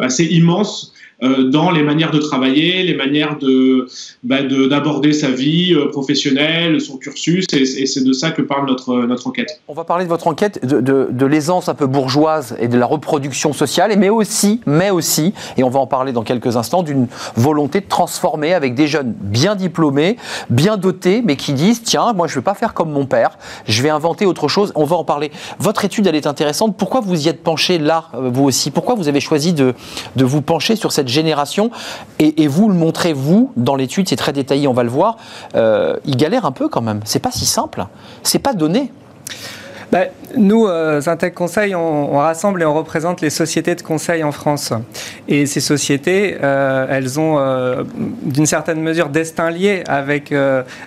assez 0.00 0.24
immense. 0.24 0.92
Euh, 1.22 1.44
dans 1.44 1.70
les 1.70 1.82
manières 1.82 2.10
de 2.10 2.18
travailler, 2.18 2.82
les 2.82 2.94
manières 2.94 3.38
de 3.38 3.88
bah, 4.22 4.42
d'aborder 4.42 5.14
sa 5.14 5.30
vie 5.30 5.72
euh, 5.72 5.88
professionnelle, 5.88 6.78
son 6.78 6.98
cursus, 6.98 7.46
et, 7.54 7.64
c'est 7.86 8.04
de 8.04 8.12
ça 8.12 8.32
que 8.32 8.42
parle 8.42 8.66
notre, 8.66 9.06
notre 9.06 9.26
enquête. 9.26 9.62
On 9.66 9.72
va 9.72 9.84
parler 9.84 10.04
de 10.04 10.10
votre 10.10 10.26
enquête, 10.26 10.66
de, 10.66 10.80
de, 11.10 11.26
l'aisance 11.26 11.70
un 11.70 11.74
peu 11.74 11.86
bourgeoise 11.86 12.54
et 12.60 12.68
de 12.68 12.76
la 12.76 12.84
reproduction 12.84 13.54
sociale, 13.54 13.94
mais 13.98 14.10
aussi, 14.10 14.60
mais 14.66 14.90
aussi, 14.90 15.32
et 15.56 15.64
on 15.64 15.70
va 15.70 15.80
en 15.80 15.86
parler 15.86 16.12
dans 16.12 16.22
quelques 16.22 16.58
instants, 16.58 16.82
d'une 16.82 17.06
volonté 17.34 17.80
de 17.80 17.86
transformer 17.88 18.52
avec 18.52 18.74
des 18.74 18.86
jeunes 18.86 19.14
bien 19.18 19.54
diplômés, 19.54 20.18
bien 20.50 20.76
dotés, 20.76 21.22
mais 21.24 21.36
qui 21.36 21.54
disent 21.54 21.82
tiens, 21.82 22.12
moi 22.12 22.26
je 22.26 22.34
ne 22.34 22.40
vais 22.40 22.44
pas 22.44 22.54
faire 22.54 22.74
comme 22.74 22.90
mon 22.90 23.06
père, 23.06 23.38
je 23.66 23.82
vais 23.82 23.90
inventer 23.90 24.26
autre 24.26 24.48
chose. 24.48 24.70
On 24.74 24.84
va 24.84 24.96
en 24.96 25.04
parler. 25.04 25.30
Votre 25.60 25.86
étude, 25.86 26.06
elle 26.06 26.14
est 26.14 26.26
intéressante. 26.26 26.76
Pourquoi 26.76 27.00
vous 27.00 27.26
y 27.26 27.28
êtes 27.30 27.42
penché 27.42 27.78
là, 27.78 28.10
euh, 28.14 28.28
vous 28.30 28.44
aussi? 28.44 28.70
Pourquoi 28.70 28.94
vous 28.94 29.08
avez 29.08 29.20
choisi 29.20 29.54
de, 29.54 29.72
de 30.16 30.24
vous 30.24 30.42
pencher 30.42 30.76
sur 30.76 30.92
cette 30.92 31.05
génération. 31.08 31.70
Et, 32.18 32.46
vous 32.46 32.68
le 32.68 32.74
montrez, 32.74 33.12
vous, 33.12 33.52
dans 33.56 33.74
l'étude, 33.74 34.08
c'est 34.08 34.16
très 34.16 34.32
détaillé, 34.32 34.68
on 34.68 34.72
va 34.72 34.82
le 34.82 34.90
voir. 34.90 35.16
Euh, 35.54 35.96
il 36.04 36.16
galère 36.16 36.44
un 36.44 36.52
peu 36.52 36.68
quand 36.68 36.82
même. 36.82 37.00
C'est 37.04 37.18
pas 37.18 37.30
si 37.30 37.46
simple. 37.46 37.86
C'est 38.22 38.38
pas 38.38 38.54
donné. 38.54 38.92
Bah, 39.92 40.00
nous, 40.36 40.66
euh, 40.66 41.00
Zintec 41.00 41.34
Conseil, 41.34 41.74
on, 41.74 42.18
rassemble 42.18 42.62
et 42.62 42.64
on 42.64 42.74
représente 42.74 43.20
les 43.20 43.30
sociétés 43.30 43.74
de 43.74 43.82
conseil 43.82 44.24
en 44.24 44.32
France. 44.32 44.72
Et 45.28 45.46
ces 45.46 45.60
sociétés, 45.60 46.36
euh, 46.42 46.86
elles 46.90 47.20
ont 47.20 47.38
euh, 47.38 47.84
d'une 48.22 48.46
certaine 48.46 48.80
mesure 48.80 49.08
destin 49.08 49.50
lié 49.50 49.84
avec 49.86 50.34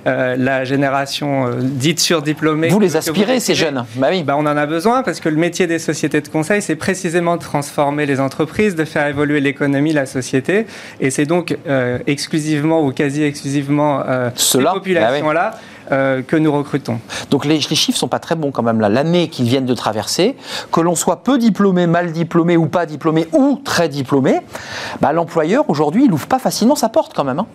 la 0.05 0.65
génération 0.65 1.49
dite 1.61 1.99
surdiplômée. 1.99 2.69
Vous 2.69 2.79
les 2.79 2.95
aspirez, 2.95 3.39
ces 3.39 3.55
jeunes? 3.55 3.85
Bah 3.95 4.07
oui. 4.11 4.23
Bah, 4.23 4.35
on 4.37 4.45
en 4.45 4.57
a 4.57 4.65
besoin 4.65 5.03
parce 5.03 5.19
que 5.19 5.29
le 5.29 5.37
métier 5.37 5.67
des 5.67 5.79
sociétés 5.79 6.21
de 6.21 6.27
conseil, 6.27 6.61
c'est 6.61 6.75
précisément 6.75 7.37
de 7.37 7.41
transformer 7.41 8.05
les 8.05 8.19
entreprises, 8.19 8.75
de 8.75 8.85
faire 8.85 9.07
évoluer 9.07 9.39
l'économie, 9.39 9.93
la 9.93 10.05
société. 10.05 10.65
Et 10.99 11.09
c'est 11.09 11.25
donc 11.25 11.55
exclusivement 12.07 12.83
ou 12.83 12.91
quasi 12.91 13.23
exclusivement 13.23 14.03
ces 14.35 14.59
populations-là. 14.59 15.53
Euh, 15.91 16.21
que 16.21 16.35
nous 16.35 16.51
recrutons. 16.51 16.99
Donc 17.31 17.45
les, 17.45 17.55
les 17.55 17.75
chiffres 17.75 17.97
sont 17.97 18.07
pas 18.07 18.19
très 18.19 18.35
bons 18.35 18.51
quand 18.51 18.61
même 18.61 18.79
là. 18.79 18.89
L'année 18.89 19.27
qu'ils 19.27 19.47
viennent 19.47 19.65
de 19.65 19.73
traverser, 19.73 20.35
que 20.71 20.81
l'on 20.81 20.93
soit 20.93 21.23
peu 21.23 21.39
diplômé, 21.39 21.87
mal 21.87 22.11
diplômé 22.11 22.57
ou 22.57 22.67
pas 22.67 22.85
diplômé 22.85 23.27
ou 23.33 23.59
très 23.63 23.89
diplômé, 23.89 24.37
bah, 25.01 25.13
l'employeur 25.13 25.67
aujourd'hui 25.67 26.05
il 26.05 26.13
ouvre 26.13 26.27
pas 26.27 26.37
facilement 26.37 26.75
sa 26.75 26.89
porte 26.89 27.13
quand 27.15 27.23
même. 27.23 27.39
Hein. 27.39 27.47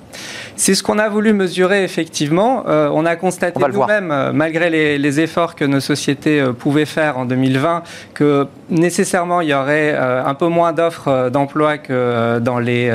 C'est 0.57 0.75
ce 0.75 0.83
qu'on 0.83 0.99
a 0.99 1.09
voulu 1.09 1.33
mesurer 1.33 1.85
effectivement. 1.85 2.65
Euh, 2.67 2.91
on 2.93 3.07
a 3.07 3.15
constaté 3.15 3.61
nous-mêmes, 3.61 4.11
euh, 4.11 4.33
malgré 4.33 4.69
les, 4.99 5.21
efforts 5.21 5.55
que 5.55 5.65
nos 5.65 5.79
sociétés 5.79 6.45
pouvaient 6.59 6.87
faire 6.87 7.19
en 7.19 7.25
2020, 7.25 7.85
que 8.15 8.49
nécessairement 8.69 9.43
il 9.43 9.51
y 9.51 9.55
aurait 9.55 9.97
un 9.97 10.35
peu 10.35 10.49
moins 10.49 10.73
d'offres 10.73 11.31
d'emploi 11.31 11.79
que 11.79 12.41
dans 12.41 12.59
les, 12.59 12.93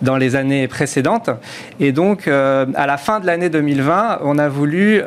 dans 0.00 0.16
les 0.16 0.36
années 0.36 0.68
précédentes. 0.68 1.28
Et 1.80 1.92
donc 1.92 2.28
à 2.28 2.86
la 2.86 2.96
fin 2.96 3.20
de 3.20 3.26
l'année 3.26 3.50
2020, 3.50 4.20
on 4.22 4.38
a 4.38 4.48
voulu 4.48 4.69
voulu 4.70 5.02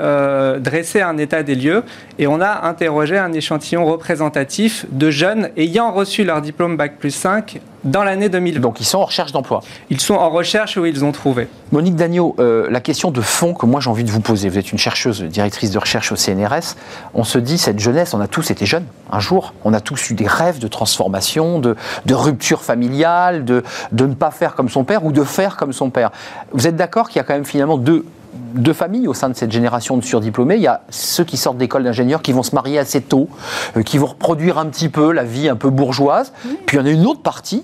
dresser 0.60 1.02
un 1.02 1.17
état 1.17 1.41
des 1.41 1.56
lieux 1.56 1.84
et 2.19 2.28
on 2.28 2.41
a 2.41 2.67
interrogé 2.67 3.17
un 3.17 3.32
échantillon 3.32 3.86
représentatif 3.86 4.86
de 4.91 5.10
jeunes 5.10 5.49
ayant 5.56 5.91
reçu 5.91 6.23
leur 6.26 6.41
diplôme 6.41 6.76
Bac 6.76 6.97
plus 6.99 7.12
5 7.12 7.62
dans 7.84 8.04
l'année 8.04 8.30
2020. 8.30 8.60
Donc 8.60 8.80
ils 8.80 8.86
sont 8.86 8.99
en 8.99 9.06
recherche 9.06 9.32
d'emploi 9.32 9.62
Ils 9.89 10.02
sont 10.02 10.15
en 10.15 10.30
recherche 10.30 10.78
où 10.78 10.86
ils 10.86 11.04
ont 11.06 11.12
trouvé. 11.12 11.47
Monique 11.71 11.95
Dagneau, 11.95 12.36
euh, 12.39 12.67
la 12.69 12.82
question 12.82 13.12
de 13.12 13.21
fond 13.21 13.54
que 13.54 13.65
moi 13.65 13.79
j'ai 13.79 13.90
envie 13.90 14.04
de 14.04 14.12
vous 14.12 14.21
poser, 14.21 14.50
vous 14.50 14.58
êtes 14.58 14.71
une 14.71 14.77
chercheuse, 14.77 15.23
directrice 15.23 15.71
de 15.71 15.79
recherche 15.79 16.12
au 16.12 16.15
CNRS, 16.15 16.75
on 17.13 17.23
se 17.23 17.38
dit, 17.38 17.58
cette 17.58 17.79
jeunesse, 17.79 18.13
on 18.13 18.21
a 18.21 18.27
tous 18.27 18.52
été 18.52 18.65
jeunes 18.65 18.85
un 19.12 19.19
jour, 19.19 19.54
on 19.63 19.73
a 19.73 19.79
tous 19.79 20.10
eu 20.10 20.13
des 20.13 20.27
rêves 20.27 20.60
de 20.60 20.67
transformation, 20.67 21.60
de, 21.60 21.75
rupture 22.12 22.63
familiale, 22.63 23.46
de, 23.46 23.63
de 23.92 24.06
ne 24.06 24.13
pas 24.13 24.31
faire 24.31 24.56
comme 24.56 24.69
son 24.69 24.83
père 24.83 25.06
ou 25.06 25.12
de 25.12 25.23
faire 25.23 25.58
comme 25.58 25.73
son 25.73 25.90
père. 25.90 26.12
Vous 26.52 26.67
êtes 26.67 26.75
d'accord 26.75 27.10
qu'il 27.10 27.17
y 27.17 27.19
a 27.19 27.23
quand 27.23 27.33
même 27.33 27.46
finalement 27.46 27.77
deux 27.77 28.06
deux 28.54 28.73
familles 28.73 29.08
au 29.08 29.13
sein 29.13 29.29
de 29.29 29.36
cette 29.36 29.52
génération 29.52 29.98
de 29.98 30.04
surdiplômés. 30.04 30.56
Il 30.56 30.62
y 30.62 30.67
a 30.67 30.81
ceux 30.90 31.23
qui 31.23 31.38
sortent 31.38 31.58
d'école 31.58 31.84
d'ingénieurs 31.84 32.21
qui 32.21 32.31
vont 32.31 32.44
se 32.44 32.56
marier 32.56 32.79
assez 32.79 33.02
tôt, 33.02 33.29
euh, 33.77 33.84
qui 33.84 33.98
vont 33.98 34.08
reproduire 34.08 34.58
un 34.58 34.65
petit 34.67 34.90
peu 34.90 35.12
la 35.12 35.23
vie 35.23 35.50
un 35.50 35.56
peu 35.56 35.69
bourgeoise. 35.69 36.34
Puis 36.65 36.77
il 36.77 36.79
y 36.79 36.84
en 36.84 36.86
a 36.86 36.90
une 36.90 37.06
autre 37.06 37.21
partie 37.21 37.63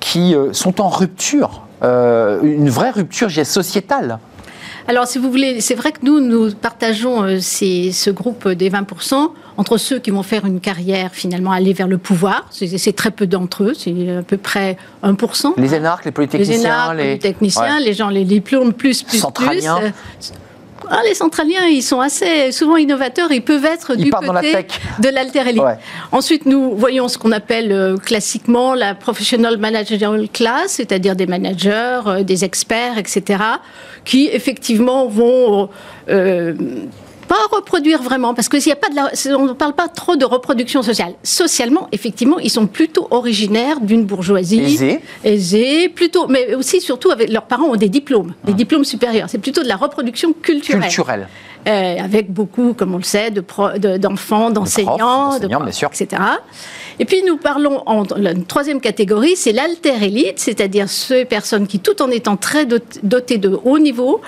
qui 0.00 0.34
euh, 0.34 0.52
sont 0.52 0.80
en 0.80 0.88
rupture, 0.88 1.62
euh, 1.82 2.40
une 2.42 2.70
vraie 2.70 2.90
rupture 2.90 3.30
sociétale. 3.44 4.18
Alors, 4.88 5.06
si 5.06 5.18
vous 5.18 5.30
voulez, 5.30 5.60
c'est 5.60 5.74
vrai 5.74 5.92
que 5.92 5.98
nous, 6.02 6.20
nous 6.20 6.52
partageons 6.54 7.22
euh, 7.22 7.40
ce 7.40 8.10
groupe 8.10 8.48
des 8.48 8.70
20% 8.70 9.30
entre 9.56 9.76
ceux 9.76 9.98
qui 9.98 10.10
vont 10.10 10.22
faire 10.22 10.44
une 10.44 10.60
carrière, 10.60 11.10
finalement, 11.12 11.52
aller 11.52 11.72
vers 11.72 11.88
le 11.88 11.98
pouvoir. 11.98 12.48
C'est 12.50 12.96
très 12.96 13.10
peu 13.10 13.26
d'entre 13.26 13.64
eux, 13.64 13.74
c'est 13.74 13.92
à 14.18 14.22
peu 14.22 14.36
près 14.36 14.76
1%. 15.02 15.54
Les 15.56 15.74
énarques, 15.74 16.04
les 16.04 16.10
polytechniciens. 16.10 16.56
Les 16.56 16.60
énarques, 16.60 16.96
les 16.96 17.04
polytechniciens, 17.04 17.80
les 17.80 17.92
gens, 17.92 18.08
les 18.08 18.24
diplômes 18.24 18.72
plus, 18.72 19.02
plus, 19.02 19.18
Centraliens. 19.18 19.78
plus. 19.78 20.32
Ah, 20.90 21.00
les 21.04 21.14
centraliens, 21.14 21.66
ils 21.66 21.82
sont 21.82 22.00
assez 22.00 22.52
souvent 22.52 22.76
innovateurs, 22.76 23.32
ils 23.32 23.42
peuvent 23.42 23.64
être 23.64 23.94
du 23.94 24.10
côté 24.10 24.66
de 24.98 25.08
l'alter 25.08 25.48
élite. 25.48 25.62
Ensuite, 26.10 26.46
nous 26.46 26.76
voyons 26.76 27.08
ce 27.08 27.18
qu'on 27.18 27.32
appelle 27.32 27.72
euh, 27.72 27.96
classiquement 27.96 28.74
la 28.74 28.94
professional 28.94 29.56
managerial 29.56 30.28
class, 30.28 30.72
c'est-à-dire 30.72 31.16
des 31.16 31.26
managers, 31.26 32.00
euh, 32.06 32.22
des 32.22 32.44
experts, 32.44 32.98
etc., 32.98 33.42
qui 34.04 34.28
effectivement 34.32 35.06
vont 35.06 35.68
euh, 36.08 36.54
pas 37.32 37.56
reproduire 37.56 38.02
vraiment, 38.02 38.34
parce 38.34 38.50
que 38.50 38.60
s'il 38.60 38.68
y 38.68 38.74
a 38.74 38.76
pas 38.76 38.90
de 38.90 38.94
la, 38.94 39.38
on 39.38 39.46
ne 39.46 39.52
parle 39.54 39.72
pas 39.72 39.88
trop 39.88 40.16
de 40.16 40.24
reproduction 40.26 40.82
sociale. 40.82 41.14
Socialement, 41.22 41.88
effectivement, 41.90 42.38
ils 42.38 42.50
sont 42.50 42.66
plutôt 42.66 43.08
originaires 43.10 43.80
d'une 43.80 44.04
bourgeoisie 44.04 44.60
aisée, 44.60 45.00
aisée, 45.24 45.88
plutôt, 45.88 46.26
mais 46.26 46.54
aussi 46.54 46.82
surtout 46.82 47.10
avec 47.10 47.30
leurs 47.30 47.46
parents 47.46 47.68
ont 47.68 47.76
des 47.76 47.88
diplômes, 47.88 48.34
des 48.44 48.52
ah. 48.52 48.56
diplômes 48.56 48.84
supérieurs. 48.84 49.30
C'est 49.30 49.38
plutôt 49.38 49.62
de 49.62 49.68
la 49.68 49.76
reproduction 49.76 50.34
culturelle. 50.34 50.82
Culturelle. 50.82 51.28
Euh, 51.66 51.96
avec 52.00 52.30
beaucoup, 52.30 52.74
comme 52.74 52.92
on 52.92 52.98
le 52.98 53.02
sait, 53.04 53.30
d'enfants, 53.30 54.50
de 54.50 54.54
d'enseignants, 54.54 55.38
etc. 55.38 56.22
Et 56.98 57.04
puis 57.04 57.22
nous 57.24 57.36
parlons 57.36 57.82
en 57.86 58.02
la 58.16 58.34
troisième 58.34 58.80
catégorie, 58.80 59.36
c'est 59.36 59.52
l'alter 59.52 60.02
élite, 60.02 60.38
c'est-à-dire 60.38 60.88
ces 60.88 61.24
personnes 61.24 61.66
qui, 61.66 61.78
tout 61.78 62.02
en 62.02 62.10
étant 62.10 62.36
très 62.36 62.66
dotées 62.66 63.38
de 63.38 63.58
haut 63.64 63.78
niveau, 63.78 64.20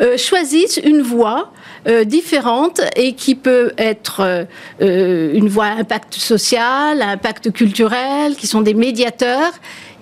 euh, 0.00 0.18
choisissent 0.18 0.80
une 0.82 1.00
voie 1.00 1.52
euh, 1.88 2.04
différente 2.04 2.80
et 2.96 3.14
qui 3.14 3.34
peut 3.34 3.72
être 3.78 4.46
euh, 4.80 5.34
une 5.34 5.48
voie 5.48 5.66
à 5.66 5.74
impact 5.76 6.14
social, 6.14 7.02
à 7.02 7.10
impact 7.10 7.52
culturel, 7.52 8.36
qui 8.36 8.46
sont 8.46 8.60
des 8.60 8.74
médiateurs 8.74 9.52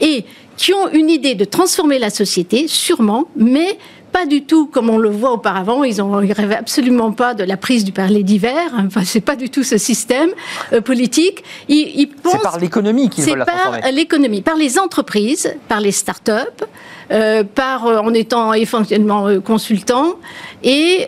et 0.00 0.24
qui 0.56 0.74
ont 0.74 0.88
une 0.90 1.08
idée 1.08 1.34
de 1.34 1.44
transformer 1.44 1.98
la 1.98 2.10
société, 2.10 2.66
sûrement, 2.66 3.26
mais 3.36 3.78
pas 4.12 4.26
du 4.26 4.42
tout 4.42 4.66
comme 4.66 4.90
on 4.90 4.98
le 4.98 5.10
voit 5.10 5.32
auparavant. 5.32 5.84
Ils 5.84 5.96
ne 5.96 6.32
rêvaient 6.32 6.56
absolument 6.56 7.12
pas 7.12 7.34
de 7.34 7.44
la 7.44 7.56
prise 7.56 7.84
du 7.84 7.92
parler 7.92 8.22
d'hiver. 8.22 8.72
Enfin, 8.88 9.02
c'est 9.04 9.20
pas 9.20 9.36
du 9.36 9.50
tout 9.50 9.62
ce 9.62 9.76
système 9.76 10.30
euh, 10.72 10.80
politique. 10.80 11.44
Ils, 11.68 12.08
c'est 12.24 12.42
par 12.42 12.58
l'économie 12.58 13.10
qu'ils 13.10 13.24
veulent 13.24 13.38
la 13.38 13.44
transformer. 13.44 13.80
par 13.80 13.92
l'économie, 13.92 14.40
par 14.40 14.56
les 14.56 14.78
entreprises, 14.78 15.54
par 15.68 15.80
les 15.80 15.92
start-up, 15.92 16.64
euh, 17.10 17.42
par 17.42 17.86
euh, 17.86 17.98
en 17.98 18.12
étant 18.14 18.52
essentiellement 18.52 19.40
consultant 19.40 20.14
et 20.62 21.06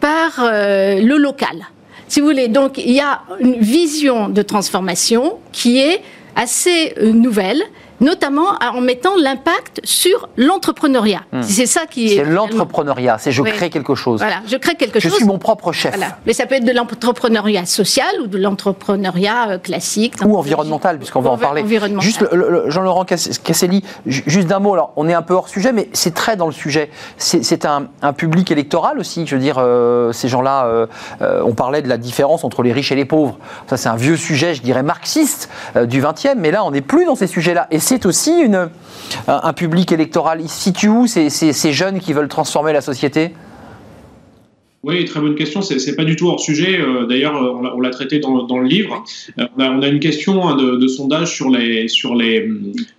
par 0.00 0.40
le 0.40 1.16
local. 1.16 1.66
Si 2.06 2.20
vous 2.20 2.26
voulez, 2.26 2.48
donc 2.48 2.78
il 2.78 2.92
y 2.92 3.00
a 3.00 3.22
une 3.40 3.58
vision 3.60 4.28
de 4.28 4.40
transformation 4.42 5.38
qui 5.52 5.78
est 5.78 6.00
assez 6.36 6.94
nouvelle 7.02 7.62
notamment 8.00 8.48
en 8.60 8.80
mettant 8.80 9.16
l'impact 9.16 9.80
sur 9.84 10.28
l'entrepreneuriat. 10.36 11.22
Hmm. 11.32 11.42
C'est 11.42 11.66
ça 11.66 11.82
qui 11.86 12.12
est. 12.12 12.16
C'est 12.16 12.24
l'entrepreneuriat, 12.24 13.18
c'est 13.18 13.32
je 13.32 13.42
crée 13.42 13.70
quelque 13.70 13.94
chose. 13.94 14.20
Voilà, 14.20 14.40
je 14.46 14.56
crée 14.56 14.74
quelque 14.74 15.00
chose. 15.00 15.12
Je 15.12 15.16
suis 15.16 15.24
mon 15.24 15.38
propre 15.38 15.72
chef. 15.72 15.98
Mais 16.26 16.32
ça 16.32 16.46
peut 16.46 16.56
être 16.56 16.64
de 16.64 16.72
l'entrepreneuriat 16.72 17.66
social 17.66 18.08
ou 18.22 18.26
de 18.26 18.38
l'entrepreneuriat 18.38 19.50
euh, 19.50 19.58
classique. 19.58 20.14
Ou 20.24 20.36
environnemental, 20.36 20.98
puisqu'on 20.98 21.20
va 21.20 21.30
en 21.30 21.38
parler. 21.38 21.64
Juste, 22.00 22.24
Jean-Laurent 22.66 23.04
Casselli, 23.04 23.84
juste 24.06 24.48
d'un 24.48 24.58
mot, 24.58 24.74
alors 24.74 24.92
on 24.96 25.08
est 25.08 25.14
un 25.14 25.22
peu 25.22 25.34
hors 25.34 25.48
sujet, 25.48 25.72
mais 25.72 25.88
c'est 25.92 26.14
très 26.14 26.36
dans 26.36 26.46
le 26.46 26.52
sujet. 26.52 26.90
C'est 27.16 27.64
un, 27.64 27.88
public 28.16 28.50
électoral 28.50 28.98
aussi, 28.98 29.26
je 29.26 29.36
veux 29.36 29.40
dire, 29.40 29.56
euh, 29.58 30.12
ces 30.12 30.28
gens-là, 30.28 30.66
euh, 30.66 30.86
on 31.44 31.52
parlait 31.52 31.82
de 31.82 31.88
la 31.88 31.98
différence 31.98 32.42
entre 32.42 32.62
les 32.62 32.72
riches 32.72 32.90
et 32.90 32.96
les 32.96 33.04
pauvres. 33.04 33.38
Ça, 33.68 33.76
c'est 33.76 33.88
un 33.88 33.96
vieux 33.96 34.16
sujet, 34.16 34.54
je 34.54 34.62
dirais, 34.62 34.82
marxiste 34.82 35.50
du 35.84 36.02
20e, 36.02 36.34
mais 36.36 36.50
là, 36.50 36.64
on 36.64 36.70
n'est 36.70 36.80
plus 36.80 37.04
dans 37.04 37.14
ces 37.14 37.26
sujets-là. 37.26 37.66
Et 37.70 37.78
c'est 37.88 38.04
aussi 38.04 38.44
un 39.26 39.52
public 39.54 39.92
électoral. 39.92 40.42
Il 40.42 40.50
situe 40.50 40.88
où 40.88 41.06
ces 41.06 41.72
jeunes 41.72 42.00
qui 42.00 42.12
veulent 42.12 42.28
transformer 42.28 42.74
la 42.74 42.82
société? 42.82 43.34
Oui, 44.88 45.04
très 45.04 45.20
bonne 45.20 45.34
question. 45.34 45.60
C'est 45.60 45.96
pas 45.96 46.04
du 46.04 46.16
tout 46.16 46.28
hors 46.28 46.40
sujet. 46.40 46.80
Euh, 46.80 47.04
d'ailleurs, 47.04 47.36
euh, 47.36 47.72
on 47.76 47.80
l'a 47.80 47.90
traité 47.90 48.20
dans, 48.20 48.58
le 48.58 48.66
livre. 48.66 49.04
Euh, 49.38 49.44
on, 49.58 49.82
a, 49.82 49.88
une 49.88 50.00
question 50.00 50.48
hein, 50.48 50.56
de, 50.56 50.88
sondage 50.88 51.34
sur 51.34 51.50
les 51.50 51.88
sur 51.88 52.14
les, 52.14 52.48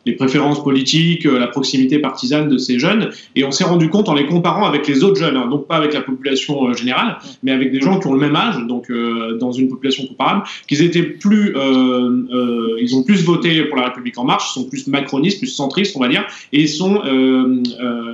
les, 0.06 0.14
préférences 0.14 0.64
politiques, 0.64 1.24
la 1.24 1.48
proximité 1.48 1.98
partisane 1.98 2.48
de 2.48 2.60
ces 2.60 2.78
jeunes, 2.78 3.10
et 3.36 3.44
on 3.44 3.50
s'est 3.50 3.64
rendu 3.64 3.90
compte 3.90 4.08
en 4.08 4.14
les 4.14 4.28
comparant 4.28 4.68
avec 4.68 4.88
les 4.88 5.04
autres 5.04 5.20
jeunes, 5.20 5.36
hein, 5.36 5.48
donc 5.48 5.68
pas 5.68 5.78
avec 5.78 5.96
la 5.96 6.02
population 6.02 6.72
générale, 6.74 7.18
mais 7.42 7.52
avec 7.52 7.72
des 7.72 7.82
gens 7.82 8.00
qui 8.00 8.06
ont 8.06 8.14
le 8.14 8.20
même 8.20 8.36
âge, 8.36 8.58
donc 8.68 8.92
dans 9.40 9.52
une 9.52 9.68
population 9.68 10.06
comparable, 10.06 10.44
qu'ils 10.68 10.84
étaient 10.84 11.02
plus, 11.02 11.56
ils 11.56 12.96
ont 12.96 13.04
plus 13.04 13.24
voté 13.24 13.64
pour 13.64 13.78
la 13.78 13.86
République 13.86 14.18
en 14.20 14.26
marche, 14.26 14.52
ils 14.52 14.60
sont 14.60 14.70
plus 14.70 14.86
macronistes, 14.86 15.40
plus 15.40 15.48
centristes, 15.48 15.96
on 15.96 16.02
va 16.02 16.08
dire, 16.08 16.26
et 16.54 16.62
ils 16.62 16.70
sont 16.70 17.02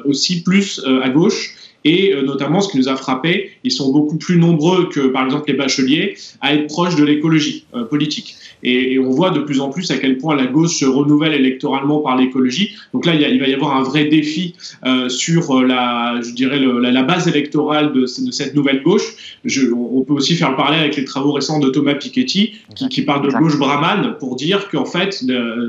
aussi 0.06 0.44
plus 0.44 0.82
à 1.04 1.10
gauche. 1.10 1.56
Et 1.86 2.14
euh, 2.14 2.24
notamment, 2.24 2.62
ce 2.62 2.70
qui 2.70 2.80
nous 2.80 2.90
a 2.90 2.96
frappé, 2.96 3.52
ils 3.64 3.72
sont 3.72 3.92
beaucoup 3.92 4.18
plus 4.18 4.38
nombreux 4.38 4.90
que, 4.90 5.02
par 5.02 5.24
exemple, 5.24 5.46
les 5.48 5.54
bacheliers 5.54 6.18
à 6.42 6.56
être 6.56 6.68
proches 6.68 6.96
de 6.96 7.04
l'écologie 7.04 7.66
euh, 7.76 7.84
politique. 7.84 8.36
Et, 8.64 8.98
on 8.98 9.12
voit 9.12 9.30
de 9.30 9.42
plus 9.42 9.60
en 9.60 9.70
plus 9.70 9.92
à 9.92 9.98
quel 9.98 10.18
point 10.18 10.36
la 10.36 10.48
gauche 10.48 10.80
se 10.80 10.86
renouvelle 10.86 11.34
électoralement 11.34 12.00
par 12.00 12.18
l'écologie. 12.18 12.72
Donc 12.94 13.06
là, 13.06 13.14
il, 13.14 13.40
va 13.40 13.48
y 13.48 13.54
avoir 13.54 13.78
un 13.78 13.84
vrai 13.84 14.06
défi 14.06 14.56
euh, 14.84 15.10
sur 15.10 15.62
la, 15.62 16.20
je 16.24 16.32
dirais, 16.32 16.60
la, 16.60 17.04
base 17.04 17.28
électorale 17.28 17.94
de, 17.94 18.08
cette 18.08 18.56
nouvelle 18.56 18.82
gauche. 18.82 19.38
Je, 19.44 19.72
on 19.72 20.02
peut 20.02 20.14
aussi 20.14 20.34
faire 20.34 20.50
le 20.50 20.56
parallèle 20.56 20.80
avec 20.80 20.96
les 20.96 21.06
travaux 21.06 21.34
récents 21.34 21.60
de 21.60 21.70
Thomas 21.70 21.94
Piketty, 21.94 22.54
qui, 22.76 22.90
qui 22.90 23.02
parle 23.04 23.28
de 23.28 23.38
gauche 23.38 23.60
brahmane 23.60 24.16
pour 24.20 24.36
dire 24.36 24.68
qu'en 24.70 24.86
fait, 24.86 25.24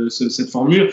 cette 0.08 0.48
formule 0.48 0.88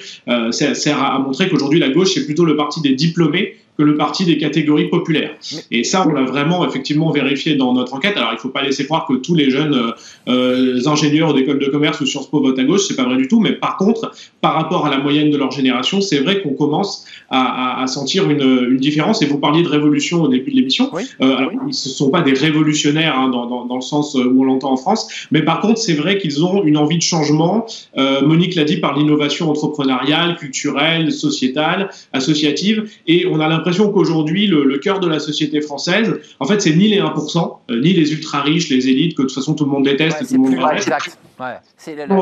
sert 0.52 1.02
à 1.02 1.20
montrer 1.20 1.48
qu'aujourd'hui, 1.48 1.80
la 1.80 1.90
gauche, 1.90 2.14
c'est 2.14 2.26
plutôt 2.26 2.44
le 2.44 2.58
parti 2.58 2.82
des 2.82 2.94
diplômés 2.94 3.56
que 3.78 3.84
le 3.84 3.96
parti 3.96 4.26
des 4.26 4.38
catégories 4.38 4.90
populaires. 4.90 5.32
Et 5.72 5.84
ça, 5.84 6.06
on 6.08 6.12
l'a 6.12 6.24
vraiment 6.24 6.68
effectivement 6.68 7.12
vérifié 7.12 7.56
dans 7.56 7.74
notre 7.74 7.94
enquête. 7.94 8.16
Alors, 8.18 8.30
il 8.32 8.36
ne 8.36 8.40
faut 8.40 8.50
pas 8.50 8.62
laisser 8.62 8.86
croire 8.86 9.08
que 9.08 9.14
tous 9.14 9.36
les 9.36 9.50
jeunes 9.50 9.74
euh, 9.74 9.92
euh 10.28 10.80
ingénieurs 10.86 11.34
d'école 11.34 11.60
de 11.60 11.68
commerce 11.68 12.02
ou 12.02 12.06
Sciences 12.06 12.30
Po 12.30 12.42
votent 12.42 12.60
à 12.60 12.64
gauche, 12.64 12.82
c'est 12.88 12.96
pas 12.96 13.06
vrai 13.06 13.18
du 13.18 13.28
tout. 13.28 13.40
Mais 13.40 13.54
par 13.54 13.78
contre, 13.78 14.12
par 14.42 14.54
rapport 14.54 14.86
à 14.86 14.90
la 14.90 15.00
moyenne 15.00 15.32
de 15.32 15.38
leur 15.38 15.52
génération, 15.52 16.02
c'est 16.02 16.20
vrai 16.20 16.42
qu'on 16.42 16.54
commence 16.54 17.06
à, 17.30 17.82
à, 17.82 17.88
sentir 17.88 18.30
une, 18.30 18.42
une, 18.70 18.78
différence. 18.78 19.22
Et 19.22 19.26
vous 19.26 19.40
parliez 19.40 19.64
de 19.64 19.68
révolution 19.68 20.22
au 20.22 20.28
début 20.28 20.52
de 20.52 20.58
l'émission. 20.58 20.92
Euh, 21.22 21.36
alors, 21.36 21.52
ils 21.64 21.68
ne 21.68 21.72
sont 21.72 22.12
pas 22.12 22.22
des 22.22 22.34
révolutionnaires 22.34 23.18
hein, 23.18 23.30
dans, 23.30 23.48
dans, 23.48 23.66
dans, 23.66 23.76
le 23.76 23.82
sens 23.82 24.16
où 24.16 24.42
on 24.42 24.44
l'entend 24.44 24.72
en 24.72 24.78
France. 24.78 25.28
Mais 25.32 25.42
par 25.42 25.62
contre, 25.62 25.80
c'est 25.80 25.94
vrai 25.94 26.18
qu'ils 26.18 26.44
ont 26.46 26.64
une 26.64 26.78
envie 26.78 26.98
de 26.98 27.04
changement. 27.04 27.66
Euh, 27.98 28.22
Monique 28.22 28.56
l'a 28.56 28.66
dit 28.66 28.78
par 28.78 28.98
l'innovation 28.98 29.50
entrepreneuriale, 29.50 30.36
culturelle, 30.36 31.12
sociétale, 31.12 31.90
associative. 32.12 32.90
Et 33.08 33.26
on 33.26 33.40
a 33.40 33.48
l'impression 33.48 33.63
l'impression 33.64 33.92
qu'aujourd'hui, 33.92 34.48
le, 34.48 34.78
cœur 34.78 35.00
de 35.00 35.08
la 35.08 35.20
société 35.20 35.62
française, 35.62 36.20
en 36.40 36.46
fait, 36.46 36.62
c'est 36.62 36.76
ni 36.76 36.90
les 36.90 37.00
1%, 37.00 37.58
euh, 37.72 37.80
ni 37.80 37.94
les 37.94 38.12
ultra 38.12 38.42
riches, 38.42 38.70
les 38.70 38.90
élites, 38.90 39.16
que 39.16 39.22
de 39.22 39.28
toute 39.28 39.36
façon 39.36 39.54
tout 39.54 39.64
le 39.64 39.72
monde 39.72 39.86
déteste 39.86 40.28
tout 40.28 40.34
le 40.34 40.40
monde 40.40 40.56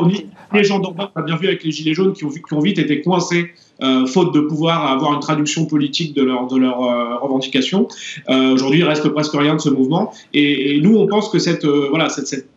ni, 0.06 0.26
les 0.54 0.64
gens 0.64 0.78
d'en 0.78 0.92
bas, 0.92 1.10
on 1.16 1.20
a 1.20 1.22
bien 1.24 1.36
vu 1.36 1.48
avec 1.48 1.64
les 1.64 1.72
Gilets 1.72 1.94
jaunes 1.94 2.12
qui 2.12 2.24
ont, 2.24 2.30
qui 2.30 2.54
ont 2.54 2.60
vite 2.60 2.78
été 2.78 3.00
coincés 3.02 3.50
euh, 3.82 4.06
faute 4.06 4.32
de 4.32 4.40
pouvoir 4.40 4.86
avoir 4.86 5.12
une 5.14 5.20
traduction 5.20 5.66
politique 5.66 6.14
de 6.14 6.22
leurs 6.22 6.46
de 6.46 6.56
leur, 6.56 6.82
euh, 6.82 7.16
revendications. 7.16 7.88
Aujourd'hui, 8.28 8.80
il 8.80 8.84
reste 8.84 9.08
presque 9.08 9.34
rien 9.34 9.56
de 9.56 9.60
ce 9.60 9.70
mouvement. 9.70 10.12
Et, 10.32 10.80
nous, 10.80 10.96
on 10.96 11.06
pense 11.08 11.28
que 11.28 11.38
cette, 11.38 11.64
voilà, 11.64 12.08
cette, 12.08 12.28
cette 12.28 12.48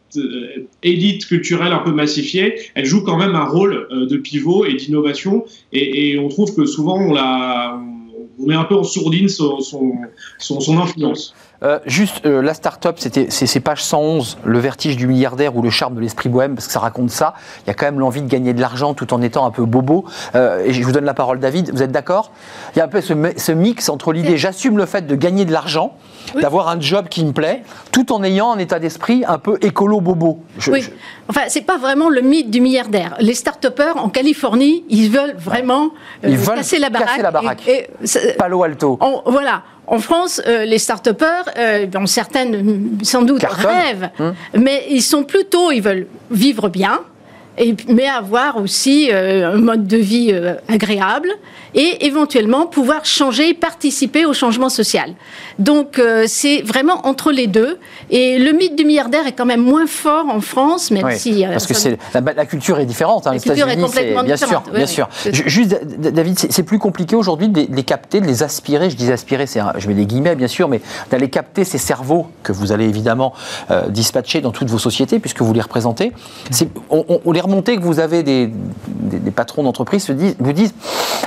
élite 0.84 1.26
culturelle 1.26 1.74
un 1.74 1.80
peu 1.80 1.92
massifiée, 1.92 2.56
elle 2.76 2.86
joue 2.86 3.04
quand 3.04 3.18
même 3.18 3.36
un 3.36 3.46
rôle 3.46 3.88
de 3.92 4.18
pivot 4.18 4.66
et 4.66 4.76
d'innovation. 4.76 5.46
Et, 5.74 6.12
et, 6.12 6.20
on 6.20 6.30
trouve 6.30 6.56
que 6.56 6.66
souvent, 6.66 7.00
on 7.00 7.14
la 7.14 7.80
on 7.80 7.95
met 8.40 8.56
un 8.56 8.64
peu 8.66 8.76
en 8.76 8.84
sourdine 8.84 9.30
son, 9.30 9.60
son, 9.60 9.94
son, 10.40 10.78
influence. 10.80 11.34
Euh, 11.64 11.80
juste, 11.86 12.26
euh, 12.26 12.42
la 12.42 12.54
start-up, 12.54 12.98
c'était, 13.00 13.28
c'est, 13.30 13.60
page 13.60 13.84
111, 13.84 14.38
le 14.44 14.60
vertige 14.60 14.98
du 14.98 15.08
milliardaire 15.08 15.56
ou 15.56 15.62
le 15.62 15.70
charme 15.70 15.96
de 15.96 16.02
l'esprit 16.02 16.30
bohème, 16.30 16.56
parce 16.56 16.68
que 16.68 16.74
ça 16.74 16.80
raconte 16.80 17.12
ça. 17.12 17.34
Il 17.64 17.68
y 17.68 17.70
a 17.72 17.74
quand 17.74 17.86
même 17.86 18.00
l'envie 18.00 18.22
de 18.22 18.28
gagner 18.28 18.54
de 18.54 18.62
l'argent 18.62 18.94
tout 18.94 19.14
en 19.14 19.22
étant 19.22 19.46
un 19.46 19.52
peu 19.52 19.66
bobo. 19.66 20.06
Euh, 20.36 20.64
et 20.66 20.74
je 20.74 20.84
vous 20.84 20.92
donne 20.92 21.06
la 21.06 21.14
parole, 21.14 21.40
David. 21.40 21.72
Vous 21.74 21.82
êtes 21.82 21.92
d'accord? 21.92 22.32
Il 22.76 22.80
y 22.80 22.82
a 22.82 22.86
un 22.86 22.90
peu 22.90 23.02
ce, 23.02 23.52
mix 23.52 23.90
entre 23.90 24.12
l'idée 24.12 24.38
j'assume 24.38 24.78
le 24.78 24.86
fait 24.86 25.08
de 25.08 25.16
gagner 25.16 25.46
de 25.46 25.52
l'argent, 25.52 25.96
d'avoir 26.34 26.69
un 26.69 26.80
job 26.80 27.07
qui 27.09 27.23
me 27.23 27.32
plaît, 27.32 27.63
tout 27.91 28.11
en 28.11 28.23
ayant 28.23 28.51
un 28.51 28.57
état 28.59 28.80
d'esprit 28.80 29.23
un 29.28 29.38
peu 29.38 29.57
écolo 29.61 30.01
bobo. 30.01 30.39
oui. 30.67 30.86
Enfin, 31.28 31.41
c'est 31.47 31.61
pas 31.61 31.78
vraiment 31.78 32.09
le 32.09 32.21
mythe 32.21 32.51
du 32.51 32.61
milliardaire. 32.61 33.15
Les 33.19 33.34
start-upers 33.34 33.97
en 33.97 34.09
Californie, 34.09 34.86
ils 34.89 35.09
veulent 35.09 35.36
vraiment 35.38 35.89
ils 36.23 36.38
veulent 36.38 36.57
casser 36.57 36.78
la 36.78 36.89
baraque. 36.89 37.07
Casser 37.07 37.21
la 37.21 37.32
baraque. 37.32 37.67
Et, 37.67 37.88
Palo 38.38 38.63
Alto. 38.63 38.99
voilà. 39.26 39.63
En 39.88 39.99
France, 39.99 40.41
euh, 40.47 40.65
les 40.65 40.80
start-upers, 40.80 41.45
euh, 41.57 41.86
certaines 42.05 42.97
sans 43.03 43.21
doute 43.21 43.43
rêvent, 43.43 44.09
hum. 44.19 44.34
mais 44.55 44.86
ils 44.89 45.03
sont 45.03 45.23
plutôt, 45.23 45.71
ils 45.71 45.82
veulent 45.82 46.07
vivre 46.32 46.69
bien, 46.69 47.01
et, 47.58 47.76
mais 47.88 48.08
avoir 48.08 48.58
aussi 48.58 49.10
euh, 49.12 49.53
un 49.53 49.58
mode 49.58 49.88
de 49.88 49.97
vie 49.97 50.30
euh, 50.32 50.56
agréable 50.68 51.30
et 51.74 52.06
éventuellement 52.06 52.68
pouvoir 52.68 53.06
changer, 53.06 53.53
participer 53.53 54.26
au 54.26 54.34
changement 54.34 54.70
social. 54.70 55.14
Donc 55.60 55.99
euh, 55.99 56.26
c'est 56.28 56.62
vraiment 56.62 57.06
entre 57.08 57.32
les 57.32 57.47
deux. 57.47 57.78
Et 58.10 58.39
le 58.39 58.51
mythe 58.51 58.76
du 58.76 58.86
milliardaire 58.86 59.28
est 59.28 59.34
quand 59.34 59.45
même 59.45 59.62
moins 59.62 59.88
fort 59.88 60.28
en 60.30 60.41
France, 60.41 60.91
même 60.91 61.12
si... 61.12 61.45
parce 61.45 61.68
que 61.68 61.74
c'est, 61.74 61.97
la, 62.14 62.45
culture 62.45 62.80
est 62.80 62.86
différente. 62.86 63.28
Hein, 63.28 63.34
la 63.34 63.39
culture 63.39 63.70
est 63.70 63.78
complètement 63.78 64.24
bien 64.24 64.36
différente. 64.36 64.66
Sûr, 64.66 64.74
bien 64.74 64.86
sûr. 64.86 65.10
Juste, 65.32 65.80
David, 65.97 66.39
c'est, 66.39 66.64
plus 66.64 66.80
compliqué 66.80 67.16
aujourd'hui 67.16 67.49
de, 67.49 67.68
les 67.70 67.84
capter, 67.84 68.22
de 68.22 68.26
les 68.26 68.43
aspirer. 68.43 68.89
Je 68.89 68.95
dis 68.95 69.12
aspirer, 69.12 69.45
c'est 69.45 69.62
je 69.78 69.88
mets 69.88 69.93
des 69.93 70.06
guillemets, 70.06 70.36
bien 70.36 70.47
sûr, 70.47 70.68
mais 70.68 70.82
d'aller 71.12 71.30
capter 71.30 71.64
ces 71.64 71.78
cerveaux 71.78 72.28
que 72.43 72.51
vous 72.51 72.72
allez 72.72 72.86
évidemment 72.86 73.34
dispatcher 73.89 74.41
dans 74.41 74.51
toutes 74.51 74.70
vos 74.70 74.80
sociétés, 74.80 75.20
puisque 75.20 75.41
vous 75.41 75.53
les 75.53 75.62
représentez. 75.62 76.12
On, 76.89 77.06
on 77.26 77.32
les 77.32 77.41
remonter 77.46 77.78
que 77.78 77.82
vous 77.82 78.00
avez 78.00 78.24
des, 78.24 78.52
patrons 79.36 79.64
d'entreprise 79.64 80.10
vous 80.39 80.54
disent 80.54 80.74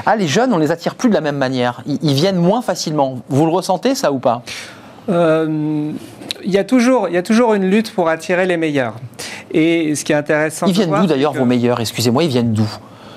Ah, 0.07 0.17
les 0.17 0.29
jeunes, 0.29 0.53
on 0.53 0.59
les 0.59 0.71
attire 0.71 0.95
plus 0.95 1.09
de 1.09 1.15
la 1.15 1.21
même 1.21 1.37
manière. 1.37 1.83
Ils, 1.87 2.15
viennent 2.15 2.37
moins 2.37 2.63
facilement. 2.63 3.21
Vous 3.29 3.45
le 3.45 3.53
ressentez, 3.53 3.95
ça 3.95 4.13
ou 4.13 4.19
pas? 4.19 4.43
Euh, 5.09 5.91
il 6.45 6.51
y, 6.51 6.59
a 6.59 6.65
toujours, 6.65 7.09
il 7.09 7.15
y 7.15 7.19
a 7.19 7.23
toujours 7.23 7.55
une 7.55 7.69
lutte 7.69 7.93
pour 7.93 8.09
attirer 8.09 8.47
les 8.47 8.57
meilleurs. 8.57 8.95
Et 9.51 9.95
ce 9.95 10.05
qui 10.05 10.13
est 10.13 10.17
intéressant. 10.17 10.67
Ils 10.67 10.75
viennent 10.75 10.91
d'où 10.91 11.07
d'ailleurs, 11.07 11.33
vos 11.33 11.45
meilleurs? 11.45 11.81
Excusez-moi, 11.81 12.25
ils 12.25 12.31
viennent 12.31 12.53
d'où? 12.53 12.69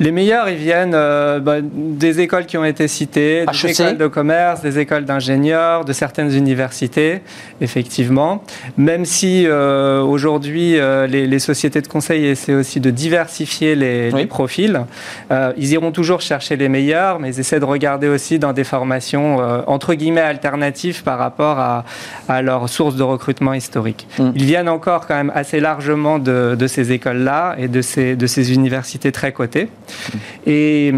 Les 0.01 0.11
meilleurs, 0.11 0.49
ils 0.49 0.57
viennent 0.57 0.95
euh, 0.95 1.39
bah, 1.39 1.57
des 1.61 2.21
écoles 2.21 2.47
qui 2.47 2.57
ont 2.57 2.65
été 2.65 2.87
citées, 2.87 3.45
des 3.45 3.67
e 3.67 3.69
écoles 3.69 3.97
de 3.97 4.07
commerce, 4.07 4.61
des 4.61 4.79
écoles 4.79 5.05
d'ingénieurs, 5.05 5.85
de 5.85 5.93
certaines 5.93 6.33
universités, 6.35 7.21
effectivement. 7.61 8.43
Même 8.77 9.05
si 9.05 9.45
euh, 9.45 10.01
aujourd'hui, 10.01 10.79
euh, 10.79 11.05
les, 11.05 11.39
sociétés 11.39 11.81
de 11.81 11.87
conseil 11.87 12.25
essaient 12.25 12.55
aussi 12.55 12.79
de 12.79 12.89
diversifier 12.89 13.75
les, 13.75 14.25
profils, 14.25 14.81
ils 15.57 15.71
iront 15.71 15.91
toujours 15.91 16.21
chercher 16.21 16.55
les 16.55 16.69
meilleurs, 16.69 17.19
mais 17.19 17.33
ils 17.33 17.39
essaient 17.39 17.59
de 17.59 17.65
regarder 17.65 18.07
aussi 18.07 18.39
dans 18.39 18.53
des 18.53 18.63
formations 18.63 19.37
entre 19.67 19.93
guillemets 19.93 20.21
alternatives 20.21 21.03
par 21.03 21.17
rapport 21.17 21.59
à, 21.59 21.83
à 22.29 22.41
leurs 22.41 22.69
sources 22.69 22.95
de 22.95 23.03
recrutement 23.03 23.53
historiques. 23.53 24.07
Mm. 24.19 24.31
Ils 24.35 24.45
viennent 24.45 24.69
encore 24.69 25.07
quand 25.07 25.15
même 25.15 25.31
assez 25.33 25.59
largement 25.59 26.19
de, 26.19 26.55
de 26.57 26.67
ces 26.67 26.91
écoles-là 26.91 27.55
et 27.57 27.67
de 27.67 27.81
ces, 27.81 28.15
de 28.15 28.27
ces 28.27 28.53
universités 28.53 29.11
très 29.11 29.31
cotées. 29.31 29.69
Et 30.45 30.93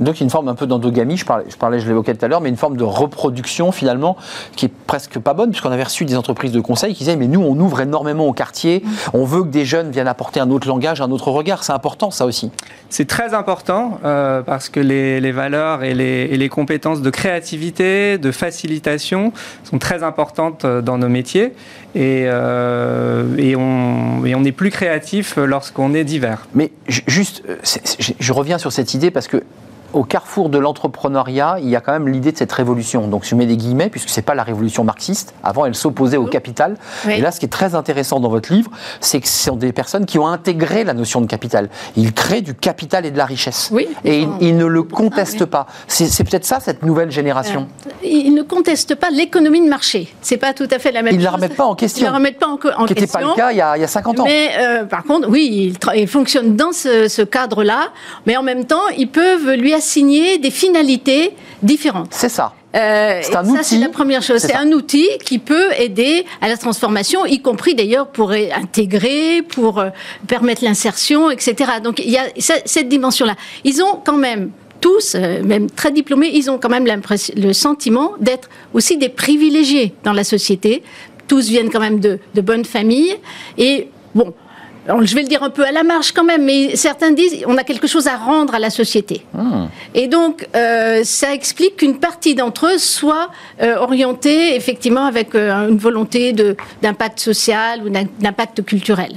donc 0.00 0.20
une 0.20 0.30
forme 0.30 0.48
un 0.48 0.54
peu 0.54 0.66
d'endogamie, 0.66 1.16
je 1.16 1.24
parlais, 1.24 1.44
je, 1.48 1.56
parlais, 1.56 1.80
je 1.80 1.86
l'évoquais 1.86 2.14
tout 2.14 2.24
à 2.24 2.28
l'heure, 2.28 2.40
mais 2.40 2.48
une 2.48 2.56
forme 2.56 2.76
de 2.76 2.84
reproduction 2.84 3.72
finalement 3.72 4.16
qui 4.54 4.66
est 4.66 4.72
presque 4.86 5.18
pas 5.18 5.34
bonne, 5.34 5.50
puisqu'on 5.50 5.70
avait 5.70 5.84
reçu 5.84 6.04
des 6.04 6.16
entreprises 6.16 6.52
de 6.52 6.60
conseil 6.60 6.92
qui 6.94 7.00
disaient 7.00 7.16
mais 7.16 7.28
nous 7.28 7.40
on 7.40 7.58
ouvre 7.58 7.80
énormément 7.80 8.26
au 8.26 8.32
quartier, 8.32 8.82
on 9.14 9.24
veut 9.24 9.42
que 9.42 9.48
des 9.48 9.64
jeunes 9.64 9.90
viennent 9.90 10.08
apporter 10.08 10.40
un 10.40 10.50
autre 10.50 10.68
langage, 10.68 11.00
un 11.00 11.10
autre 11.10 11.30
regard, 11.30 11.64
c'est 11.64 11.72
important 11.72 12.10
ça 12.10 12.26
aussi. 12.26 12.50
C'est 12.90 13.08
très 13.08 13.34
important 13.34 13.98
euh, 14.04 14.42
parce 14.42 14.68
que 14.68 14.80
les, 14.80 15.20
les 15.20 15.32
valeurs 15.32 15.82
et 15.82 15.94
les, 15.94 16.28
et 16.30 16.36
les, 16.36 16.48
compétences 16.48 17.02
de 17.02 17.10
créativité, 17.10 18.18
de 18.18 18.30
facilitation 18.30 19.32
sont 19.64 19.78
très 19.78 20.02
importantes 20.02 20.64
euh, 20.64 20.80
dans 20.80 20.98
nos 20.98 21.08
métiers 21.08 21.52
et, 21.94 22.24
euh, 22.26 23.24
et, 23.38 23.56
on, 23.56 24.24
et 24.24 24.34
on 24.34 24.44
est 24.44 24.52
plus 24.52 24.70
créatif 24.70 25.36
lorsqu'on 25.36 25.94
est 25.94 26.04
divers. 26.04 26.46
Mais 26.54 26.70
juste, 26.86 27.42
je 28.20 28.32
reviens 28.32 28.58
sur 28.58 28.72
cette 28.72 28.94
idée 28.94 29.10
parce 29.10 29.28
que 29.28 29.42
au 29.92 30.04
carrefour 30.04 30.48
de 30.48 30.58
l'entrepreneuriat, 30.58 31.56
il 31.60 31.68
y 31.68 31.76
a 31.76 31.80
quand 31.80 31.92
même 31.92 32.08
l'idée 32.08 32.32
de 32.32 32.36
cette 32.36 32.52
révolution. 32.52 33.06
Donc 33.08 33.24
je 33.24 33.34
mets 33.34 33.46
des 33.46 33.56
guillemets, 33.56 33.88
puisque 33.88 34.08
ce 34.08 34.20
n'est 34.20 34.24
pas 34.24 34.34
la 34.34 34.42
révolution 34.42 34.84
marxiste. 34.84 35.34
Avant, 35.42 35.66
elle 35.66 35.74
s'opposait 35.74 36.16
au 36.16 36.26
capital. 36.26 36.76
Et 37.08 37.20
là, 37.20 37.30
ce 37.30 37.40
qui 37.40 37.46
est 37.46 37.50
très 37.50 37.74
intéressant 37.74 38.20
dans 38.20 38.28
votre 38.28 38.52
livre, 38.52 38.70
c'est 39.00 39.20
que 39.20 39.28
ce 39.28 39.44
sont 39.44 39.56
des 39.56 39.72
personnes 39.72 40.06
qui 40.06 40.18
ont 40.18 40.26
intégré 40.26 40.84
la 40.84 40.94
notion 40.94 41.20
de 41.20 41.26
capital. 41.26 41.68
Ils 41.96 42.12
créent 42.12 42.42
du 42.42 42.54
capital 42.54 43.06
et 43.06 43.10
de 43.10 43.18
la 43.18 43.26
richesse. 43.26 43.70
Oui, 43.72 43.88
et 44.04 44.26
ils, 44.40 44.56
ne 44.56 44.66
le 44.66 44.82
contestent 44.82 45.42
ah, 45.42 45.46
pas. 45.46 45.66
C'est 45.88 46.24
peut-être 46.24 46.44
ça, 46.44 46.60
cette 46.60 46.82
nouvelle 46.82 47.10
génération. 47.10 47.68
Euh, 47.86 47.90
ils 48.02 48.34
ne 48.34 48.42
contestent 48.42 48.94
pas 48.94 49.10
l'économie 49.10 49.60
de 49.60 49.68
marché. 49.68 50.14
C'est 50.20 50.36
pas 50.36 50.52
tout 50.52 50.68
à 50.70 50.78
fait 50.78 50.92
la 50.92 51.02
même 51.02 51.12
chose. 51.12 51.20
Ils 51.20 51.24
ne 51.24 51.24
la 51.24 51.30
remettent 51.30 51.56
pas 51.56 51.64
en 51.64 51.74
question. 51.74 52.06
Ils 52.06 52.08
ne 52.08 52.12
la 52.12 52.16
remettent 52.16 52.38
pas 52.38 52.48
en, 52.48 52.56
question. 52.56 52.86
Ce 52.86 52.92
n'était 52.94 53.06
pas 53.12 53.20
le 53.20 53.34
cas 53.34 53.52
il 53.52 53.58
y, 53.58 53.60
a, 53.60 53.76
il 53.76 53.80
y, 53.80 53.84
a, 53.84 53.88
50 53.88 54.20
ans. 54.20 54.24
Mais 54.24 54.50
euh, 54.58 54.84
par 54.84 55.04
contre, 55.04 55.28
oui, 55.28 55.76
ils, 55.94 56.08
fonctionnent 56.08 56.56
dans 56.56 56.72
ce, 56.72 57.08
ce 57.08 57.22
cadre-là. 57.22 57.88
Mais 58.26 58.36
en 58.36 58.42
même 58.42 58.64
temps, 58.64 58.88
ils 58.96 59.08
peuvent 59.08 59.52
lui 59.52 59.72
assigner 59.76 60.38
des 60.38 60.50
finalités 60.50 61.32
différentes. 61.62 62.08
C'est 62.10 62.28
ça. 62.28 62.52
Euh, 62.74 63.20
c'est 63.22 63.34
un 63.34 63.48
outil. 63.48 63.64
c'est 63.64 63.78
la 63.78 63.88
première 63.88 64.22
chose. 64.22 64.40
C'est 64.40 64.54
un 64.54 64.70
outil 64.72 65.08
qui 65.24 65.38
peut 65.38 65.72
aider 65.78 66.26
à 66.40 66.48
la 66.48 66.56
transformation, 66.56 67.24
y 67.24 67.40
compris 67.40 67.74
d'ailleurs 67.74 68.08
pour 68.08 68.32
intégrer, 68.32 69.42
pour 69.42 69.78
euh, 69.78 69.88
permettre 70.26 70.62
l'insertion, 70.62 71.30
etc. 71.30 71.54
Donc 71.82 72.00
il 72.00 72.10
y 72.10 72.18
a 72.18 72.24
cette 72.38 72.88
dimension-là. 72.88 73.34
Ils 73.64 73.82
ont 73.82 74.00
quand 74.04 74.16
même 74.16 74.50
tous, 74.80 75.14
euh, 75.14 75.42
même 75.42 75.70
très 75.70 75.90
diplômés, 75.90 76.30
ils 76.34 76.50
ont 76.50 76.58
quand 76.58 76.68
même 76.68 76.86
le 76.86 77.52
sentiment 77.54 78.12
d'être 78.20 78.50
aussi 78.74 78.98
des 78.98 79.08
privilégiés 79.08 79.94
dans 80.04 80.12
la 80.12 80.24
société. 80.24 80.82
Tous 81.28 81.48
viennent 81.48 81.70
quand 81.70 81.80
même 81.80 81.98
de, 81.98 82.18
de 82.34 82.40
bonnes 82.42 82.64
familles. 82.64 83.16
Et 83.56 83.88
bon, 84.14 84.34
je 85.02 85.14
vais 85.14 85.22
le 85.22 85.28
dire 85.28 85.42
un 85.42 85.50
peu 85.50 85.64
à 85.64 85.72
la 85.72 85.82
marge 85.82 86.12
quand 86.12 86.24
même, 86.24 86.44
mais 86.44 86.76
certains 86.76 87.10
disent 87.10 87.44
on 87.46 87.56
a 87.56 87.64
quelque 87.64 87.86
chose 87.86 88.06
à 88.06 88.16
rendre 88.16 88.54
à 88.54 88.58
la 88.58 88.70
société. 88.70 89.22
Hmm. 89.32 89.66
Et 89.94 90.08
donc, 90.08 90.46
euh, 90.54 91.02
ça 91.04 91.32
explique 91.32 91.76
qu'une 91.76 91.98
partie 91.98 92.34
d'entre 92.34 92.66
eux 92.66 92.78
soit 92.78 93.30
euh, 93.62 93.76
orientée 93.76 94.54
effectivement 94.54 95.06
avec 95.06 95.34
euh, 95.34 95.68
une 95.68 95.78
volonté 95.78 96.32
d'impact 96.82 97.20
social 97.20 97.82
ou 97.84 97.90
d'impact 97.90 98.64
culturel. 98.64 99.12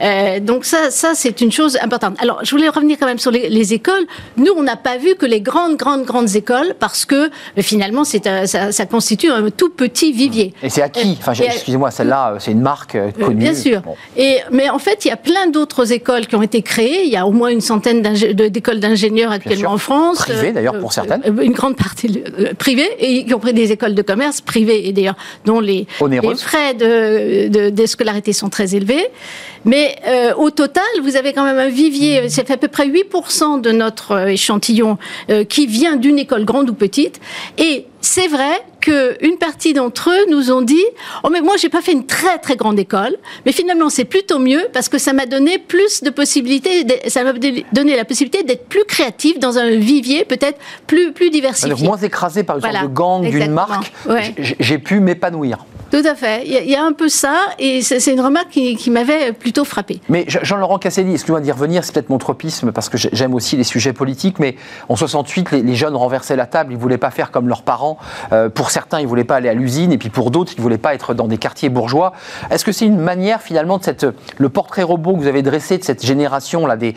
Euh, 0.00 0.40
donc 0.40 0.64
ça, 0.64 0.90
ça 0.90 1.12
c'est 1.14 1.40
une 1.40 1.52
chose 1.52 1.78
importante. 1.80 2.16
Alors, 2.20 2.40
je 2.42 2.50
voulais 2.50 2.68
revenir 2.68 2.96
quand 2.98 3.06
même 3.06 3.18
sur 3.18 3.30
les, 3.30 3.72
écoles. 3.72 4.06
Nous, 4.36 4.52
on 4.56 4.62
n'a 4.62 4.76
pas 4.76 4.96
vu 4.96 5.14
que 5.14 5.24
les 5.24 5.40
grandes, 5.40 5.76
grandes, 5.76 6.04
grandes 6.04 6.34
écoles, 6.34 6.74
parce 6.78 7.04
que 7.04 7.26
euh, 7.26 7.28
finalement, 7.58 8.04
c'est 8.04 8.24
ça, 8.46 8.72
ça, 8.72 8.86
constitue 8.86 9.30
un 9.30 9.50
tout 9.50 9.70
petit 9.70 10.12
vivier. 10.12 10.52
Et 10.62 10.68
c'est 10.68 10.82
à 10.82 10.88
qui 10.88 11.16
Enfin, 11.20 11.32
excusez-moi, 11.32 11.90
celle-là, 11.90 12.36
c'est 12.38 12.50
une 12.50 12.60
marque 12.60 12.96
euh, 12.96 13.10
connue. 13.12 13.36
Bien 13.36 13.54
sûr. 13.54 13.82
Et, 14.16 14.38
mais 14.50 14.68
en 14.68 14.78
fait, 14.78 15.04
il 15.04 15.08
y 15.08 15.10
a 15.12 15.16
plein 15.16 15.46
d'autres 15.46 15.92
écoles 15.92 16.26
qui 16.26 16.34
ont 16.34 16.42
été 16.42 16.62
créées. 16.62 17.04
Il 17.04 17.12
y 17.12 17.16
a 17.16 17.26
au 17.26 17.30
moins 17.30 17.50
une 17.50 17.60
centaine 17.60 18.02
d'écoles 18.02 18.80
d'ingénieurs 18.80 19.32
actuellement 19.32 19.72
en 19.72 19.78
France. 19.78 20.18
Privées, 20.18 20.52
d'ailleurs, 20.52 20.78
pour 20.78 20.92
certaines. 20.92 21.22
Une 21.40 21.52
grande 21.52 21.76
partie 21.76 22.22
privées, 22.58 22.90
et 22.98 23.24
qui 23.24 23.34
ont 23.34 23.38
pris 23.38 23.54
des 23.54 23.72
écoles 23.72 23.94
de 23.94 24.02
commerce 24.02 24.40
privées, 24.40 24.88
et 24.88 24.92
d'ailleurs, 24.92 25.16
dont 25.44 25.60
les, 25.60 25.86
les 26.08 26.34
frais 26.36 26.74
de, 26.74 27.48
de, 27.48 27.70
de 27.70 27.86
scolarité 27.86 28.32
sont 28.32 28.48
très 28.48 28.74
élevés. 28.74 29.06
Mais 29.64 29.81
euh, 30.06 30.34
au 30.34 30.50
total, 30.50 30.84
vous 31.02 31.16
avez 31.16 31.32
quand 31.32 31.44
même 31.44 31.58
un 31.58 31.68
vivier, 31.68 32.28
c'est 32.28 32.50
à 32.50 32.56
peu 32.56 32.68
près 32.68 32.86
8% 32.86 33.60
de 33.60 33.70
notre 33.70 34.12
euh, 34.12 34.26
échantillon 34.26 34.98
euh, 35.30 35.44
qui 35.44 35.66
vient 35.66 35.96
d'une 35.96 36.18
école 36.18 36.44
grande 36.44 36.70
ou 36.70 36.74
petite. 36.74 37.20
Et 37.58 37.86
c'est 38.00 38.28
vrai 38.28 38.62
qu'une 38.80 39.38
partie 39.38 39.72
d'entre 39.72 40.10
eux 40.10 40.30
nous 40.30 40.50
ont 40.50 40.62
dit 40.62 40.84
Oh, 41.22 41.28
mais 41.30 41.40
moi, 41.40 41.54
j'ai 41.56 41.68
pas 41.68 41.80
fait 41.80 41.92
une 41.92 42.06
très 42.06 42.38
très 42.38 42.56
grande 42.56 42.78
école, 42.78 43.16
mais 43.46 43.52
finalement, 43.52 43.88
c'est 43.88 44.04
plutôt 44.04 44.38
mieux 44.38 44.68
parce 44.72 44.88
que 44.88 44.98
ça 44.98 45.12
m'a 45.12 45.26
donné 45.26 45.58
plus 45.58 46.02
de 46.02 46.10
possibilités, 46.10 46.84
ça 47.08 47.22
m'a 47.24 47.32
donné 47.32 47.96
la 47.96 48.04
possibilité 48.04 48.42
d'être 48.42 48.68
plus 48.68 48.84
créatif 48.84 49.38
dans 49.38 49.58
un 49.58 49.70
vivier 49.70 50.24
peut-être 50.24 50.58
plus, 50.86 51.12
plus 51.12 51.30
diversifié. 51.30 51.86
moins 51.86 51.96
écrasé 51.96 52.42
par 52.42 52.56
une 52.56 52.62
sorte 52.62 52.82
de 52.82 52.86
gang 52.88 53.22
d'une 53.22 53.52
marque, 53.52 53.92
j'ai 54.36 54.78
pu 54.78 55.00
m'épanouir. 55.00 55.58
Tout 55.92 56.08
à 56.08 56.14
fait. 56.14 56.46
Il 56.46 56.70
y, 56.70 56.74
a 56.74 56.82
un 56.82 56.94
peu 56.94 57.10
ça, 57.10 57.48
et 57.58 57.82
c'est 57.82 58.10
une 58.10 58.22
remarque 58.22 58.48
qui, 58.48 58.90
m'avait 58.90 59.32
plutôt 59.32 59.62
frappé. 59.66 60.00
Mais 60.08 60.24
Jean-Laurent 60.26 60.78
Casselli, 60.78 61.12
excusez-moi 61.12 61.42
d'y 61.42 61.52
revenir, 61.52 61.84
c'est 61.84 61.92
peut-être 61.92 62.08
mon 62.08 62.16
tropisme, 62.16 62.72
parce 62.72 62.88
que 62.88 62.96
j'aime 62.96 63.34
aussi 63.34 63.58
les 63.58 63.64
sujets 63.64 63.92
politiques, 63.92 64.38
mais 64.38 64.56
en 64.88 64.96
68, 64.96 65.50
les, 65.50 65.74
jeunes 65.74 65.94
renversaient 65.94 66.34
la 66.34 66.46
table, 66.46 66.72
ils 66.72 66.76
ne 66.76 66.80
voulaient 66.80 66.96
pas 66.96 67.10
faire 67.10 67.30
comme 67.30 67.46
leurs 67.46 67.60
parents. 67.60 67.98
Euh, 68.32 68.48
pour 68.48 68.70
certains, 68.70 69.00
ils 69.00 69.02
ne 69.02 69.08
voulaient 69.08 69.24
pas 69.24 69.36
aller 69.36 69.50
à 69.50 69.52
l'usine, 69.52 69.92
et 69.92 69.98
puis 69.98 70.08
pour 70.08 70.30
d'autres, 70.30 70.52
ils 70.56 70.60
ne 70.60 70.62
voulaient 70.62 70.78
pas 70.78 70.94
être 70.94 71.12
dans 71.12 71.28
des 71.28 71.36
quartiers 71.36 71.68
bourgeois. 71.68 72.14
Est-ce 72.50 72.64
que 72.64 72.72
c'est 72.72 72.86
une 72.86 72.98
manière, 72.98 73.42
finalement, 73.42 73.76
de 73.76 73.84
cette, 73.84 74.06
le 74.38 74.48
portrait 74.48 74.84
robot 74.84 75.12
que 75.12 75.18
vous 75.18 75.26
avez 75.26 75.42
dressé 75.42 75.76
de 75.76 75.84
cette 75.84 76.06
génération-là, 76.06 76.78
des, 76.78 76.94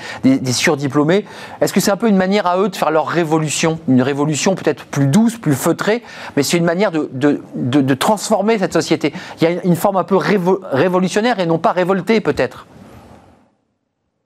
surdiplômés, 0.54 1.26
est-ce 1.60 1.74
que 1.74 1.82
c'est 1.82 1.92
un 1.92 1.98
peu 1.98 2.08
une 2.08 2.16
manière 2.16 2.48
à 2.48 2.60
eux 2.60 2.70
de 2.70 2.76
faire 2.78 2.92
leur 2.92 3.08
révolution? 3.10 3.78
Une 3.90 4.02
révolution 4.02 4.56
peut-être 4.56 4.86
plus 4.86 5.08
douce, 5.08 5.36
plus 5.36 5.54
feutrée, 5.54 6.02
mais 6.38 6.44
c'est 6.44 6.56
une 6.56 6.64
manière 6.64 6.94
de 6.94 7.94
transformer 7.94 8.58
cette 8.58 8.72
société 8.72 8.85
Il 8.92 9.44
y 9.44 9.46
a 9.46 9.64
une 9.64 9.76
forme 9.76 9.98
un 9.98 10.04
peu 10.04 10.18
révolutionnaire 10.18 11.40
et 11.40 11.46
non 11.46 11.58
pas 11.58 11.72
révoltée 11.72 12.22
peut-être. 12.22 12.68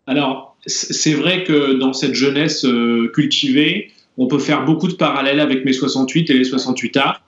Alors, 0.07 0.55
c'est 0.65 1.13
vrai 1.13 1.43
que 1.43 1.73
dans 1.73 1.93
cette 1.93 2.15
jeunesse 2.15 2.65
euh, 2.65 3.11
cultivée, 3.13 3.91
on 4.17 4.27
peut 4.27 4.39
faire 4.39 4.65
beaucoup 4.65 4.87
de 4.87 4.93
parallèles 4.93 5.39
avec 5.39 5.65
mes 5.65 5.73
68 5.73 6.29
et 6.29 6.33
les 6.33 6.43
68 6.43 6.97
a 6.97 7.21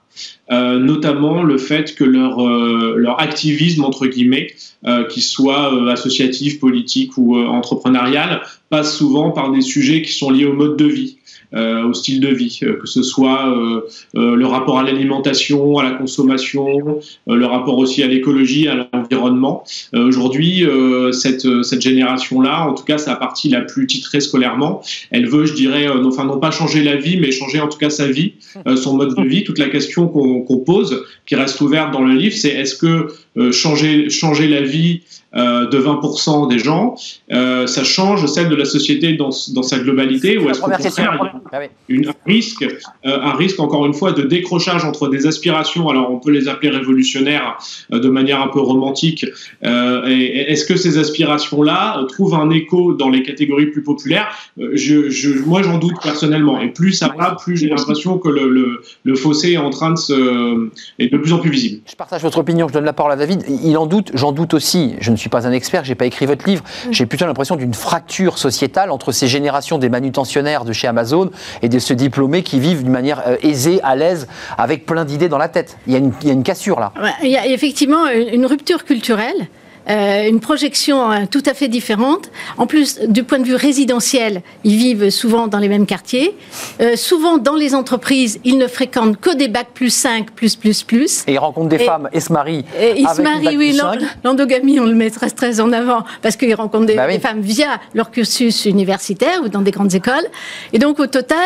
euh, 0.52 0.80
notamment 0.80 1.44
le 1.44 1.58
fait 1.58 1.96
que 1.96 2.04
leur, 2.04 2.46
euh, 2.46 2.96
leur 2.98 3.22
activisme, 3.22 3.86
entre 3.86 4.08
guillemets, 4.08 4.48
euh, 4.86 5.06
qu'il 5.06 5.24
soit 5.24 5.90
associatif, 5.90 6.60
politique 6.60 7.18
ou 7.18 7.38
entrepreneurial, 7.38 8.42
passe 8.70 8.98
souvent 8.98 9.32
par 9.32 9.52
des 9.52 9.62
sujets 9.62 10.02
qui 10.02 10.12
sont 10.12 10.30
liés 10.30 10.46
au 10.46 10.54
mode 10.54 10.76
de 10.76 10.86
vie. 10.86 11.18
Euh, 11.54 11.84
au 11.84 11.94
style 11.94 12.22
de 12.22 12.30
vie, 12.30 12.60
euh, 12.64 12.78
que 12.80 12.88
ce 12.88 13.04
soit 13.04 13.50
euh, 13.50 13.82
le 14.14 14.46
rapport 14.46 14.80
à 14.80 14.84
l'alimentation, 14.84 15.80
à 15.80 15.84
la 15.84 15.92
consommation, 15.92 17.02
le 17.28 17.46
rapport 17.46 17.78
aussi 17.78 18.04
à 18.04 18.08
l'écologie, 18.08 18.70
à 18.70 18.88
l'environnement. 18.94 19.64
Aujourd'hui, 19.94 20.66
cette, 21.12 21.64
cette 21.64 21.82
génération-là, 21.82 22.68
en 22.68 22.74
tout 22.74 22.84
cas 22.84 22.98
sa 22.98 23.16
partie 23.16 23.50
la 23.50 23.62
plus 23.62 23.88
titrée 23.88 24.22
scolairement, 24.22 24.82
elle 25.12 25.28
veut, 25.28 25.46
je 25.46 25.54
dirais, 25.54 25.88
non, 25.88 26.08
enfin 26.08 26.26
non 26.26 26.40
pas 26.40 26.52
changer 26.52 26.84
la 26.84 26.96
vie, 26.96 27.18
mais 27.18 27.32
changer 27.32 27.60
en 27.60 27.68
tout 27.68 27.78
cas 27.78 27.90
sa 27.90 28.08
vie, 28.08 28.34
son 28.76 28.96
mode 28.96 29.16
de 29.16 29.24
vie. 29.24 29.44
Toute 29.44 29.60
la 29.60 29.70
question 29.70 30.08
qu'on 30.08 30.58
pose, 30.60 31.04
qui 31.26 31.36
reste 31.36 31.60
ouverte 31.62 31.92
dans 31.92 32.04
le 32.04 32.16
livre, 32.16 32.36
c'est 32.36 32.50
est-ce 32.50 32.76
que 32.76 33.52
changer, 33.52 34.10
changer 34.10 34.48
la 34.48 34.62
vie 34.62 35.02
de 35.34 35.78
20% 35.78 36.50
des 36.50 36.60
gens, 36.60 36.96
ça 37.30 37.84
change 37.84 38.26
celle 38.26 38.50
de 38.50 38.56
la 38.56 38.66
société 38.66 39.14
dans, 39.14 39.30
dans 39.54 39.64
sa 39.64 39.80
globalité 39.80 40.38
ou 40.38 40.50
est-ce 40.50 40.60
qu'au 40.60 40.70
contraire, 40.70 41.20
ah 41.52 41.60
une, 41.90 42.08
un, 42.08 42.14
risque, 42.26 42.64
euh, 42.64 42.70
un 43.04 43.34
risque, 43.34 43.60
encore 43.60 43.86
une 43.86 43.94
fois, 43.94 44.12
de 44.12 44.22
décrochage 44.22 44.86
entre 44.86 45.10
des 45.10 45.28
aspirations, 45.28 45.90
alors 45.90 46.12
on 46.12 46.20
peut 46.20 46.32
les 46.32 46.48
appeler 46.48 46.70
révolutionnaires 46.70 47.58
euh, 47.92 48.00
de 48.00 48.10
manière 48.10 48.42
un 48.42 48.48
peu 48.48 48.60
romantique. 48.60 49.26
Euh, 49.64 50.06
Est-ce 50.06 50.66
que 50.66 50.76
ces 50.76 50.98
aspirations-là 50.98 52.06
trouvent 52.10 52.36
un 52.36 52.50
écho 52.50 52.94
dans 52.94 53.10
les 53.10 53.24
catégories 53.24 53.68
plus 53.68 53.84
populaires? 53.84 54.30
Je, 54.58 55.10
je, 55.10 55.40
Moi, 55.40 55.62
j'en 55.64 55.78
doute 55.78 55.96
personnellement. 56.02 56.60
Et 56.62 56.70
plus 56.70 56.94
ça 56.94 57.14
va, 57.18 57.36
plus 57.36 57.58
j'ai 57.58 57.68
l'impression 57.68 58.18
que 58.18 58.30
le, 58.30 58.50
le, 58.50 58.82
le, 59.04 59.16
fossé 59.16 59.54
est 59.54 59.58
en 59.58 59.70
train 59.70 59.92
de 59.92 59.98
se. 59.98 60.70
est 61.00 61.08
de 61.08 61.18
plus 61.18 61.34
en 61.34 61.40
plus 61.40 61.50
visible. 61.50 61.82
Je 61.90 61.96
partage 61.96 62.22
votre 62.22 62.40
opinion, 62.40 62.68
je 62.68 62.74
donne 62.74 62.86
la 62.86 62.94
parole 62.94 63.12
à 63.12 63.16
David. 63.16 63.44
Il 63.64 63.78
en 63.78 63.86
doute, 63.86 64.12
j'en 64.14 64.32
doute 64.32 64.54
aussi. 64.54 64.96
Je 65.00 65.12
ne 65.12 65.18
suis 65.22 65.30
pas 65.30 65.48
un 65.48 65.52
expert, 65.52 65.84
j'ai 65.84 65.96
pas 65.96 66.06
écrit 66.06 66.26
votre 66.26 66.48
livre. 66.48 66.64
J'ai 66.92 67.06
plutôt 67.06 67.26
l'impression 67.26 67.56
d'une 67.56 67.74
fracture 67.74 68.38
sociétale 68.38 68.92
entre 68.92 69.12
ces 69.12 69.28
générations 69.28 69.78
des 69.78 69.90
manutentionnaires 69.90 70.66
de 70.66 70.74
chez 70.74 70.88
Amazon 70.88 71.32
et 71.62 71.70
de 71.70 71.80
ce 71.80 71.94
diplômé 71.94 72.44
qui 72.44 72.60
vivent 72.60 72.84
d'une 72.84 72.92
manière 72.92 73.24
euh, 73.28 73.38
aisée, 73.42 73.80
à 73.84 73.96
l'aise, 73.96 74.28
avec 74.58 74.86
plein 74.86 75.06
d'idées 75.06 75.30
dans 75.30 75.38
la 75.38 75.50
tête. 75.50 75.78
Il 75.88 75.94
y, 75.94 75.96
a 75.96 76.00
une, 76.00 76.12
il 76.22 76.28
y 76.28 76.32
a 76.32 76.34
une 76.34 76.44
cassure 76.44 76.80
là. 76.80 76.92
il 77.24 77.30
y 77.30 77.38
a 77.38 77.48
effectivement 77.48 78.08
une 78.08 78.46
rupture 78.46 78.86
culturelle. 78.86 79.48
Euh, 79.90 80.28
une 80.28 80.40
projection 80.40 81.12
euh, 81.12 81.18
tout 81.30 81.42
à 81.46 81.54
fait 81.54 81.68
différente. 81.68 82.30
En 82.58 82.68
plus, 82.68 83.00
du 83.08 83.24
point 83.24 83.40
de 83.40 83.46
vue 83.46 83.56
résidentiel, 83.56 84.42
ils 84.64 84.76
vivent 84.76 85.10
souvent 85.10 85.48
dans 85.48 85.58
les 85.58 85.70
mêmes 85.70 85.86
quartiers. 85.86 86.36
Euh, 86.82 86.96
souvent, 86.96 87.38
dans 87.38 87.56
les 87.56 87.74
entreprises, 87.74 88.40
ils 88.44 88.58
ne 88.58 88.68
fréquentent 88.68 89.20
que 89.20 89.36
des 89.36 89.48
bacs 89.48 89.72
plus 89.74 89.90
5, 89.90 90.32
plus, 90.32 90.56
plus, 90.56 90.84
plus. 90.84 91.24
Et 91.28 91.34
ils 91.34 91.40
rencontrent 91.40 91.70
des 91.70 91.80
femmes 91.80 92.10
et 92.14 92.20
se 92.20 92.32
marient. 92.32 92.66
Et 92.80 93.00
ils 93.00 93.10
se 93.10 93.22
marient, 93.22 93.58
oui. 93.58 93.80
L'endogamie, 94.24 94.80
on 94.80 94.86
le 94.86 94.96
met 94.96 95.10
très, 95.10 95.30
très 95.30 95.60
en 95.60 95.72
avant 95.72 96.04
parce 96.22 96.36
qu'ils 96.36 96.54
rencontrent 96.54 96.86
des, 96.86 96.96
bah 96.96 97.08
femmes 97.20 97.42
via 97.42 97.80
leur 97.94 98.12
cursus 98.12 98.66
universitaire 98.66 99.42
ou 99.44 99.50
dans 99.50 99.62
des 99.62 99.72
grandes 99.72 99.94
écoles. 99.94 100.26
Et 100.74 100.80
donc, 100.80 101.00
au 101.00 101.08
total, 101.08 101.38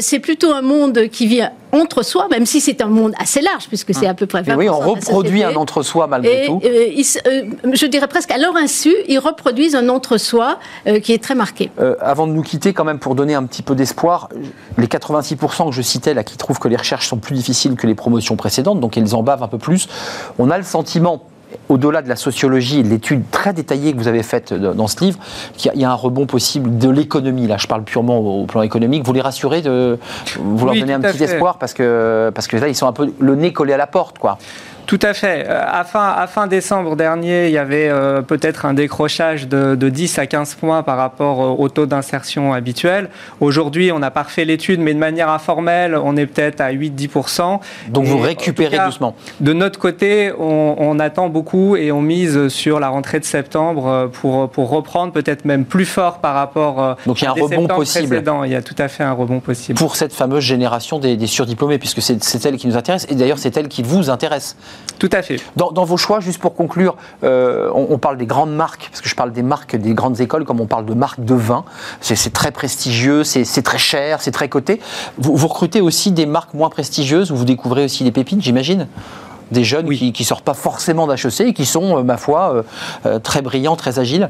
c'est 0.00 0.18
plutôt 0.18 0.52
un 0.52 0.62
monde 0.62 1.08
qui 1.08 1.26
vit 1.26 1.42
entre 1.72 2.02
soi, 2.02 2.26
même 2.30 2.46
si 2.46 2.60
c'est 2.60 2.80
un 2.80 2.88
monde 2.88 3.12
assez 3.18 3.40
large, 3.40 3.68
puisque 3.68 3.94
c'est 3.94 4.06
à 4.06 4.14
peu 4.14 4.26
près 4.26 4.42
20 4.42 4.56
Oui, 4.56 4.68
on 4.68 4.78
reproduit 4.78 5.42
un 5.42 5.54
entre-soi 5.56 6.06
malgré 6.06 6.46
tout. 6.46 6.60
Euh, 6.64 7.44
je 7.72 7.86
dirais 7.86 8.08
presque 8.08 8.30
à 8.30 8.38
leur 8.38 8.56
insu, 8.56 8.94
ils 9.08 9.18
reproduisent 9.18 9.74
un 9.74 9.88
entre-soi 9.88 10.58
euh, 10.86 11.00
qui 11.00 11.12
est 11.12 11.22
très 11.22 11.34
marqué. 11.34 11.70
Euh, 11.80 11.94
avant 12.00 12.26
de 12.26 12.32
nous 12.32 12.42
quitter, 12.42 12.72
quand 12.72 12.84
même, 12.84 12.98
pour 12.98 13.14
donner 13.14 13.34
un 13.34 13.44
petit 13.44 13.62
peu 13.62 13.74
d'espoir, 13.74 14.28
les 14.78 14.86
86% 14.86 15.70
que 15.70 15.74
je 15.74 15.82
citais 15.82 16.14
là, 16.14 16.24
qui 16.24 16.36
trouvent 16.36 16.58
que 16.58 16.68
les 16.68 16.76
recherches 16.76 17.08
sont 17.08 17.18
plus 17.18 17.34
difficiles 17.34 17.76
que 17.76 17.86
les 17.86 17.94
promotions 17.94 18.36
précédentes, 18.36 18.80
donc 18.80 18.96
elles 18.96 19.14
en 19.14 19.22
bavent 19.22 19.42
un 19.42 19.48
peu 19.48 19.58
plus, 19.58 19.88
on 20.38 20.50
a 20.50 20.58
le 20.58 20.64
sentiment 20.64 21.22
au-delà 21.70 22.02
de 22.02 22.08
la 22.08 22.16
sociologie 22.16 22.80
et 22.80 22.82
de 22.82 22.88
l'étude 22.88 23.22
très 23.30 23.52
détaillée 23.52 23.92
que 23.92 23.98
vous 23.98 24.08
avez 24.08 24.22
faite 24.22 24.52
dans 24.52 24.88
ce 24.88 25.02
livre, 25.02 25.18
qu'il 25.56 25.74
y 25.74 25.84
a 25.84 25.90
un 25.90 25.94
rebond 25.94 26.26
possible 26.26 26.76
de 26.76 26.90
l'économie. 26.90 27.46
Là, 27.46 27.56
je 27.56 27.66
parle 27.66 27.84
purement 27.84 28.18
au 28.18 28.44
plan 28.44 28.62
économique. 28.62 29.06
Vous 29.06 29.12
les 29.12 29.20
rassurez, 29.20 29.62
de, 29.62 29.98
vous 30.38 30.66
leur 30.66 30.74
donnez 30.74 30.92
un 30.92 31.00
petit 31.00 31.22
espoir 31.22 31.58
parce 31.58 31.72
que, 31.72 32.30
parce 32.34 32.48
que 32.48 32.56
là, 32.56 32.68
ils 32.68 32.74
sont 32.74 32.86
un 32.86 32.92
peu 32.92 33.12
le 33.18 33.34
nez 33.36 33.52
collé 33.52 33.72
à 33.72 33.76
la 33.76 33.86
porte, 33.86 34.18
quoi. 34.18 34.38
Tout 34.90 34.98
à 35.02 35.14
fait. 35.14 35.46
Euh, 35.48 35.62
à 35.64 35.84
fin, 35.84 36.48
décembre 36.48 36.96
dernier, 36.96 37.46
il 37.46 37.52
y 37.52 37.58
avait 37.58 37.88
euh, 37.88 38.22
peut-être 38.22 38.64
un 38.64 38.74
décrochage 38.74 39.46
de, 39.46 39.76
10 39.76 40.18
à 40.18 40.26
15 40.26 40.56
points 40.56 40.82
par 40.82 40.96
rapport 40.96 41.60
au 41.60 41.68
taux 41.68 41.86
d'insertion 41.86 42.52
habituel. 42.52 43.08
Aujourd'hui, 43.38 43.92
on 43.92 44.02
a 44.02 44.10
parfait 44.10 44.44
l'étude, 44.44 44.80
mais 44.80 44.92
de 44.92 44.98
manière 44.98 45.28
informelle, 45.28 45.94
on 45.94 46.16
est 46.16 46.26
peut-être 46.26 46.60
à 46.60 46.72
8-10%. 46.72 47.60
Donc 47.90 48.06
vous 48.06 48.18
récupérez 48.18 48.80
doucement. 48.84 49.14
De 49.38 49.52
notre 49.52 49.78
côté, 49.78 50.32
on, 50.36 50.98
attend 50.98 51.28
beaucoup 51.28 51.76
et 51.76 51.92
on 51.92 52.02
mise 52.02 52.48
sur 52.48 52.80
la 52.80 52.88
rentrée 52.88 53.20
de 53.20 53.24
septembre 53.24 53.86
euh, 53.86 54.06
pour, 54.08 54.50
pour 54.50 54.70
reprendre 54.70 55.12
peut-être 55.12 55.44
même 55.44 55.66
plus 55.66 55.86
fort 55.86 56.18
par 56.18 56.34
rapport 56.34 56.96
Donc 57.06 57.20
il 57.20 57.26
y 57.26 57.28
a 57.28 57.30
un 57.30 57.34
rebond 57.34 57.68
possible. 57.68 58.24
Il 58.44 58.50
y 58.50 58.56
a 58.56 58.62
tout 58.62 58.74
à 58.76 58.88
fait 58.88 59.04
un 59.04 59.12
rebond 59.12 59.38
possible. 59.38 59.78
Pour 59.78 59.94
cette 59.94 60.12
fameuse 60.12 60.42
génération 60.42 60.98
des, 60.98 61.16
des 61.16 61.28
surdiplômés, 61.28 61.78
puisque 61.78 62.02
c'est 62.02 62.44
elle 62.44 62.56
qui 62.56 62.66
nous 62.66 62.76
intéresse, 62.76 63.06
et 63.08 63.14
d'ailleurs 63.14 63.38
c'est 63.38 63.56
elle 63.56 63.68
qui 63.68 63.84
vous 63.84 64.10
intéresse. 64.10 64.56
Tout 65.00 65.08
à 65.12 65.22
fait. 65.22 65.40
Dans, 65.56 65.72
vos 65.72 65.96
choix, 65.96 66.20
juste 66.20 66.38
pour 66.38 66.54
conclure, 66.54 66.94
euh, 67.24 67.70
on, 67.74 67.96
parle 67.96 68.18
des 68.18 68.26
grandes 68.26 68.54
marques, 68.54 68.88
parce 68.90 69.00
que 69.00 69.08
je 69.08 69.14
parle 69.14 69.32
des 69.32 69.42
marques 69.42 69.74
des 69.74 69.94
grandes 69.94 70.20
écoles, 70.20 70.44
comme 70.44 70.60
on 70.60 70.66
parle 70.66 70.84
de 70.84 70.92
marques 70.92 71.24
de 71.24 71.34
vin. 71.34 71.64
C'est 72.02 72.32
très 72.34 72.50
prestigieux, 72.50 73.24
c'est 73.24 73.62
très 73.62 73.78
cher, 73.78 74.20
c'est 74.20 74.30
très 74.30 74.50
coté. 74.50 74.78
Vous, 75.16 75.34
vous, 75.34 75.48
recrutez 75.48 75.80
aussi 75.80 76.12
des 76.12 76.26
marques 76.26 76.52
moins 76.52 76.68
prestigieuses, 76.68 77.32
où 77.32 77.36
vous 77.36 77.46
découvrez 77.46 77.84
aussi 77.84 78.04
des 78.04 78.12
pépites, 78.12 78.42
j'imagine? 78.42 78.88
Des 79.50 79.64
jeunes 79.64 79.88
qui 79.88 80.14
ne 80.16 80.24
sortent 80.24 80.44
pas 80.44 80.54
forcément 80.54 81.06
d'HEC 81.06 81.40
et 81.40 81.54
qui 81.54 81.64
sont, 81.64 81.96
euh, 81.96 82.02
ma 82.02 82.18
foi, 82.18 82.64
euh, 83.06 83.18
très 83.20 83.40
brillants, 83.40 83.76
très 83.76 83.98
agiles 83.98 84.28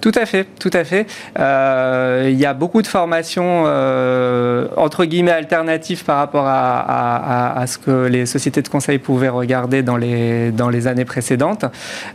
tout 0.00 0.12
à 0.14 0.26
fait, 0.26 0.46
tout 0.58 0.70
à 0.72 0.84
fait. 0.84 1.06
Euh, 1.38 2.28
il 2.30 2.38
y 2.38 2.46
a 2.46 2.54
beaucoup 2.54 2.82
de 2.82 2.86
formations 2.86 3.64
euh, 3.66 4.66
entre 4.76 5.04
guillemets 5.04 5.30
alternatives 5.30 6.04
par 6.04 6.18
rapport 6.18 6.46
à, 6.46 7.64
ce 7.66 7.78
que 7.78 8.06
les 8.06 8.26
sociétés 8.26 8.62
de 8.62 8.68
conseil 8.68 8.98
pouvaient 8.98 9.28
regarder 9.28 9.82
dans 9.82 9.96
les, 9.96 10.50
dans 10.50 10.70
les 10.70 10.86
années 10.86 11.04
précédentes, 11.04 11.64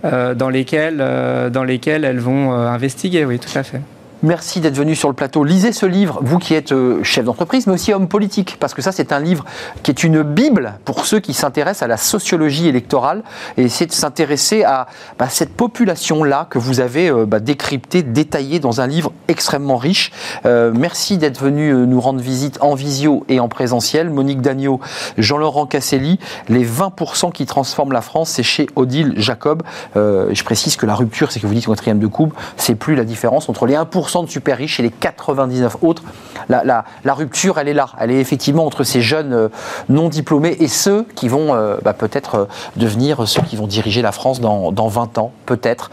euh, 0.04 0.34
dans, 0.34 0.50
lesquelles, 0.50 1.04
dans 1.52 1.64
lesquelles 1.64 2.04
elles 2.04 2.20
vont 2.20 2.52
investiguer, 2.54 3.26
oui, 3.26 3.40
tout 3.40 3.58
à 3.58 3.64
fait. 3.64 3.82
Merci 4.26 4.60
d'être 4.60 4.76
venu 4.76 4.96
sur 4.96 5.08
le 5.08 5.14
plateau. 5.14 5.44
Lisez 5.44 5.72
ce 5.72 5.86
livre, 5.86 6.18
vous 6.24 6.40
qui 6.40 6.56
êtes 6.56 6.72
euh, 6.72 7.04
chef 7.04 7.26
d'entreprise, 7.26 7.68
mais 7.68 7.74
aussi 7.74 7.94
homme 7.94 8.08
politique, 8.08 8.58
parce 8.60 8.74
que 8.74 8.82
ça, 8.82 8.92
c'est 8.92 9.12
un 9.12 9.20
livre 9.20 9.46
qui 9.84 9.92
est 9.92 10.04
une 10.04 10.24
Bible 10.24 10.80
pour 10.84 11.06
ceux 11.06 11.20
qui 11.20 11.36
s'intéressent 11.36 11.84
à 11.84 11.88
la 11.88 11.98
sociologie 11.98 12.68
électorale 12.68 13.22
et 13.56 13.62
essayer 13.62 13.86
de 13.86 13.92
s'intéresser 13.92 14.64
à 14.64 14.88
bah, 15.20 15.30
cette 15.30 15.54
population-là 15.54 16.48
que 16.50 16.58
vous 16.58 16.80
avez 16.80 17.08
euh, 17.08 17.28
bah, 17.28 17.40
décryptée, 17.40 18.02
détaillée 18.02 18.58
dans 18.60 18.82
un 18.82 18.88
livre 18.88 19.12
extrêmement 19.28 19.78
riche. 19.78 20.12
Euh, 20.48 20.74
merci 20.76 21.20
d'être 21.20 21.40
venu 21.40 21.72
nous 21.72 22.02
rendre 22.02 22.20
visite 22.20 22.58
en 22.62 22.74
visio 22.74 23.26
et 23.30 23.40
en 23.40 23.48
présentiel. 23.48 24.10
Monique 24.10 24.42
Dagneau, 24.42 24.80
Jean-Laurent 25.20 25.68
Casselli, 25.68 26.20
les 26.50 26.66
20% 26.66 27.32
qui 27.32 27.46
transforment 27.46 27.92
la 27.92 28.02
France, 28.02 28.32
c'est 28.32 28.42
chez 28.42 28.66
Odile 28.76 29.14
Jacob. 29.18 29.62
je 29.94 30.44
précise 30.44 30.78
que 30.78 30.88
la 30.88 30.96
rupture, 30.96 31.32
c'est 31.32 31.40
que 31.40 31.46
vous 31.46 31.54
dites 31.54 31.68
au 31.68 31.74
quatrième 31.74 32.00
de 32.00 32.08
coupe, 32.08 32.34
c'est 32.58 32.74
plus 32.74 32.96
la 32.96 33.04
différence 33.04 33.50
entre 33.50 33.68
les 33.68 33.76
1% 33.76 34.15
de 34.24 34.30
super 34.30 34.58
riches 34.58 34.80
et 34.80 34.84
les 34.84 34.90
99 34.90 35.78
autres. 35.82 36.04
La, 36.50 36.86
rupture, 37.06 37.58
elle 37.58 37.68
est 37.68 37.74
là. 37.74 37.90
Elle 38.00 38.12
est 38.12 38.20
effectivement 38.20 38.66
entre 38.66 38.84
ces 38.84 39.02
jeunes 39.02 39.34
euh, 39.34 39.50
non 39.90 40.10
diplômés 40.10 40.56
et 40.60 40.68
ceux 40.68 41.06
qui 41.16 41.28
vont 41.28 41.54
euh, 41.54 41.78
bah, 41.84 41.94
peut-être 41.94 42.36
euh, 42.36 42.46
devenir 42.76 43.28
ceux 43.28 43.42
qui 43.42 43.56
vont 43.56 43.68
diriger 43.68 44.02
la 44.02 44.12
France 44.12 44.42
dans, 44.42 44.72
dans 44.72 44.88
20 44.88 45.18
ans, 45.18 45.32
peut-être, 45.46 45.90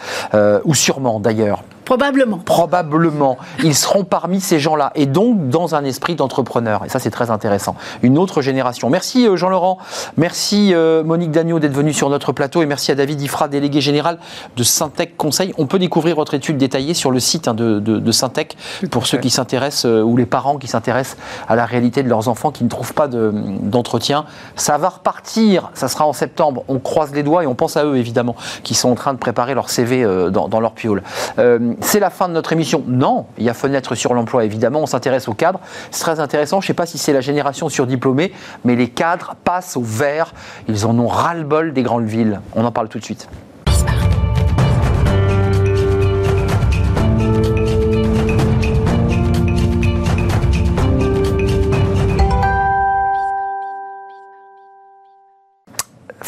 ou 0.64 0.74
sûrement 0.74 1.20
d'ailleurs. 1.20 1.62
Probablement. 1.84 2.38
Probablement. 2.38 3.38
Ils 3.62 3.74
seront 3.74 4.04
parmi 4.04 4.40
ces 4.40 4.60
gens-là. 4.60 4.92
Et 4.94 5.06
donc, 5.06 5.48
dans 5.48 5.74
un 5.74 5.84
esprit 5.84 6.14
d'entrepreneur. 6.14 6.84
Et 6.84 6.88
ça, 6.88 6.98
c'est 6.98 7.10
très 7.10 7.30
intéressant. 7.30 7.74
Une 8.02 8.18
autre 8.18 8.40
génération. 8.42 8.88
Merci, 8.88 9.26
euh, 9.26 9.36
Jean-Laurent. 9.36 9.78
Merci, 10.16 10.72
euh, 10.74 11.02
Monique 11.02 11.32
Dagneau, 11.32 11.58
d'être 11.58 11.72
venue 11.72 11.92
sur 11.92 12.08
notre 12.08 12.32
plateau. 12.32 12.62
Et 12.62 12.66
merci 12.66 12.92
à 12.92 12.94
David 12.94 13.20
Ifra, 13.20 13.48
délégué 13.48 13.80
général 13.80 14.18
de 14.56 14.62
Syntec 14.62 15.16
Conseil. 15.16 15.52
On 15.58 15.66
peut 15.66 15.78
découvrir 15.78 16.16
votre 16.16 16.34
étude 16.34 16.56
détaillée 16.56 16.94
sur 16.94 17.10
le 17.10 17.20
site 17.20 17.48
hein, 17.48 17.54
de, 17.54 17.80
de, 17.80 18.12
Syntec 18.12 18.56
pour 18.90 19.06
ceux 19.06 19.18
qui 19.18 19.30
s'intéressent, 19.30 19.86
euh, 19.86 20.02
ou 20.02 20.16
les 20.16 20.26
parents 20.26 20.58
qui 20.58 20.68
s'intéressent 20.68 21.16
à 21.48 21.56
la 21.56 21.66
réalité 21.66 22.02
de 22.02 22.08
leurs 22.08 22.28
enfants 22.28 22.50
qui 22.50 22.64
ne 22.64 22.68
trouvent 22.68 22.94
pas 22.94 23.08
d'entretien. 23.08 24.24
ça 24.54 24.78
va 24.78 24.90
repartir. 24.90 25.70
Ça 25.74 25.88
sera 25.88 26.06
en 26.06 26.12
septembre. 26.12 26.64
On 26.68 26.78
croise 26.78 27.12
les 27.12 27.22
doigts 27.22 27.42
et 27.42 27.46
on 27.46 27.54
pense 27.54 27.76
à 27.76 27.84
eux, 27.84 27.96
évidemment, 27.96 28.36
qui 28.62 28.74
sont 28.74 28.90
en 28.90 28.94
train 28.94 29.14
de 29.14 29.18
préparer 29.18 29.54
leur 29.54 29.70
CV 29.70 30.04
dans, 30.30 30.48
dans 30.48 30.60
leur 30.60 30.72
piole. 30.72 31.02
C'est 31.80 32.00
la 32.00 32.10
fin 32.10 32.28
de 32.28 32.34
notre 32.34 32.52
émission. 32.52 32.82
Non, 32.86 33.26
il 33.38 33.44
y 33.44 33.50
a 33.50 33.54
fenêtre 33.54 33.94
sur 33.94 34.14
l'emploi, 34.14 34.44
évidemment. 34.44 34.80
On 34.80 34.86
s'intéresse 34.86 35.28
aux 35.28 35.34
cadres. 35.34 35.60
C'est 35.90 36.02
très 36.02 36.20
intéressant. 36.20 36.60
Je 36.60 36.66
ne 36.66 36.68
sais 36.68 36.74
pas 36.74 36.86
si 36.86 36.98
c'est 36.98 37.12
la 37.12 37.20
génération 37.20 37.68
surdiplômée, 37.68 38.32
mais 38.64 38.76
les 38.76 38.88
cadres 38.88 39.34
passent 39.44 39.76
au 39.76 39.82
vert. 39.82 40.34
Ils 40.68 40.86
en 40.86 40.98
ont 40.98 41.08
ras-le-bol 41.08 41.72
des 41.72 41.82
grandes 41.82 42.06
villes. 42.06 42.40
On 42.54 42.64
en 42.64 42.72
parle 42.72 42.88
tout 42.88 42.98
de 42.98 43.04
suite. 43.04 43.28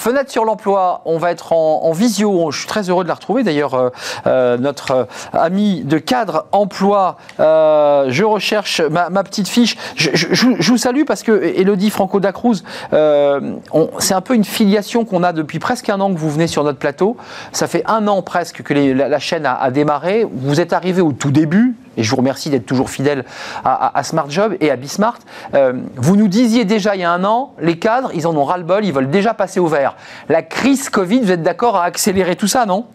Fenêtre 0.04 0.30
sur 0.30 0.44
l'emploi, 0.44 1.00
on 1.06 1.16
va 1.16 1.30
être 1.30 1.54
en, 1.54 1.90
visio. 1.92 2.50
Je 2.50 2.58
suis 2.58 2.66
très 2.66 2.90
heureux 2.90 3.04
de 3.04 3.08
la 3.08 3.14
retrouver. 3.14 3.42
D'ailleurs, 3.42 3.72
euh, 3.72 3.88
euh, 4.26 4.58
notre 4.58 4.90
euh, 4.90 5.04
ami 5.32 5.80
de 5.80 5.96
cadre 5.96 6.44
emploi, 6.52 7.16
je 7.38 8.22
recherche 8.22 8.82
ma, 8.82 9.24
petite 9.24 9.48
fiche. 9.48 9.78
Je, 9.96 10.70
vous 10.70 10.76
salue 10.76 11.04
parce 11.06 11.22
que 11.22 11.32
Elodie 11.56 11.88
Franco 11.88 12.20
Dacruz, 12.20 12.64
c'est 12.90 14.14
un 14.14 14.20
peu 14.20 14.34
une 14.34 14.44
filiation 14.44 15.06
qu'on 15.06 15.22
a 15.22 15.32
depuis 15.32 15.58
presque 15.58 15.88
un 15.88 15.98
an 16.00 16.12
que 16.12 16.18
vous 16.18 16.30
venez 16.30 16.48
sur 16.48 16.64
notre 16.64 16.78
plateau. 16.78 17.16
Ça 17.52 17.66
fait 17.66 17.82
un 17.86 18.06
an 18.06 18.20
presque 18.20 18.62
que 18.62 18.74
la, 18.74 19.18
chaîne 19.18 19.46
a, 19.46 19.70
démarré. 19.70 20.26
Vous 20.30 20.60
êtes 20.60 20.74
arrivé 20.74 21.00
au 21.00 21.12
tout 21.12 21.30
début 21.30 21.76
et 21.96 22.02
je 22.02 22.10
vous 22.10 22.16
remercie 22.16 22.50
d'être 22.50 22.66
toujours 22.66 22.90
fidèle 22.90 23.24
à, 23.64 24.02
Smart 24.02 24.28
Job 24.28 24.56
et 24.60 24.70
à 24.70 24.76
Bismart. 24.76 25.18
Euh, 25.54 25.74
vous 25.96 26.16
nous 26.16 26.28
disiez 26.28 26.64
déjà 26.64 26.94
il 26.94 27.00
y 27.00 27.04
a 27.04 27.12
un 27.12 27.24
an, 27.24 27.54
les 27.60 27.78
cadres, 27.78 28.10
ils 28.14 28.26
en 28.26 28.36
ont 28.36 28.44
ras-le-bol, 28.44 28.84
ils 28.84 28.92
veulent 28.92 29.10
déjà 29.10 29.34
passer 29.34 29.60
au 29.60 29.66
vert. 29.66 29.93
La 30.28 30.42
crise 30.42 30.88
Covid, 30.88 31.20
vous 31.20 31.32
êtes 31.32 31.42
d'accord 31.42 31.76
à 31.76 31.84
accélérer 31.84 32.36
tout 32.36 32.46
ça, 32.46 32.66
non? 32.66 32.86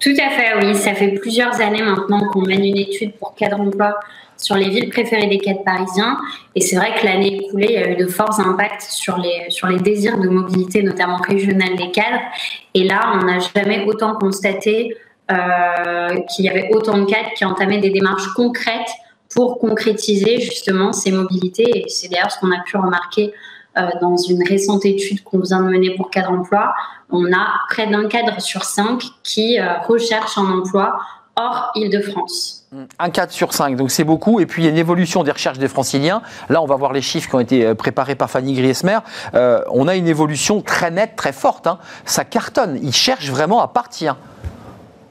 Tout 0.00 0.14
à 0.18 0.30
fait, 0.30 0.56
oui. 0.60 0.74
Ça 0.76 0.94
fait 0.94 1.08
plusieurs 1.08 1.60
années 1.60 1.82
maintenant 1.82 2.20
qu'on 2.28 2.42
mène 2.42 2.64
une 2.64 2.76
étude 2.76 3.12
pour 3.14 3.34
cadre 3.34 3.60
emploi 3.60 3.98
sur 4.36 4.54
les 4.54 4.68
villes 4.68 4.88
préférées 4.88 5.26
des 5.26 5.38
cadres 5.38 5.64
parisiens. 5.64 6.16
Et 6.54 6.60
c'est 6.60 6.76
vrai 6.76 6.94
que 6.98 7.04
l'année 7.04 7.36
écoulée, 7.36 7.66
il 7.70 7.74
y 7.74 7.76
a 7.78 7.90
eu 7.90 7.96
de 7.96 8.06
forts 8.06 8.38
impacts 8.38 8.82
sur 8.82 9.18
les, 9.18 9.50
sur 9.50 9.66
les 9.66 9.80
désirs 9.80 10.18
de 10.18 10.28
mobilité, 10.28 10.82
notamment 10.82 11.16
régionale 11.16 11.76
des 11.76 11.90
cadres. 11.90 12.22
Et 12.74 12.84
là, 12.84 13.14
on 13.14 13.24
n'a 13.24 13.38
jamais 13.40 13.84
autant 13.86 14.14
constaté 14.14 14.96
euh, 15.30 16.20
qu'il 16.30 16.44
y 16.44 16.48
avait 16.48 16.70
autant 16.72 16.96
de 16.98 17.04
cadres 17.04 17.30
qui 17.36 17.44
entamaient 17.44 17.80
des 17.80 17.90
démarches 17.90 18.28
concrètes 18.34 18.90
pour 19.34 19.58
concrétiser 19.58 20.40
justement 20.40 20.92
ces 20.92 21.10
mobilités. 21.10 21.80
Et 21.80 21.88
c'est 21.88 22.08
d'ailleurs 22.08 22.30
ce 22.30 22.38
qu'on 22.38 22.52
a 22.52 22.60
pu 22.60 22.76
remarquer 22.76 23.32
dans 24.00 24.16
une 24.16 24.42
récente 24.46 24.84
étude 24.84 25.22
qu'on 25.22 25.40
vient 25.40 25.62
de 25.62 25.68
mener 25.68 25.94
pour 25.96 26.10
Cadre 26.10 26.30
Emploi. 26.30 26.74
On 27.10 27.32
a 27.32 27.46
près 27.70 27.86
d'un 27.86 28.06
cadre 28.08 28.40
sur 28.40 28.64
cinq 28.64 29.02
qui 29.22 29.58
euh, 29.58 29.78
recherche 29.86 30.36
un 30.36 30.50
emploi 30.50 30.98
hors 31.36 31.70
Île-de-France. 31.74 32.66
Un 32.98 33.10
cadre 33.10 33.32
sur 33.32 33.52
cinq, 33.52 33.76
donc 33.76 33.90
c'est 33.90 34.04
beaucoup. 34.04 34.40
Et 34.40 34.46
puis 34.46 34.62
il 34.62 34.64
y 34.64 34.68
a 34.68 34.70
une 34.70 34.78
évolution 34.78 35.22
des 35.22 35.30
recherches 35.30 35.58
des 35.58 35.68
franciliens. 35.68 36.20
Là, 36.48 36.60
on 36.60 36.66
va 36.66 36.76
voir 36.76 36.92
les 36.92 37.00
chiffres 37.00 37.28
qui 37.28 37.34
ont 37.34 37.40
été 37.40 37.74
préparés 37.74 38.14
par 38.14 38.28
Fanny 38.28 38.54
Griesmer. 38.54 38.98
on 39.32 39.88
a 39.88 39.94
une 39.94 40.08
évolution 40.08 40.60
très 40.60 40.90
nette, 40.90 41.16
très 41.16 41.32
forte. 41.32 41.66
Hein. 41.66 41.78
Ça 42.04 42.24
cartonne. 42.24 42.78
Ils 42.82 42.92
cherchent 42.92 43.30
vraiment 43.30 43.62
à 43.62 43.68
partir 43.68 44.16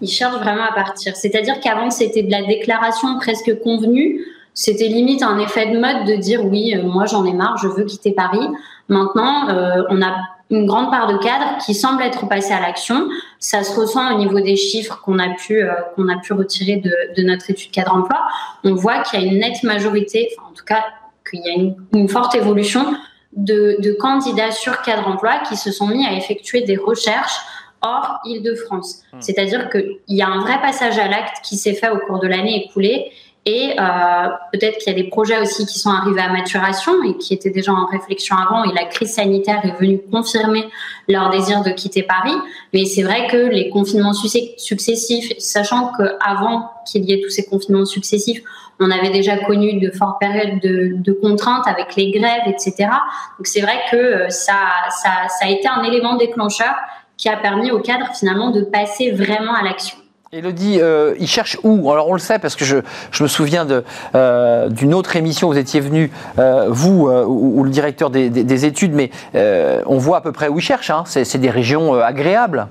ils 0.02 0.10
cherchent 0.10 0.40
vraiment 0.40 0.64
à 0.64 0.74
partir. 0.74 1.16
C'est-à-dire 1.16 1.60
qu'avant, 1.60 1.90
c'était 1.90 2.24
de 2.24 2.32
la 2.32 2.44
déclaration 2.44 3.18
presque 3.18 3.60
convenue. 3.62 4.22
C'était 4.60 4.88
limite 4.88 5.22
un 5.22 5.38
effet 5.38 5.68
de 5.68 5.78
mode 5.78 6.08
de 6.08 6.16
dire 6.16 6.44
oui, 6.44 6.74
euh, 6.76 6.82
moi 6.82 7.06
j'en 7.06 7.24
ai 7.26 7.34
marre, 7.34 7.58
je 7.62 7.68
veux 7.68 7.84
quitter 7.84 8.12
Paris. 8.12 8.48
Maintenant, 8.88 9.50
euh, 9.50 9.84
on 9.92 10.02
a 10.02 10.16
une 10.50 10.66
grande 10.66 10.90
part 10.90 11.06
de 11.06 11.16
cadres 11.20 11.64
qui 11.64 11.76
semblent 11.76 12.02
être 12.02 12.28
passés 12.28 12.54
à 12.54 12.60
l'action. 12.60 13.08
Ça 13.38 13.62
se 13.62 13.80
ressent 13.80 14.16
au 14.16 14.18
niveau 14.18 14.40
des 14.40 14.56
chiffres 14.56 15.00
qu'on 15.06 15.20
a 15.20 15.30
pu 15.30 15.62
euh, 15.62 15.74
qu'on 15.96 16.10
a 16.10 16.18
pu 16.18 16.34
retirer 16.34 16.78
de, 16.78 16.92
de, 17.16 17.22
notre 17.22 17.52
étude 17.52 17.70
cadre 17.70 17.94
emploi. 17.94 18.20
On 18.64 18.74
voit 18.74 19.04
qu'il 19.04 19.22
y 19.22 19.24
a 19.24 19.32
une 19.32 19.38
nette 19.38 19.62
majorité, 19.62 20.30
enfin 20.36 20.50
en 20.50 20.54
tout 20.56 20.66
cas 20.66 20.84
qu'il 21.30 21.42
y 21.46 21.50
a 21.52 21.54
une, 21.54 21.76
une 21.94 22.10
forte 22.10 22.34
évolution 22.34 22.96
de, 23.34 23.76
de 23.80 23.92
candidats 23.92 24.50
sur 24.50 24.82
cadre 24.82 25.08
emploi 25.08 25.38
qui 25.48 25.56
se 25.56 25.72
sont 25.72 25.86
mis 25.86 26.04
à 26.04 26.14
effectuer 26.14 26.62
des 26.62 26.78
recherches 26.78 27.38
hors 27.82 28.20
Île-de-France. 28.26 29.04
Hmm. 29.14 29.22
C'est-à-dire 29.22 29.70
qu'il 29.70 30.00
y 30.08 30.22
a 30.22 30.28
un 30.28 30.42
vrai 30.42 30.60
passage 30.62 30.98
à 30.98 31.08
l'acte 31.08 31.44
qui 31.44 31.58
s'est 31.58 31.74
fait 31.74 31.90
au 31.90 32.00
cours 32.00 32.20
de 32.20 32.28
l'année 32.28 32.66
écoulée. 32.66 33.12
Et 33.50 33.74
euh, 33.80 34.28
peut-être 34.52 34.78
qu'il 34.78 34.92
y 34.92 34.96
a 34.96 35.02
des 35.02 35.08
projets 35.08 35.40
aussi 35.40 35.66
qui 35.66 35.80
sont 35.80 35.90
arrivés 35.90 36.20
à 36.20 36.30
maturation 36.34 37.02
et 37.04 37.16
qui 37.16 37.34
étaient 37.34 37.50
déjà 37.50 37.72
en 37.72 37.86
réflexion 37.86 38.36
avant. 38.36 38.66
Et 38.66 38.74
la 38.74 38.84
crise 38.84 39.14
sanitaire 39.14 39.62
est 39.64 39.80
venue 39.80 40.02
confirmer 40.12 40.66
leur 41.08 41.30
désir 41.30 41.64
de 41.64 41.70
quitter 41.70 42.04
Paris. 42.04 42.36
Mais 42.74 42.84
c'est 42.84 43.04
vrai 43.04 43.28
que 43.28 43.38
les 43.38 43.70
confinements 43.70 44.12
successifs, 44.12 45.32
sachant 45.38 45.94
qu'avant 45.94 46.70
qu'il 46.86 47.06
y 47.06 47.14
ait 47.14 47.22
tous 47.22 47.30
ces 47.30 47.46
confinements 47.46 47.86
successifs, 47.86 48.42
on 48.82 48.92
avait 48.92 49.12
déjà 49.12 49.38
connu 49.38 49.80
de 49.80 49.92
fortes 49.92 50.20
périodes 50.20 50.60
de, 50.60 51.14
contraintes 51.14 51.68
avec 51.68 51.96
les 51.96 52.12
grèves, 52.12 52.48
etc. 52.48 52.90
Donc 53.38 53.48
c'est 53.48 53.62
vrai 53.62 53.80
que 53.90 53.96
euh, 53.96 54.30
ça, 54.30 54.58
ça, 54.90 55.30
ça 55.30 55.46
a 55.46 55.50
été 55.50 55.70
un 55.70 55.84
élément 55.84 56.18
déclencheur 56.18 56.76
qui 57.16 57.30
a 57.30 57.38
permis 57.38 57.72
au 57.72 57.80
cadre 57.80 58.14
finalement 58.14 58.52
de 58.52 58.62
passer 58.62 59.12
vraiment 59.12 59.54
à 59.54 59.64
l'action. 59.64 59.98
Elodie, 60.34 60.80
euh, 60.82 61.16
il 61.20 61.28
cherche 61.28 61.58
où? 61.64 61.90
Alors 61.90 62.10
on 62.10 62.14
le 62.14 62.20
sait 62.20 62.38
parce 62.38 62.58
que 62.58 62.66
je, 62.66 62.78
je 63.12 63.24
me 63.24 63.30
souviens 63.30 63.66
euh, 64.14 64.68
d'une 64.68 64.94
autre 64.94 65.16
émission 65.16 65.48
vous 65.48 65.58
étiez 65.58 65.80
venu, 65.80 66.12
euh, 66.38 66.66
vous 66.68 67.08
ou, 67.08 67.64
le 67.64 67.70
directeur 67.70 68.10
des, 68.10 68.66
études, 68.66 68.94
mais 68.94 69.10
on 69.34 69.98
voit 69.98 70.18
à 70.18 70.22
peu 70.22 70.34
près 70.34 70.50
où 70.50 70.60
il 70.60 70.62
cherche. 70.62 70.90
Hein. 70.90 71.04
C'est 71.06 71.38
des 71.38 71.50
régions 71.50 71.94
agréables. 71.94 72.68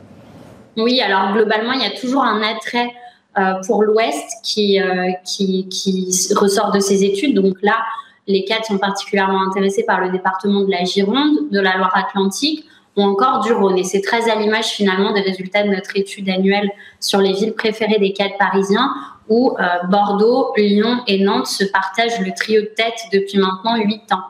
Oui, 0.77 1.01
alors 1.01 1.33
globalement, 1.33 1.73
il 1.73 1.81
y 1.81 1.87
a 1.87 1.99
toujours 1.99 2.25
un 2.25 2.43
attrait 2.43 2.91
pour 3.67 3.83
l'Ouest 3.83 4.27
qui, 4.43 4.79
qui, 5.25 5.69
qui, 5.69 6.35
ressort 6.35 6.73
de 6.73 6.81
ces 6.81 7.05
études. 7.05 7.35
Donc 7.35 7.57
là, 7.63 7.77
les 8.27 8.45
cadres 8.45 8.67
sont 8.67 8.79
particulièrement 8.79 9.43
intéressés 9.43 9.85
par 9.85 10.01
le 10.01 10.11
département 10.11 10.63
de 10.63 10.71
la 10.71 10.85
Gironde, 10.85 11.51
de 11.51 11.61
la 11.61 11.79
Loire-Atlantique 11.79 12.67
ou 12.97 13.03
encore 13.03 13.41
du 13.41 13.53
Rhône. 13.53 13.79
Et 13.79 13.85
c'est 13.85 14.01
très 14.01 14.31
à 14.31 14.37
l'image 14.37 14.67
finalement 14.67 15.13
des 15.13 15.21
résultats 15.21 15.63
de 15.63 15.69
notre 15.69 15.97
étude 15.97 16.29
annuelle 16.29 16.71
sur 17.01 17.21
les 17.21 17.33
villes 17.33 17.55
préférées 17.55 17.99
des 17.99 18.13
cadres 18.13 18.37
parisiens, 18.39 18.93
où 19.29 19.57
euh, 19.59 19.87
Bordeaux, 19.89 20.53
Lyon 20.57 21.01
et 21.07 21.23
Nantes 21.23 21.49
se 21.49 21.65
partagent 21.65 22.21
le 22.21 22.33
trio 22.35 22.61
de 22.63 22.67
tête 22.67 22.99
depuis 23.13 23.39
maintenant 23.39 23.77
huit 23.77 24.13
ans. 24.13 24.23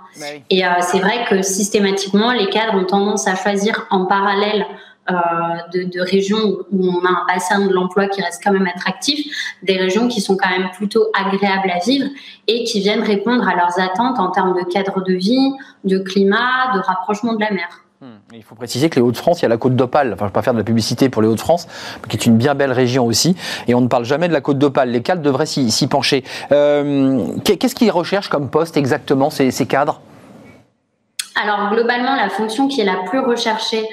Et 0.49 0.67
euh, 0.67 0.71
c'est 0.81 0.99
vrai 0.99 1.27
que 1.29 1.43
systématiquement, 1.43 2.33
les 2.33 2.49
cadres 2.49 2.75
ont 2.75 2.85
tendance 2.85 3.29
à 3.29 3.37
choisir 3.37 3.87
en 3.91 4.07
parallèle 4.07 4.65
euh, 5.09 5.15
de, 5.73 5.85
de, 5.85 6.01
régions 6.01 6.59
où 6.73 6.89
on 6.89 7.05
a 7.05 7.11
un 7.11 7.27
bassin 7.29 7.65
de 7.65 7.73
l'emploi 7.73 8.09
qui 8.09 8.23
reste 8.23 8.43
quand 8.43 8.51
même 8.51 8.67
attractif, 8.67 9.25
des 9.63 9.77
régions 9.77 10.09
qui 10.09 10.21
sont 10.21 10.37
quand 10.37 10.49
même 10.49 10.71
plutôt 10.73 11.07
agréables 11.15 11.71
à 11.71 11.79
vivre 11.79 12.09
et 12.49 12.65
qui 12.65 12.81
viennent 12.81 13.05
répondre 13.05 13.47
à 13.47 13.55
leurs 13.55 13.79
attentes 13.79 14.19
en 14.19 14.31
termes 14.31 14.59
de 14.59 14.65
cadre 14.65 15.05
de 15.05 15.13
vie, 15.13 15.53
de 15.85 15.99
climat, 15.99 16.73
de 16.75 16.81
rapprochement 16.81 17.35
de 17.35 17.41
la 17.41 17.53
mer. 17.53 17.69
Il 18.33 18.43
faut 18.43 18.55
préciser 18.55 18.91
que 18.91 18.97
les 18.97 19.01
Hauts-de-France, 19.01 19.41
il 19.41 19.43
y 19.45 19.47
a 19.47 19.49
la 19.49 19.57
côte 19.57 19.75
d'Opale. 19.75 20.13
Enfin, 20.13 20.19
je 20.19 20.25
ne 20.25 20.29
vais 20.29 20.33
pas 20.33 20.43
faire 20.43 20.53
de 20.53 20.59
la 20.59 20.65
publicité 20.65 21.09
pour 21.09 21.23
les 21.23 21.29
Hauts-de-France, 21.29 21.67
qui 22.09 22.17
est 22.17 22.27
une 22.27 22.37
bien 22.37 22.55
belle 22.55 22.73
région 22.73 23.07
aussi. 23.07 23.37
Et 23.69 23.75
on 23.75 23.81
ne 23.81 23.89
parle 23.89 24.05
jamais 24.05 24.29
de 24.29 24.35
la 24.35 24.43
côte 24.43 24.59
d'Opale. 24.59 24.91
Les 24.91 25.03
cadres 25.03 25.23
devraient 25.23 25.47
s'y 25.47 25.87
pencher. 25.87 26.23
Euh, 26.53 27.27
qu'est-ce 27.45 27.75
qu'ils 27.75 27.91
recherchent 27.91 28.29
comme 28.29 28.51
poste 28.51 28.77
exactement, 28.77 29.31
ces, 29.31 29.67
cadres? 29.67 30.01
Alors, 31.43 31.71
globalement, 31.71 32.15
la 32.17 32.29
fonction 32.29 32.69
qui 32.69 32.83
est 32.83 32.85
la 32.85 32.97
plus 33.09 33.21
recherchée, 33.21 33.87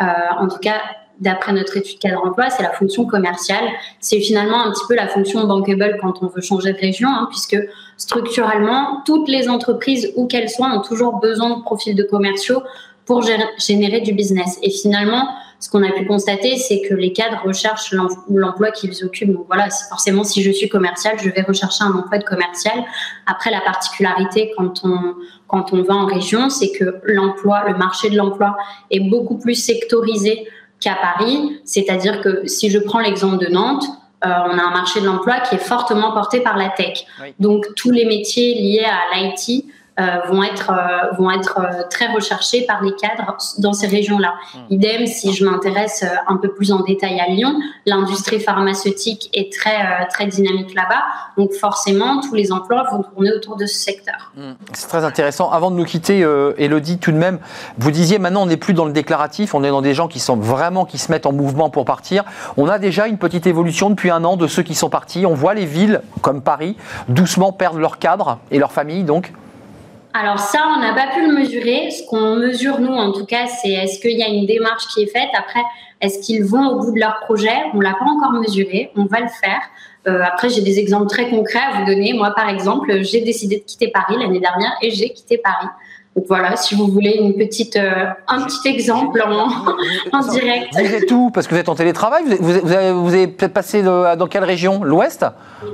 euh, 0.00 0.06
en 0.38 0.48
tout 0.48 0.58
cas 0.58 0.80
d'après 1.20 1.52
notre 1.52 1.76
étude 1.76 1.98
cadre 1.98 2.24
emploi, 2.24 2.48
c'est 2.48 2.62
la 2.62 2.70
fonction 2.70 3.04
commerciale. 3.04 3.64
C'est 4.00 4.20
finalement 4.20 4.64
un 4.64 4.72
petit 4.72 4.84
peu 4.88 4.94
la 4.94 5.06
fonction 5.06 5.46
bankable 5.46 5.98
quand 6.00 6.22
on 6.22 6.28
veut 6.28 6.40
changer 6.40 6.72
de 6.72 6.78
région, 6.78 7.10
hein, 7.10 7.26
puisque 7.28 7.58
structurellement, 7.98 9.02
toutes 9.04 9.28
les 9.28 9.50
entreprises, 9.50 10.12
où 10.16 10.26
qu'elles 10.26 10.48
soient, 10.48 10.68
ont 10.68 10.80
toujours 10.80 11.20
besoin 11.20 11.58
de 11.58 11.62
profils 11.62 11.94
de 11.94 12.02
commerciaux 12.02 12.62
pour 13.10 13.24
générer 13.58 14.02
du 14.02 14.12
business. 14.12 14.60
Et 14.62 14.70
finalement, 14.70 15.34
ce 15.58 15.68
qu'on 15.68 15.82
a 15.82 15.90
pu 15.90 16.06
constater, 16.06 16.56
c'est 16.58 16.80
que 16.88 16.94
les 16.94 17.12
cadres 17.12 17.40
recherchent 17.44 17.92
l'emploi 18.28 18.70
qu'ils 18.70 19.04
occupent. 19.04 19.32
Donc 19.32 19.46
voilà, 19.48 19.66
forcément, 19.88 20.22
si 20.22 20.44
je 20.44 20.52
suis 20.52 20.68
commercial, 20.68 21.16
je 21.20 21.28
vais 21.28 21.42
rechercher 21.42 21.82
un 21.82 21.90
emploi 21.90 22.18
de 22.18 22.24
commercial. 22.24 22.84
Après, 23.26 23.50
la 23.50 23.62
particularité 23.62 24.52
quand 24.56 24.84
on, 24.84 25.16
quand 25.48 25.72
on 25.72 25.82
va 25.82 25.94
en 25.94 26.06
région, 26.06 26.50
c'est 26.50 26.70
que 26.70 27.00
l'emploi, 27.02 27.64
le 27.66 27.76
marché 27.76 28.10
de 28.10 28.16
l'emploi 28.16 28.56
est 28.92 29.00
beaucoup 29.00 29.38
plus 29.38 29.56
sectorisé 29.56 30.46
qu'à 30.78 30.94
Paris. 30.94 31.58
C'est-à-dire 31.64 32.20
que 32.20 32.46
si 32.46 32.70
je 32.70 32.78
prends 32.78 33.00
l'exemple 33.00 33.44
de 33.44 33.50
Nantes, 33.50 33.86
euh, 34.24 34.28
on 34.28 34.56
a 34.56 34.62
un 34.62 34.70
marché 34.70 35.00
de 35.00 35.06
l'emploi 35.06 35.40
qui 35.40 35.56
est 35.56 35.64
fortement 35.66 36.12
porté 36.12 36.38
par 36.40 36.56
la 36.56 36.68
tech. 36.68 37.06
Donc 37.40 37.66
tous 37.74 37.90
les 37.90 38.04
métiers 38.04 38.54
liés 38.54 38.86
à 38.86 39.18
l'IT 39.18 39.64
vont 40.28 40.42
être, 40.42 40.70
euh, 40.70 41.14
vont 41.16 41.30
être 41.30 41.58
euh, 41.58 41.82
très 41.90 42.12
recherchés 42.12 42.64
par 42.66 42.82
les 42.82 42.92
cadres 42.94 43.36
dans 43.58 43.72
ces 43.72 43.86
régions-là. 43.86 44.34
Mmh. 44.54 44.58
Idem, 44.70 45.06
si 45.06 45.32
je 45.32 45.44
m'intéresse 45.44 46.04
un 46.26 46.36
peu 46.36 46.52
plus 46.52 46.72
en 46.72 46.80
détail 46.80 47.20
à 47.20 47.28
Lyon, 47.28 47.54
l'industrie 47.86 48.40
pharmaceutique 48.40 49.30
est 49.34 49.52
très, 49.52 50.06
très 50.08 50.26
dynamique 50.26 50.74
là-bas. 50.74 51.02
Donc 51.36 51.52
forcément, 51.52 52.20
tous 52.20 52.34
les 52.34 52.52
emplois 52.52 52.84
vont 52.90 53.02
tourner 53.02 53.32
autour 53.32 53.56
de 53.56 53.66
ce 53.66 53.74
secteur. 53.74 54.32
Mmh. 54.36 54.52
C'est 54.72 54.88
très 54.88 55.04
intéressant. 55.04 55.50
Avant 55.50 55.70
de 55.70 55.76
nous 55.76 55.84
quitter, 55.84 56.20
Elodie, 56.58 56.98
tout 56.98 57.12
de 57.12 57.16
même, 57.16 57.38
vous 57.78 57.90
disiez 57.90 58.18
maintenant 58.18 58.42
on 58.42 58.46
n'est 58.46 58.56
plus 58.56 58.74
dans 58.74 58.84
le 58.84 58.92
déclaratif, 58.92 59.54
on 59.54 59.64
est 59.64 59.70
dans 59.70 59.82
des 59.82 59.94
gens 59.94 60.08
qui 60.08 60.20
sont 60.20 60.36
vraiment 60.36 60.84
qui 60.84 60.98
se 60.98 61.10
mettent 61.10 61.26
en 61.26 61.32
mouvement 61.32 61.70
pour 61.70 61.84
partir. 61.84 62.24
On 62.56 62.68
a 62.68 62.78
déjà 62.78 63.06
une 63.06 63.18
petite 63.18 63.46
évolution 63.46 63.90
depuis 63.90 64.10
un 64.10 64.24
an 64.24 64.36
de 64.36 64.46
ceux 64.46 64.62
qui 64.62 64.74
sont 64.74 64.90
partis. 64.90 65.26
On 65.26 65.34
voit 65.34 65.54
les 65.54 65.66
villes 65.66 66.02
comme 66.22 66.42
Paris 66.42 66.76
doucement 67.08 67.52
perdre 67.52 67.78
leurs 67.78 67.98
cadres 67.98 68.38
et 68.50 68.58
leurs 68.58 68.72
familles 68.72 69.04
donc 69.04 69.32
alors 70.12 70.38
ça, 70.38 70.66
on 70.76 70.80
n'a 70.80 70.92
pas 70.92 71.12
pu 71.14 71.26
le 71.26 71.32
mesurer. 71.32 71.90
Ce 71.90 72.04
qu'on 72.06 72.36
mesure, 72.36 72.80
nous, 72.80 72.92
en 72.92 73.12
tout 73.12 73.24
cas, 73.24 73.46
c'est 73.46 73.70
est-ce 73.70 74.00
qu'il 74.00 74.18
y 74.18 74.22
a 74.22 74.28
une 74.28 74.46
démarche 74.46 74.86
qui 74.88 75.02
est 75.02 75.06
faite. 75.06 75.30
Après, 75.36 75.60
est-ce 76.00 76.18
qu'ils 76.20 76.44
vont 76.44 76.66
au 76.68 76.80
bout 76.80 76.92
de 76.92 76.98
leur 76.98 77.20
projet? 77.20 77.54
On 77.74 77.78
ne 77.78 77.82
l'a 77.82 77.94
pas 77.94 78.06
encore 78.06 78.32
mesuré. 78.32 78.90
On 78.96 79.04
va 79.04 79.20
le 79.20 79.28
faire. 79.28 79.60
Euh, 80.08 80.22
après, 80.24 80.48
j'ai 80.48 80.62
des 80.62 80.78
exemples 80.78 81.08
très 81.08 81.28
concrets 81.28 81.60
à 81.60 81.78
vous 81.78 81.86
donner. 81.86 82.12
Moi, 82.12 82.30
par 82.30 82.48
exemple, 82.48 83.02
j'ai 83.02 83.20
décidé 83.20 83.58
de 83.58 83.64
quitter 83.64 83.88
Paris 83.88 84.16
l'année 84.18 84.40
dernière 84.40 84.72
et 84.82 84.90
j'ai 84.90 85.10
quitté 85.10 85.38
Paris. 85.38 85.68
Donc 86.16 86.24
voilà, 86.26 86.56
si 86.56 86.74
vous 86.74 86.88
voulez 86.88 87.18
une 87.20 87.36
petite, 87.36 87.76
euh, 87.76 88.06
un 88.26 88.42
petit 88.42 88.68
exemple 88.68 89.22
en, 89.22 90.20
direct. 90.32 90.68
Vous 90.72 90.80
êtes 90.80 91.12
où? 91.12 91.30
Parce 91.30 91.46
que 91.46 91.54
vous 91.54 91.60
êtes 91.60 91.68
en 91.68 91.76
télétravail. 91.76 92.24
Vous, 92.40 92.52
vous, 92.52 93.14
avez, 93.14 93.28
peut-être 93.28 93.52
passé 93.52 93.82
dans 93.82 94.26
quelle 94.26 94.42
région? 94.42 94.82
L'Ouest? 94.82 95.24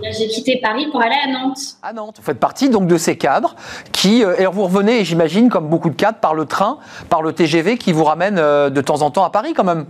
J'ai 0.03 0.28
quitté 0.28 0.61
Paris 0.62 0.89
pour 0.91 1.01
aller 1.01 1.16
à 1.24 1.30
Nantes. 1.30 1.78
À 1.82 1.95
Nantes. 1.95 2.16
Vous 2.18 2.22
faites 2.22 2.39
partie 2.39 2.68
donc 2.68 2.87
de 2.87 2.99
ces 2.99 3.16
cadres 3.16 3.57
qui. 3.93 4.24
Euh, 4.24 4.37
et 4.37 4.45
vous 4.45 4.64
revenez, 4.64 5.05
j'imagine, 5.05 5.49
comme 5.49 5.68
beaucoup 5.68 5.89
de 5.89 5.97
cadres, 5.97 6.18
par 6.18 6.34
le 6.34 6.45
train, 6.45 6.78
par 7.09 7.22
le 7.22 7.32
TGV 7.32 7.78
qui 7.78 7.93
vous 7.93 8.05
ramène 8.05 8.37
euh, 8.39 8.68
de 8.68 8.80
temps 8.82 9.01
en 9.01 9.11
temps 9.11 9.24
à 9.24 9.30
Paris 9.30 9.55
quand 9.55 9.64
même. 9.64 9.87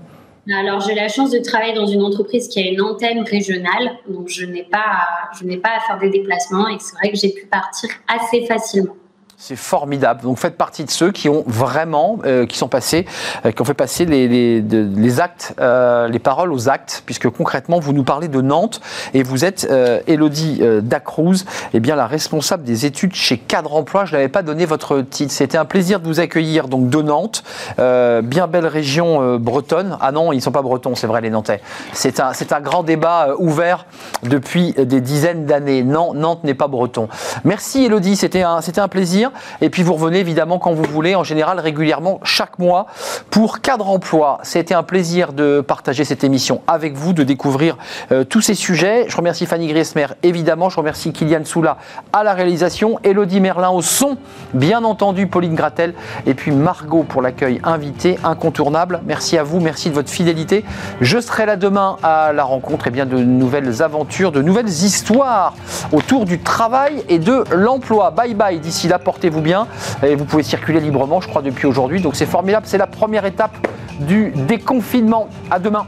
Alors 0.55 0.79
j'ai 0.79 0.95
la 0.95 1.09
chance 1.09 1.33
de 1.33 1.41
travailler 1.41 1.75
dans 1.75 1.87
une 1.87 2.03
entreprise 2.03 2.47
qui 2.47 2.61
a 2.61 2.71
une 2.71 2.81
antenne 2.81 3.25
régionale, 3.25 3.99
donc 4.09 4.29
je 4.29 4.47
n'ai 4.47 4.63
pas, 4.63 5.09
je 5.37 5.45
n'ai 5.45 5.57
pas 5.57 5.71
à 5.77 5.81
faire 5.81 5.99
des 5.99 6.09
déplacements 6.09 6.69
et 6.69 6.77
c'est 6.79 6.95
vrai 6.95 7.11
que 7.11 7.17
j'ai 7.17 7.31
pu 7.31 7.47
partir 7.47 7.91
assez 8.07 8.47
facilement. 8.47 8.95
C'est 9.39 9.57
formidable. 9.57 10.23
Donc 10.23 10.39
faites 10.39 10.57
partie 10.57 10.83
de 10.83 10.91
ceux 10.91 11.13
qui 11.13 11.29
ont 11.29 11.45
vraiment, 11.47 12.19
euh, 12.25 12.47
qui 12.47 12.57
sont 12.57 12.69
passés, 12.69 13.05
euh, 13.45 13.53
qui 13.53 13.61
ont 13.61 13.67
fait 13.67 13.75
passer 13.75 14.07
les, 14.07 15.21
actes, 15.21 15.55
euh, 15.61 16.09
les 16.09 16.19
paroles 16.19 16.55
aux 16.55 16.71
actes, 16.71 17.03
puisque 17.05 17.29
concrètement 17.29 17.79
vous 17.79 17.93
nous 17.93 18.03
parlez 18.03 18.29
de 18.29 18.41
Nantes 18.41 18.81
et 19.13 19.23
vous 19.23 19.45
êtes 19.45 19.71
Elodie 20.07 20.63
Dacruz, 20.83 21.45
eh 21.75 21.81
bien 21.81 21.97
la 21.97 22.07
responsable 22.07 22.65
des 22.65 22.87
études 22.87 23.15
chez 23.15 23.37
Cadre 23.37 23.75
Emploi. 23.75 24.07
Je 24.07 24.13
n'avais 24.13 24.29
pas 24.29 24.43
donné 24.43 24.65
votre 24.65 25.03
titre. 25.03 25.33
C'était 25.33 25.59
un 25.59 25.67
plaisir 25.67 26.01
de 26.01 26.07
vous 26.07 26.19
accueillir 26.21 26.69
donc 26.69 26.89
de 26.89 27.03
Nantes, 27.03 27.45
bien 27.77 28.47
belle 28.47 28.67
région 28.67 29.37
bretonne. 29.37 29.99
Ah 30.01 30.13
non, 30.13 30.33
ils 30.33 30.37
ne 30.37 30.41
sont 30.41 30.51
pas 30.51 30.63
bretons, 30.63 30.95
c'est 30.95 31.07
vrai 31.07 31.21
les 31.21 31.31
Nantais. 31.31 31.61
C'est 31.93 32.21
un, 32.21 32.61
grand 32.63 32.83
débat 32.83 33.35
ouvert 33.39 33.85
depuis 34.23 34.73
des 34.73 35.03
dizaines 35.03 35.45
d'années. 35.45 35.83
Non, 35.83 36.15
Nantes 36.15 36.45
n'est 36.45 36.55
pas 36.55 36.69
breton. 36.69 37.09
Merci 37.45 37.85
Elodie, 37.85 38.17
c'était 38.17 38.43
un 38.43 38.89
plaisir. 38.89 39.26
Et 39.61 39.71
puis 39.71 39.83
vous 39.83 39.95
revenez 39.95 40.21
évidemment 40.21 40.59
quand 40.59 40.73
vous 40.73 40.85
voulez, 40.85 41.15
en 41.15 41.25
général 41.25 41.61
régulièrement 41.61 42.21
chaque 42.23 42.59
mois 42.59 42.87
pour 43.31 43.61
Cadre 43.61 43.89
Emploi. 43.89 44.39
C'était 44.43 44.75
un 44.75 44.83
plaisir 44.83 45.33
de 45.33 45.61
partager 45.61 46.05
cette 46.05 46.25
émission 46.25 46.63
avec 46.67 46.95
vous, 46.95 47.13
de 47.13 47.23
découvrir 47.23 47.77
euh, 48.13 48.25
tous 48.25 48.41
ces 48.41 48.55
sujets. 48.55 49.07
Je 49.09 49.17
remercie 49.17 49.47
Fanny 49.47 49.69
Griesmer 49.69 50.07
évidemment, 50.23 50.69
je 50.69 50.77
remercie 50.77 51.13
Kylian 51.13 51.45
Soula 51.45 51.79
à 52.13 52.25
la 52.25 52.35
réalisation, 52.35 52.99
Elodie 53.03 53.41
Merlin 53.41 53.71
au 53.71 53.83
son, 53.83 54.17
bien 54.55 54.85
entendu 54.85 55.27
Pauline 55.27 55.55
Gratel 55.55 55.95
et 56.27 56.35
puis 56.35 56.51
Margot 56.51 57.05
pour 57.05 57.23
l'accueil 57.23 57.61
invité 57.65 58.19
incontournable. 58.25 59.01
Merci 59.07 59.39
à 59.39 59.43
vous, 59.43 59.61
merci 59.61 59.91
de 59.91 59.95
votre 59.95 60.11
fidélité. 60.11 60.65
Je 61.01 61.19
serai 61.19 61.47
là 61.47 61.57
demain 61.57 61.97
à 62.03 62.33
la 62.33 62.45
rencontre 62.45 62.87
et 62.87 62.91
bien 62.91 63.07
de 63.07 63.19
nouvelles 63.19 63.83
aventures, 63.83 64.33
de 64.33 64.43
nouvelles 64.43 64.69
histoires 64.69 65.55
autour 65.93 66.25
du 66.25 66.41
travail 66.41 67.05
et 67.09 67.19
de 67.19 67.45
l'emploi. 67.53 68.11
Bye 68.11 68.35
bye 68.35 68.59
d'ici 68.59 68.89
là, 68.89 68.99
portez-vous 69.17 69.41
bien 69.41 69.67
et 70.03 70.15
vous 70.15 70.27
pouvez 70.27 70.43
circuler 70.43 70.79
librement, 70.79 71.23
je 71.23 71.29
crois, 71.29 71.41
depuis 71.41 71.67
aujourd'hui. 71.67 72.03
Donc 72.03 72.17
c'est 72.17 72.27
formidable, 72.27 72.67
c'est 72.69 72.77
la 72.77 72.87
première 72.87 73.25
étape 73.25 73.57
du 74.01 74.31
déconfinement. 74.47 75.31
À 75.51 75.59
demain. 75.59 75.87